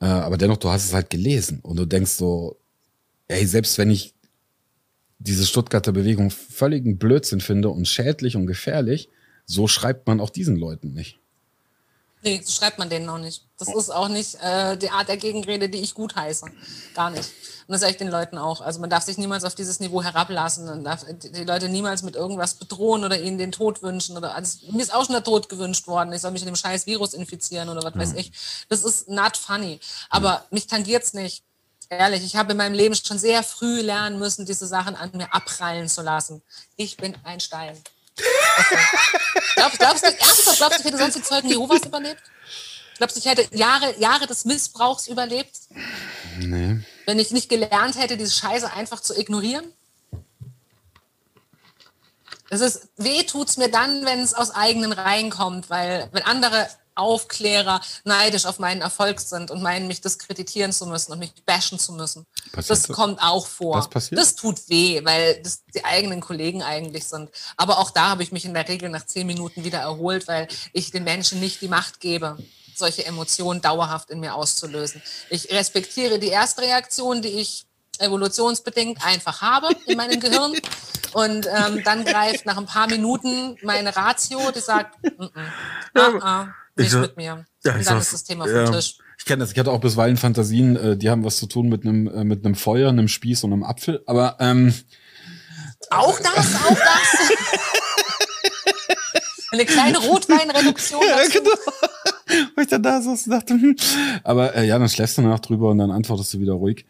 [0.00, 2.58] Äh, aber dennoch, du hast es halt gelesen und du denkst so,
[3.28, 4.14] ey, selbst wenn ich
[5.18, 9.08] diese Stuttgarter Bewegung völligen Blödsinn finde und schädlich und gefährlich,
[9.44, 11.21] so schreibt man auch diesen Leuten nicht.
[12.24, 13.44] Nee, so schreibt man denen auch nicht.
[13.58, 16.46] Das ist auch nicht äh, die Art der Gegenrede, die ich gut heiße.
[16.94, 17.28] Gar nicht.
[17.66, 18.60] Und das sage ich den Leuten auch.
[18.60, 20.66] Also man darf sich niemals auf dieses Niveau herablassen.
[20.66, 24.16] Man darf die Leute niemals mit irgendwas bedrohen oder ihnen den Tod wünschen.
[24.16, 26.12] Oder also, mir ist auch schon der Tod gewünscht worden.
[26.12, 28.00] Ich soll mich mit dem scheiß Virus infizieren oder was ja.
[28.00, 28.32] weiß ich.
[28.68, 29.80] Das ist not funny.
[30.08, 30.44] Aber ja.
[30.50, 31.44] mich tangiert's nicht.
[31.88, 35.34] Ehrlich, ich habe in meinem Leben schon sehr früh lernen müssen, diese Sachen an mir
[35.34, 36.42] abprallen zu lassen.
[36.76, 37.76] Ich bin ein Stein.
[39.54, 42.22] Glaubst, glaubst, du, ernsthaft, glaubst du, ich hätte sonst die Zeugen Jehovas überlebt?
[42.98, 45.56] Glaubst du, ich hätte Jahre, Jahre des Missbrauchs überlebt?
[46.38, 46.80] Nee.
[47.06, 49.72] Wenn ich nicht gelernt hätte, diese Scheiße einfach zu ignorieren?
[52.50, 56.68] Es ist, weh tut's mir dann, wenn es aus eigenen Reihen kommt, weil wenn andere
[56.94, 61.78] Aufklärer neidisch auf meinen Erfolg sind und meinen, mich diskreditieren zu müssen und mich bashen
[61.78, 62.26] zu müssen.
[62.52, 63.76] Passiert das, das kommt auch vor.
[63.76, 64.20] Das, passiert?
[64.20, 67.30] das tut weh, weil das die eigenen Kollegen eigentlich sind.
[67.56, 70.48] Aber auch da habe ich mich in der Regel nach zehn Minuten wieder erholt, weil
[70.72, 72.38] ich den Menschen nicht die Macht gebe,
[72.74, 75.02] solche Emotionen dauerhaft in mir auszulösen.
[75.30, 77.66] Ich respektiere die erste Reaktion, die ich
[77.98, 80.52] evolutionsbedingt einfach habe in meinem Gehirn.
[81.12, 85.30] Und ähm, dann greift nach ein paar Minuten meine Ratio, die sagt, mm -mm,
[85.94, 87.44] ah, ah, nicht ich, mit mir.
[87.64, 88.98] Ja, und dann ist das Thema vom Tisch.
[89.18, 89.52] Ich kenne das.
[89.52, 92.44] Ich hatte auch bisweilen Fantasien, äh, die haben was zu tun mit einem äh, mit
[92.44, 94.02] einem Feuer, einem Spieß und einem Apfel.
[94.06, 94.74] Aber ähm,
[95.90, 97.32] auch das, auch das.
[99.52, 101.02] Eine kleine Rotweinreduktion.
[101.06, 101.50] Ja, genau.
[102.56, 103.76] Wo ich dann da so dachte, hm.
[104.24, 106.86] aber äh, ja, dann schläfst du danach drüber und dann antwortest du wieder ruhig.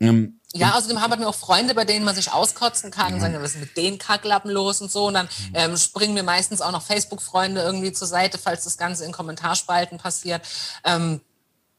[0.00, 3.34] Ähm, ja, außerdem haben wir auch Freunde, bei denen man sich auskotzen kann und sagen,
[3.40, 5.06] was ist mit den Kacklappen los und so.
[5.06, 9.04] Und dann ähm, springen mir meistens auch noch Facebook-Freunde irgendwie zur Seite, falls das Ganze
[9.04, 10.42] in Kommentarspalten passiert.
[10.84, 11.20] Ähm,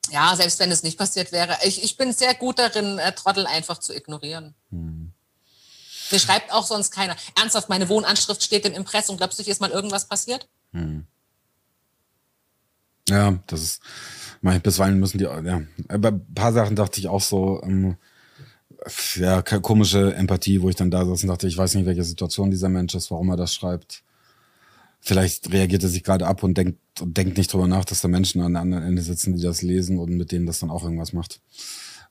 [0.09, 1.57] ja, selbst wenn es nicht passiert wäre.
[1.63, 4.55] Ich, ich bin sehr gut darin, äh, Trottel einfach zu ignorieren.
[4.69, 5.11] Hm.
[6.09, 7.15] Mir schreibt auch sonst keiner.
[7.37, 9.17] Ernsthaft, meine Wohnanschrift steht im Impressum.
[9.17, 10.47] Glaubst du, hier ist mal irgendwas passiert?
[10.71, 11.05] Hm.
[13.09, 13.81] Ja, das ist,
[14.41, 15.61] bisweilen müssen die, ja,
[15.97, 17.97] bei ein paar Sachen dachte ich auch so, ähm,
[19.15, 22.49] ja, komische Empathie, wo ich dann da saß und dachte, ich weiß nicht, welche Situation
[22.49, 24.03] dieser Mensch ist, warum er das schreibt.
[24.99, 28.07] Vielleicht reagiert er sich gerade ab und denkt, und denkt nicht drüber nach, dass da
[28.07, 30.83] Menschen an der anderen Ende sitzen, die das lesen und mit denen das dann auch
[30.83, 31.39] irgendwas macht.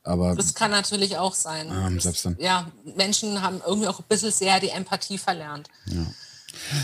[0.02, 1.68] Aber das kann natürlich auch sein.
[1.70, 2.36] Ähm, selbst dann.
[2.40, 5.68] Ja, Menschen haben irgendwie auch ein bisschen sehr die Empathie verlernt.
[5.86, 6.06] Ja.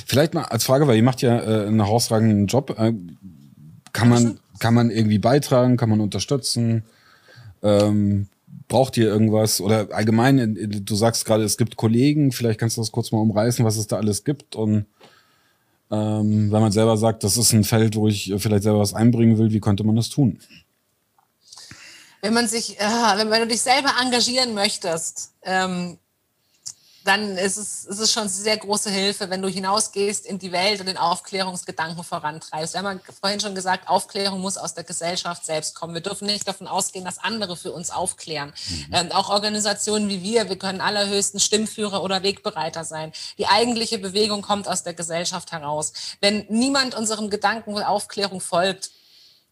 [0.07, 2.71] Vielleicht mal als Frage, weil ihr macht ja äh, einen herausragenden Job.
[2.79, 2.93] Äh,
[3.93, 5.77] kann man, kann man irgendwie beitragen?
[5.77, 6.85] Kann man unterstützen?
[7.63, 8.29] Ähm,
[8.69, 9.61] braucht ihr irgendwas?
[9.61, 13.65] Oder allgemein, du sagst gerade, es gibt Kollegen, vielleicht kannst du das kurz mal umreißen,
[13.65, 14.57] was es da alles gibt.
[14.57, 14.87] Und
[15.91, 19.39] ähm, wenn man selber sagt, das ist ein Feld, wo ich vielleicht selber was einbringen
[19.39, 20.41] will, wie könnte man das tun?
[22.23, 22.85] Wenn man sich, äh,
[23.17, 25.99] wenn, wenn, du dich selber engagieren möchtest, ähm,
[27.07, 30.81] dann ist es, ist es schon sehr große Hilfe, wenn du hinausgehst in die Welt
[30.81, 32.75] und den Aufklärungsgedanken vorantreibst.
[32.75, 35.95] Wir haben ja vorhin schon gesagt, Aufklärung muss aus der Gesellschaft selbst kommen.
[35.95, 38.53] Wir dürfen nicht davon ausgehen, dass andere für uns aufklären.
[38.69, 38.87] Mhm.
[38.93, 43.13] Ähm, auch Organisationen wie wir, wir können allerhöchsten Stimmführer oder Wegbereiter sein.
[43.39, 45.93] Die eigentliche Bewegung kommt aus der Gesellschaft heraus.
[46.21, 48.91] Wenn niemand unserem Gedanken Aufklärung folgt,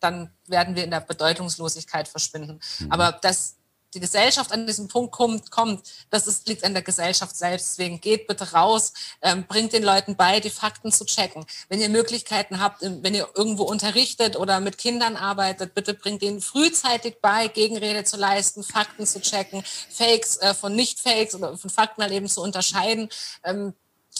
[0.00, 2.60] dann werden wir in der Bedeutungslosigkeit verschwinden.
[2.80, 2.92] Mhm.
[2.92, 3.56] Aber das
[3.94, 7.70] die Gesellschaft an diesen Punkt kommt, kommt das ist, liegt an der Gesellschaft selbst.
[7.70, 8.92] Deswegen geht bitte raus,
[9.22, 11.46] ähm, bringt den Leuten bei, die Fakten zu checken.
[11.68, 16.40] Wenn ihr Möglichkeiten habt, wenn ihr irgendwo unterrichtet oder mit Kindern arbeitet, bitte bringt ihnen
[16.40, 22.02] frühzeitig bei, Gegenrede zu leisten, Fakten zu checken, Fakes äh, von Nicht-Fakes oder von Fakten
[22.02, 23.08] halt eben zu unterscheiden.
[23.44, 23.74] Ähm,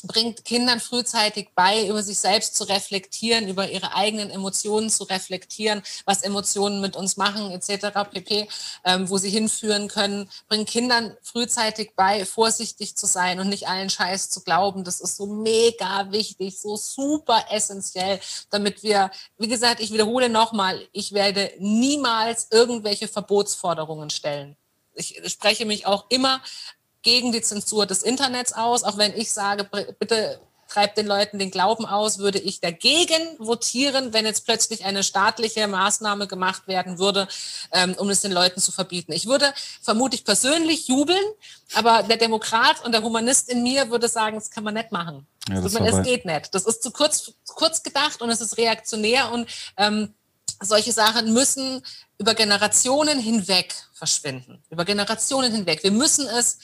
[0.07, 5.83] bringt Kindern frühzeitig bei, über sich selbst zu reflektieren, über ihre eigenen Emotionen zu reflektieren,
[6.05, 7.89] was Emotionen mit uns machen, etc.
[8.11, 8.49] pp.,
[8.85, 10.29] ähm, wo sie hinführen können.
[10.49, 14.85] Bringt Kindern frühzeitig bei, vorsichtig zu sein und nicht allen Scheiß zu glauben.
[14.85, 18.21] Das ist so mega wichtig, so super essentiell,
[18.51, 24.57] damit wir, wie gesagt, ich wiederhole nochmal, ich werde niemals irgendwelche Verbotsforderungen stellen.
[24.95, 26.41] Ich spreche mich auch immer
[27.05, 28.83] gegen die Zensur des Internets aus.
[28.83, 29.69] Auch wenn ich sage,
[29.99, 35.05] bitte treibt den Leuten den Glauben aus, würde ich dagegen votieren, wenn jetzt plötzlich eine
[35.05, 37.29] staatliche Maßnahme gemacht werden würde,
[37.71, 39.13] ähm, um es den Leuten zu verbieten.
[39.13, 41.23] Ich würde vermutlich persönlich jubeln,
[41.75, 45.27] aber der Demokrat und der Humanist in mir würde sagen, das kann man nicht machen.
[45.49, 46.55] Ja, das man, es geht nicht.
[46.55, 50.15] Das ist zu kurz, kurz gedacht und es ist reaktionär und ähm,
[50.61, 51.83] solche Sachen müssen
[52.19, 54.63] über Generationen hinweg verschwinden.
[54.71, 55.83] Über Generationen hinweg.
[55.83, 56.59] Wir müssen es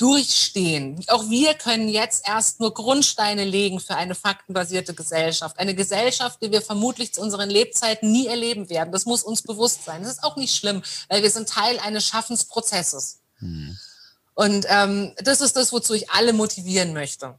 [0.00, 1.04] durchstehen.
[1.08, 5.58] Auch wir können jetzt erst nur Grundsteine legen für eine faktenbasierte Gesellschaft.
[5.58, 8.92] Eine Gesellschaft, die wir vermutlich zu unseren Lebzeiten nie erleben werden.
[8.92, 10.02] Das muss uns bewusst sein.
[10.02, 13.20] Das ist auch nicht schlimm, weil wir sind Teil eines Schaffensprozesses.
[13.40, 13.76] Hm.
[14.34, 17.38] Und ähm, das ist das, wozu ich alle motivieren möchte.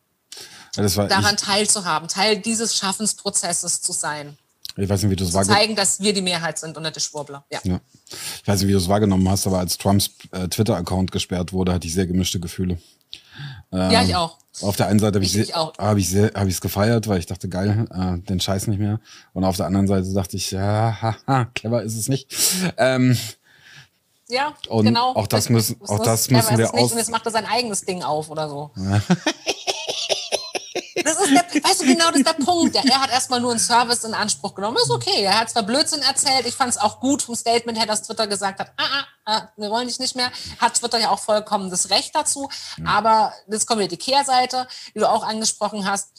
[0.76, 4.38] daran teilzuhaben, Teil dieses Schaffensprozesses zu sein.
[4.78, 5.62] Ich weiß nicht, wie du es wahrgenommen hast.
[5.62, 7.46] zeigen, dass wir die Mehrheit sind und nicht die Schwurbler.
[7.52, 7.60] Ja.
[7.64, 7.80] ja.
[8.42, 11.74] Ich weiß nicht, wie du es wahrgenommen hast, aber als Trumps äh, Twitter-Account gesperrt wurde,
[11.74, 12.78] hatte ich sehr gemischte Gefühle.
[13.72, 14.38] Ähm, ja, ich auch.
[14.62, 17.48] Auf der einen Seite habe ich, ich, hab ich hab ich's gefeiert, weil ich dachte,
[17.48, 19.00] geil, äh, den Scheiß nicht mehr.
[19.34, 22.34] Und auf der anderen Seite dachte ich, ja, haha, clever ist es nicht.
[22.78, 23.18] Ähm,
[24.28, 25.14] ja, und genau.
[25.14, 26.92] Auch das müssen, auch das müssen wir aus.
[26.92, 28.72] Und jetzt macht er sein eigenes Ding auf oder so.
[31.24, 32.76] Ist der, weißt du, genau das ist der Punkt.
[32.76, 34.76] Er hat erstmal nur einen Service in Anspruch genommen.
[34.76, 35.24] Das ist okay.
[35.24, 36.46] Er hat zwar Blödsinn erzählt.
[36.46, 39.48] Ich fand es auch gut vom Statement her, dass Twitter gesagt hat, ah, ah, ah,
[39.58, 40.32] wir wollen dich nicht mehr.
[40.60, 42.50] Hat Twitter ja auch vollkommen das Recht dazu.
[42.78, 42.88] Mhm.
[42.88, 46.10] Aber jetzt kommt wieder die Kehrseite, die du auch angesprochen hast.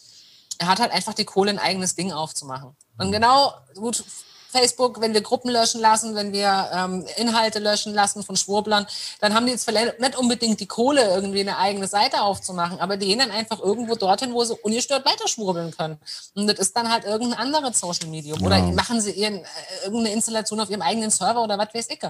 [0.58, 2.76] Er hat halt einfach die Kohle, ein eigenes Ding aufzumachen.
[2.98, 4.04] Und genau, gut,
[4.52, 8.86] Facebook, wenn wir Gruppen löschen lassen, wenn wir ähm, Inhalte löschen lassen von Schwurblern,
[9.20, 12.96] dann haben die jetzt vielleicht nicht unbedingt die Kohle, irgendwie eine eigene Seite aufzumachen, aber
[12.96, 15.98] die gehen dann einfach irgendwo dorthin, wo sie ungestört weiterschwurbeln können.
[16.34, 18.38] Und das ist dann halt irgendein anderes Social Medium.
[18.40, 18.46] Ja.
[18.46, 19.44] Oder machen sie ihren, äh,
[19.84, 22.00] irgendeine Installation auf ihrem eigenen Server oder was weiß ich.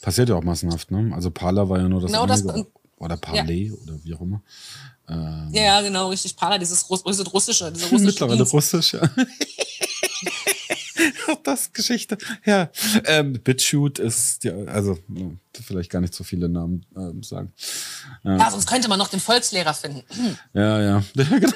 [0.00, 1.12] Passiert ja auch massenhaft, ne?
[1.14, 2.44] Also Parler war ja nur das, genau das
[2.98, 3.72] oder Parley ja.
[3.74, 4.40] oder wie auch immer.
[5.08, 6.36] Ähm, ja, ja, genau, richtig.
[6.36, 9.00] Parler, dieses Russ russische, diese russische Mittlerweile russisch, ja.
[11.44, 12.18] das Geschichte.
[12.44, 12.70] Ja.
[13.06, 14.98] Ähm, BitShoot ist, ja, also
[15.62, 17.52] vielleicht gar nicht so viele Namen ähm, sagen.
[18.22, 18.36] Ja.
[18.36, 18.50] ja.
[18.50, 20.02] sonst könnte man noch den Volkslehrer finden.
[20.52, 21.04] Ja, ja.
[21.14, 21.52] genau.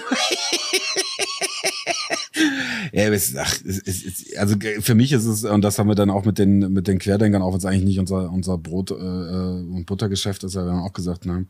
[2.92, 6.10] ja, es, ach, es, es, also für mich ist es, und das haben wir dann
[6.10, 8.94] auch mit den, mit den Querdenkern, auch wenn es eigentlich nicht unser, unser Brot- äh,
[8.94, 11.46] und Buttergeschäft ist, ja, wir haben auch gesagt, ne,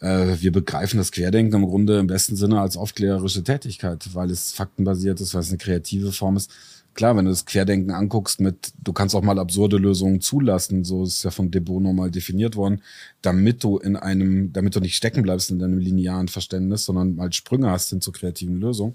[0.00, 4.52] äh, wir begreifen das Querdenken im Grunde im besten Sinne als aufklärerische Tätigkeit, weil es
[4.52, 6.50] faktenbasiert ist, weil es eine kreative Form ist
[6.94, 11.04] klar, wenn du das Querdenken anguckst mit, du kannst auch mal absurde Lösungen zulassen, so
[11.04, 12.82] ist ja von De Bono mal definiert worden,
[13.22, 17.32] damit du in einem, damit du nicht stecken bleibst in deinem linearen Verständnis, sondern mal
[17.32, 18.94] Sprünge hast hin zur kreativen Lösung.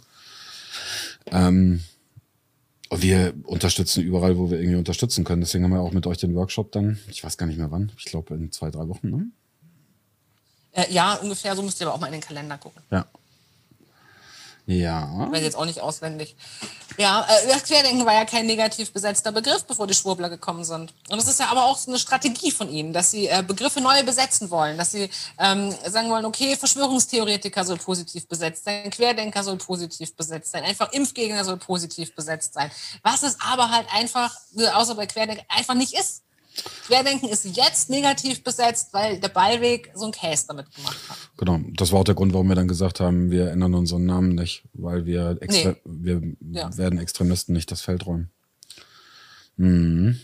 [1.27, 1.81] Ähm,
[2.91, 5.41] wir unterstützen überall, wo wir irgendwie unterstützen können.
[5.41, 7.91] Deswegen haben wir auch mit euch den Workshop dann, ich weiß gar nicht mehr wann,
[7.97, 9.27] ich glaube in zwei, drei Wochen, ne?
[10.71, 12.81] Äh, ja, ungefähr so müsst ihr aber auch mal in den Kalender gucken.
[12.91, 13.05] Ja.
[14.69, 15.25] Ja.
[15.25, 16.35] Ich weiß jetzt auch nicht auswendig.
[16.95, 20.93] Ja, äh, das Querdenken war ja kein negativ besetzter Begriff, bevor die Schwurbler gekommen sind.
[21.09, 23.81] Und es ist ja aber auch so eine Strategie von ihnen, dass sie äh, Begriffe
[23.81, 25.09] neu besetzen wollen, dass sie
[25.39, 30.91] ähm, sagen wollen, okay, Verschwörungstheoretiker soll positiv besetzt sein, Querdenker soll positiv besetzt sein, einfach
[30.91, 32.69] Impfgegner soll positiv besetzt sein.
[33.01, 34.35] Was es aber halt einfach,
[34.75, 36.21] außer bei Querdenken, einfach nicht ist.
[36.87, 41.17] Querdenken ist jetzt negativ besetzt, weil der Ballweg so ein Case damit gemacht hat.
[41.37, 44.35] Genau, das war auch der Grund, warum wir dann gesagt haben, wir ändern unseren Namen
[44.35, 45.75] nicht, weil wir, nee.
[45.85, 46.21] wir
[46.51, 46.77] ja.
[46.77, 48.29] werden Extremisten nicht das Feld räumen.
[49.57, 50.19] Mhm.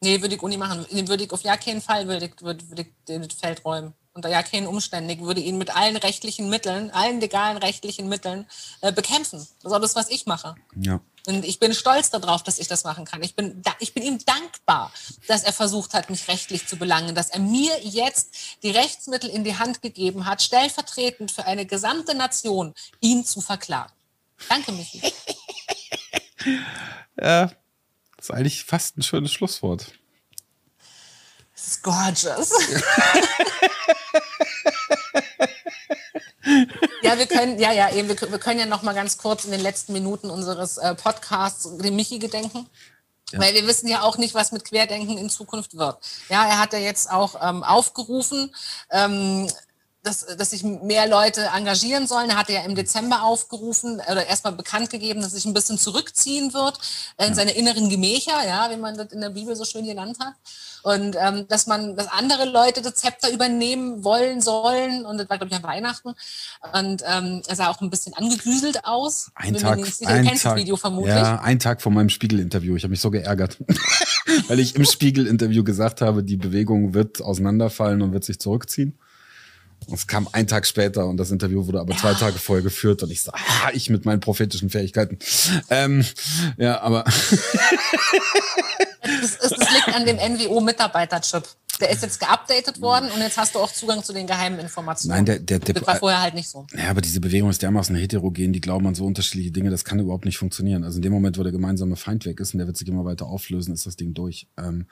[0.00, 0.86] Nee, würde ich nicht machen.
[0.90, 4.28] Würde ich auf ja keinen Fall würde ich, würde, würde ich das Feld räumen unter
[4.28, 5.08] ja keinen Umständen.
[5.10, 8.46] Ich würde ihn mit allen rechtlichen Mitteln, allen legalen rechtlichen Mitteln
[8.80, 9.38] äh, bekämpfen.
[9.38, 10.56] Das ist auch das, was ich mache.
[10.76, 11.00] Ja.
[11.28, 13.22] Und ich bin stolz darauf, dass ich das machen kann.
[13.22, 14.90] Ich bin, ich bin ihm dankbar,
[15.26, 19.44] dass er versucht hat, mich rechtlich zu belangen, dass er mir jetzt die Rechtsmittel in
[19.44, 23.92] die Hand gegeben hat, stellvertretend für eine gesamte Nation, ihn zu verklagen.
[24.48, 25.02] Danke, Michi.
[27.20, 27.52] ja,
[28.16, 29.92] das ist eigentlich fast ein schönes Schlusswort.
[31.52, 32.52] Das ist gorgeous.
[37.02, 39.50] ja, wir können, ja, ja, eben, wir, wir, können ja noch mal ganz kurz in
[39.50, 42.66] den letzten Minuten unseres äh, Podcasts dem Michi gedenken.
[43.32, 43.40] Ja.
[43.40, 45.98] Weil wir wissen ja auch nicht, was mit Querdenken in Zukunft wird.
[46.30, 48.54] Ja, er hat ja jetzt auch ähm, aufgerufen,
[48.90, 49.48] ähm,
[50.08, 52.30] dass, dass sich mehr Leute engagieren sollen.
[52.30, 56.54] Er hatte ja im Dezember aufgerufen oder erstmal bekannt gegeben, dass sich ein bisschen zurückziehen
[56.54, 56.78] wird
[57.18, 60.34] in seine inneren Gemächer, ja, wie man das in der Bibel so schön genannt hat.
[60.82, 65.04] Und ähm, dass man, dass andere Leute das Zepter übernehmen wollen sollen.
[65.04, 66.14] Und das war, glaube ich, an Weihnachten.
[66.72, 69.30] Und ähm, er sah auch ein bisschen angegüselt aus.
[69.34, 71.14] Ein Tag, ein Tag, Video vermutlich.
[71.14, 72.76] Ja, ein Tag vor meinem Spiegel-Interview.
[72.76, 73.58] Ich habe mich so geärgert,
[74.48, 78.98] weil ich im Spiegel-Interview gesagt habe, die Bewegung wird auseinanderfallen und wird sich zurückziehen.
[79.92, 83.10] Es kam ein Tag später und das Interview wurde aber zwei Tage vorher geführt und
[83.10, 85.18] ich so, ah, ich mit meinen prophetischen Fähigkeiten.
[85.70, 86.04] Ähm,
[86.56, 87.04] ja, aber.
[89.02, 91.44] das, liegt an dem NWO-Mitarbeiterchip.
[91.80, 95.14] Der ist jetzt geupdatet worden und jetzt hast du auch Zugang zu den geheimen Informationen.
[95.14, 96.66] Nein, der, der, der das war vorher halt nicht so.
[96.76, 100.00] Ja, aber diese Bewegung ist dermaßen heterogen, die glauben an so unterschiedliche Dinge, das kann
[100.00, 100.82] überhaupt nicht funktionieren.
[100.82, 103.04] Also in dem Moment, wo der gemeinsame Feind weg ist und der wird sich immer
[103.04, 104.48] weiter auflösen, ist das Ding durch.
[104.58, 104.86] Ähm,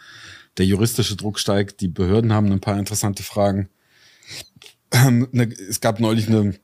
[0.59, 3.69] der juristische Druck steigt, die Behörden haben ein paar interessante Fragen.
[4.93, 6.55] Ähm, ne, es gab neulich eine,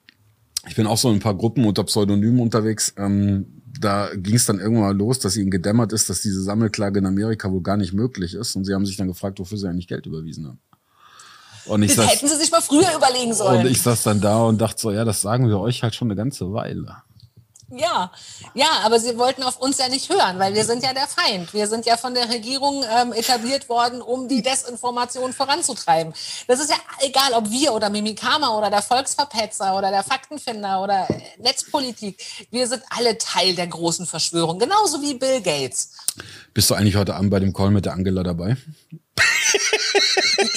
[0.68, 2.94] ich bin auch so in ein paar Gruppen unter Pseudonymen unterwegs.
[2.96, 6.98] Ähm, da ging es dann irgendwann mal los, dass ihnen gedämmert ist, dass diese Sammelklage
[7.00, 8.54] in Amerika wohl gar nicht möglich ist.
[8.54, 10.60] Und sie haben sich dann gefragt, wofür sie eigentlich Geld überwiesen haben.
[11.66, 13.60] Und ich das saß, hätten sie sich mal früher überlegen sollen.
[13.60, 16.08] Und ich saß dann da und dachte so, ja, das sagen wir euch halt schon
[16.08, 16.96] eine ganze Weile.
[17.74, 18.12] Ja,
[18.52, 21.54] ja, aber sie wollten auf uns ja nicht hören, weil wir sind ja der Feind.
[21.54, 26.12] Wir sind ja von der Regierung ähm, etabliert worden, um die Desinformation voranzutreiben.
[26.48, 31.08] Das ist ja egal, ob wir oder Mimikama oder der Volksverpetzer oder der Faktenfinder oder
[31.08, 32.22] äh, Netzpolitik.
[32.50, 35.92] Wir sind alle Teil der großen Verschwörung, genauso wie Bill Gates.
[36.52, 38.58] Bist du eigentlich heute Abend bei dem Call mit der Angela dabei?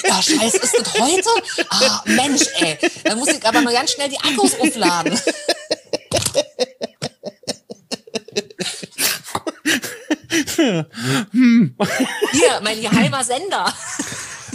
[0.06, 1.30] Ja, scheiße, ist das heute?
[1.70, 2.78] Ah, Mensch, ey.
[3.04, 5.18] Dann muss ich aber nur ganz schnell die Akkus aufladen.
[10.56, 11.74] hm.
[12.32, 13.72] Hier, mein geheimer Sender.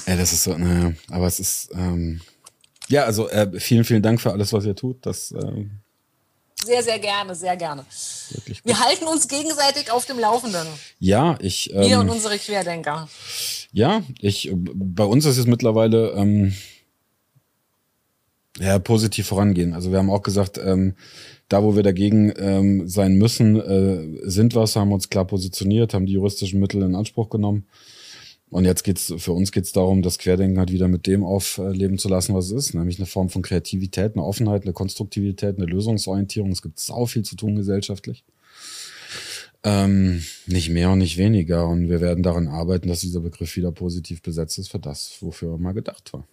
[0.07, 2.21] Ja, das ist so, naja, aber es ist, ähm,
[2.87, 5.05] ja, also äh, vielen, vielen Dank für alles, was ihr tut.
[5.05, 5.81] Das, ähm,
[6.63, 7.85] sehr, sehr gerne, sehr gerne.
[8.63, 10.67] Wir halten uns gegenseitig auf dem Laufenden.
[10.99, 11.73] Ja, ich.
[11.73, 13.09] Ähm, Wir und unsere Querdenker.
[13.71, 16.53] Ja, ich, bei uns ist es mittlerweile ähm,
[18.59, 19.73] ja, positiv vorangehen.
[19.73, 20.95] Also wir haben auch gesagt, ähm,
[21.51, 26.05] da, wo wir dagegen ähm, sein müssen, äh, sind was, haben uns klar positioniert, haben
[26.05, 27.65] die juristischen Mittel in Anspruch genommen.
[28.49, 32.09] Und jetzt geht's für uns geht's darum, das Querdenken halt wieder mit dem aufleben zu
[32.09, 36.51] lassen, was es ist, nämlich eine Form von Kreativität, eine Offenheit, eine Konstruktivität, eine Lösungsorientierung.
[36.51, 38.25] Es gibt sau viel zu tun gesellschaftlich.
[39.63, 41.67] Ähm, nicht mehr und nicht weniger.
[41.67, 45.53] Und wir werden daran arbeiten, dass dieser Begriff wieder positiv besetzt ist für das, wofür
[45.53, 46.27] er mal gedacht war.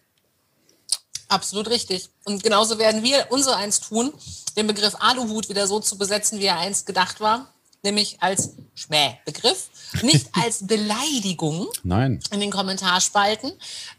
[1.29, 2.09] Absolut richtig.
[2.25, 4.13] Und genauso werden wir unser eins tun,
[4.57, 7.53] den Begriff Aluhut wieder so zu besetzen, wie er einst gedacht war,
[7.83, 9.69] nämlich als Schmähbegriff,
[10.03, 12.21] nicht als Beleidigung Nein.
[12.31, 13.53] in den Kommentarspalten,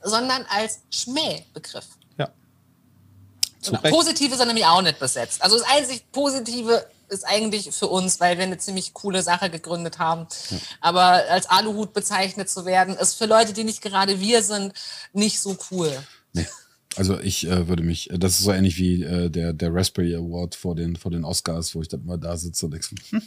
[0.03, 1.85] sondern als Schmähbegriff.
[2.17, 2.29] Ja.
[3.63, 3.81] Genau.
[3.81, 5.43] Positive sind nämlich auch nicht besetzt.
[5.43, 9.99] Also das einzig Positive ist eigentlich für uns, weil wir eine ziemlich coole Sache gegründet
[9.99, 10.27] haben.
[10.49, 10.57] Ja.
[10.81, 14.73] Aber als Aluhut bezeichnet zu werden, ist für Leute, die nicht gerade wir sind,
[15.13, 15.91] nicht so cool.
[16.33, 16.47] Nee.
[16.95, 20.55] Also ich äh, würde mich, das ist so ähnlich wie äh, der, der Raspberry Award
[20.55, 22.87] vor den, vor den Oscars, wo ich dann mal da sitze und denke,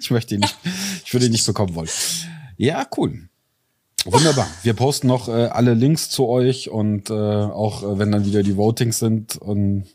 [0.00, 0.56] ich möchte ihn nicht,
[1.04, 1.90] ich würde ihn nicht bekommen wollen.
[2.56, 3.28] Ja, cool.
[4.04, 4.48] Wunderbar.
[4.62, 8.42] Wir posten noch äh, alle Links zu euch und äh, auch äh, wenn dann wieder
[8.42, 9.86] die Votings sind und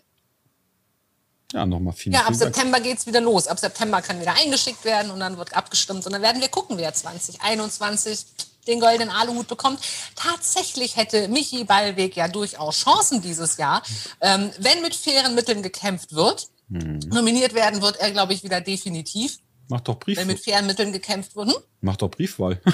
[1.54, 2.56] ja, nochmal vielen, Ja, ab vielen Dank.
[2.56, 3.48] September geht's wieder los.
[3.48, 6.78] Ab September kann wieder eingeschickt werden und dann wird abgestimmt und dann werden wir gucken,
[6.78, 8.26] wer 2021
[8.68, 9.80] den goldenen Aluhut bekommt.
[10.16, 13.84] Tatsächlich hätte Michi Ballweg ja durchaus Chancen dieses Jahr,
[14.22, 16.50] ähm, wenn mit fairen Mitteln gekämpft wird.
[16.70, 17.00] Hm.
[17.00, 19.38] Nominiert werden wird er, glaube ich, wieder definitiv.
[19.68, 20.18] Mach doch Brief.
[20.18, 21.50] Wenn mit fairen Mitteln gekämpft wird.
[21.50, 21.58] Hm?
[21.82, 22.62] Mach doch Briefwahl.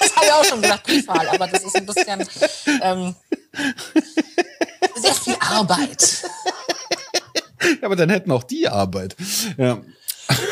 [0.00, 2.28] Das habe ich auch schon gesagt, Briefwahl, aber das ist ein bisschen
[2.82, 3.14] ähm,
[4.96, 6.24] sehr viel Arbeit.
[7.82, 9.16] aber dann hätten auch die Arbeit.
[9.56, 9.80] Ja.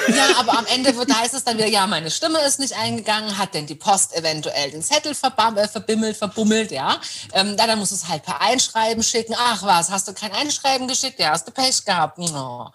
[0.09, 3.39] Ja, aber am Ende wird, heißt es dann wieder, ja, meine Stimme ist nicht eingegangen,
[3.39, 7.01] hat denn die Post eventuell den Zettel äh, verbimmelt, verbummelt, ja.
[7.33, 9.35] Ähm, da, dann musst du es halt per Einschreiben schicken.
[9.37, 11.19] Ach was, hast du kein Einschreiben geschickt?
[11.19, 12.19] Ja, hast du Pech gehabt.
[12.19, 12.69] Oh.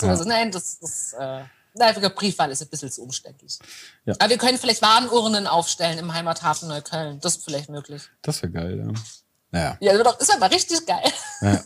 [0.00, 0.12] So, Ja.
[0.12, 1.42] also, nein, das ist, äh,
[1.76, 3.58] die Briefwahl ist ein bisschen zu umständlich.
[4.04, 4.14] Ja.
[4.18, 7.20] Aber wir können vielleicht Warnurnen aufstellen im Heimathafen Neukölln.
[7.20, 8.02] Das ist vielleicht möglich.
[8.22, 8.92] Das wäre geil, ja.
[9.50, 9.76] Naja.
[9.80, 11.12] Ja, das ist aber richtig geil.
[11.40, 11.64] Ja.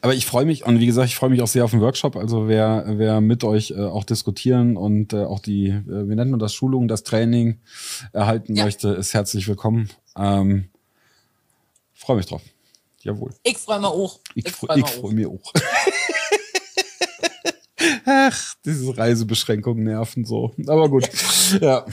[0.00, 2.16] Aber ich freue mich, und wie gesagt, ich freue mich auch sehr auf den Workshop.
[2.16, 6.30] Also wer, wer mit euch äh, auch diskutieren und äh, auch die, äh, wie nennt
[6.30, 7.58] man das, Schulung, das Training
[8.12, 8.64] erhalten Ja.
[8.64, 9.90] möchte, ist herzlich willkommen.
[10.16, 10.70] Ähm,
[11.94, 12.42] freue mich drauf.
[13.02, 13.32] Jawohl.
[13.42, 14.18] Ich freue mich auch.
[14.34, 15.52] Ich, Ich freu- freue mich freue mich auch.
[18.06, 20.52] Ach, diese Reisebeschränkungen nerven so.
[20.66, 21.08] Aber gut.
[21.60, 21.84] Ja.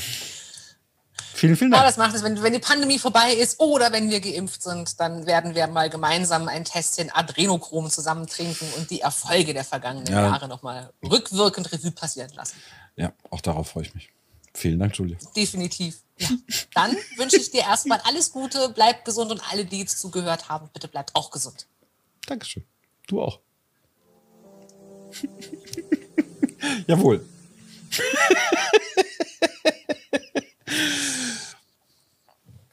[1.35, 1.89] Vielen, vielen Ja, Dank.
[1.89, 5.25] das macht es, wenn, wenn die Pandemie vorbei ist oder wenn wir geimpft sind, dann
[5.25, 10.21] werden wir mal gemeinsam ein Tässchen Adrenochrom zusammen trinken und die Erfolge der vergangenen Ja.
[10.29, 12.55] Jahre nochmal rückwirkend Revue passieren lassen.
[12.95, 14.09] Ja, auch darauf freue ich mich.
[14.53, 15.17] Vielen Dank, Julia.
[15.35, 15.97] Definitiv.
[16.17, 16.29] Ja.
[16.73, 20.69] Dann wünsche ich dir erstmal alles Gute, bleib gesund und alle, die jetzt zugehört haben,
[20.71, 21.67] bitte bleibt auch gesund.
[22.27, 22.63] Dankeschön.
[23.07, 23.41] Du auch.
[26.87, 27.25] Jawohl.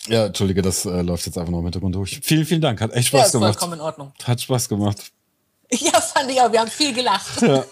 [0.08, 2.20] ja, Entschuldige, das äh, läuft jetzt einfach noch im Hintergrund durch.
[2.22, 2.80] Vielen, vielen Dank.
[2.80, 3.54] Hat echt Ja, Spaß ist gemacht.
[3.54, 4.12] vollkommen in Ordnung.
[4.24, 4.98] Hat Spaß gemacht.
[5.74, 6.52] Ja, fand ich auch.
[6.52, 7.40] Wir haben viel gelacht.
[7.42, 7.64] Ja.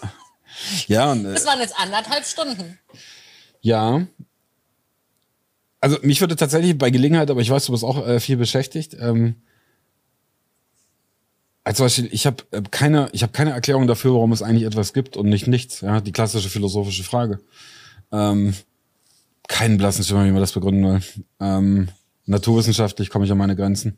[0.87, 2.77] Ja, und, äh, Das waren jetzt anderthalb Stunden.
[3.61, 4.05] ja.
[5.83, 8.95] Also mich würde tatsächlich bei Gelegenheit, aber ich weiß, du bist auch äh, viel beschäftigt.
[8.99, 9.35] Ähm,
[11.63, 14.65] also zum Beispiel, ich habe äh, keine, ich habe keine Erklärung dafür, warum es eigentlich
[14.65, 15.81] etwas gibt und nicht nichts.
[15.81, 17.39] Ja, die klassische philosophische Frage.
[18.11, 18.53] Ähm,
[19.47, 21.01] keinen blassen Schimmer, wie man das begründen will.
[21.39, 21.89] Ähm,
[22.25, 23.97] naturwissenschaftlich komme ich an meine Grenzen.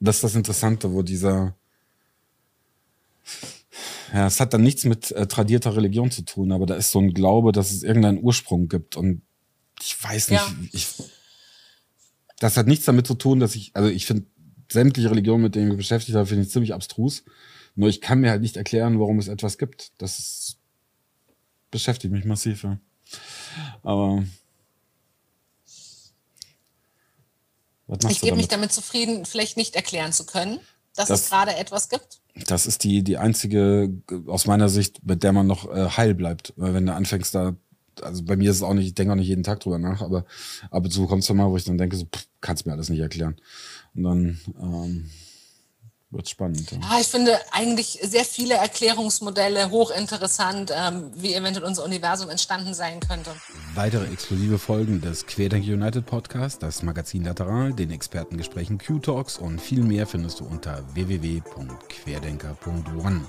[0.00, 1.54] Das ist das Interessante, wo dieser
[4.12, 7.00] ja, es hat dann nichts mit äh, tradierter Religion zu tun, aber da ist so
[7.00, 9.22] ein Glaube, dass es irgendeinen Ursprung gibt und
[9.82, 10.54] ich weiß nicht, Ja.
[10.72, 10.86] ich,
[12.38, 14.26] das hat nichts damit zu tun, dass ich, also ich finde
[14.70, 17.24] sämtliche Religionen, mit denen ich mich beschäftigt habe, finde ich ziemlich abstrus.
[17.74, 19.92] Nur ich kann mir halt nicht erklären, warum es etwas gibt.
[19.98, 20.56] Das
[21.70, 22.62] beschäftigt mich massiv.
[22.62, 22.78] Ja.
[23.82, 24.24] Aber
[27.86, 28.72] was machst Ich du gebe mich damit?
[28.72, 30.58] zufrieden, vielleicht nicht erklären zu können,
[30.94, 32.20] dass Das- es gerade etwas gibt.
[32.46, 33.90] Das ist die, die einzige,
[34.26, 36.52] aus meiner Sicht, mit der man noch äh, heil bleibt.
[36.56, 37.56] Weil Wenn du anfängst da,
[38.02, 40.02] also bei mir ist es auch nicht, ich denke auch nicht jeden Tag drüber nach,
[40.02, 40.26] aber
[40.70, 42.90] ab und zu kommt es mal, wo ich dann denke, so, pff, kannst mir alles
[42.90, 43.36] nicht erklären.
[43.94, 45.10] Und dann ähm,
[46.16, 46.70] wird's spannend.
[46.70, 46.78] Ja.
[46.90, 53.00] Ah, ich finde eigentlich sehr viele Erklärungsmodelle hochinteressant, ähm, wie eventuell unser Universum entstanden sein
[53.00, 53.30] könnte.
[53.74, 59.82] Weitere exklusive Folgen des Querdenker United Podcast, das Magazin Lateral, den Expertengesprächen Q-Talks und viel
[59.82, 63.22] mehr findest du unter www.querdenker.one.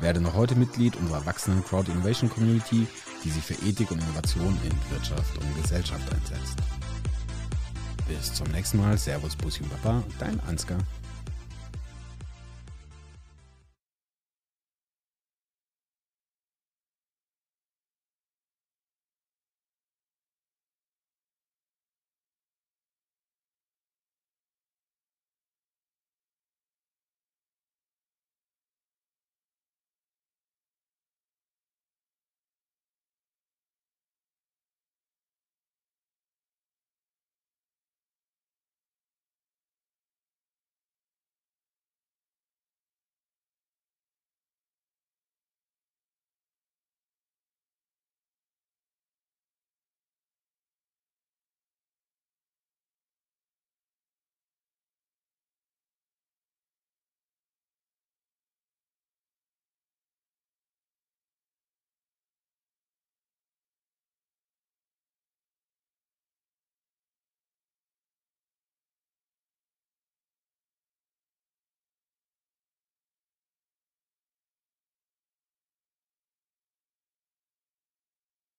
[0.00, 2.86] Werde noch heute Mitglied unserer wachsenden Crowd Innovation Community,
[3.24, 6.58] die sich für Ethik und Innovation in Wirtschaft und Gesellschaft einsetzt.
[8.06, 8.96] Bis zum nächsten Mal.
[8.96, 10.78] Servus, Bussi und Papa, dein Ansgar.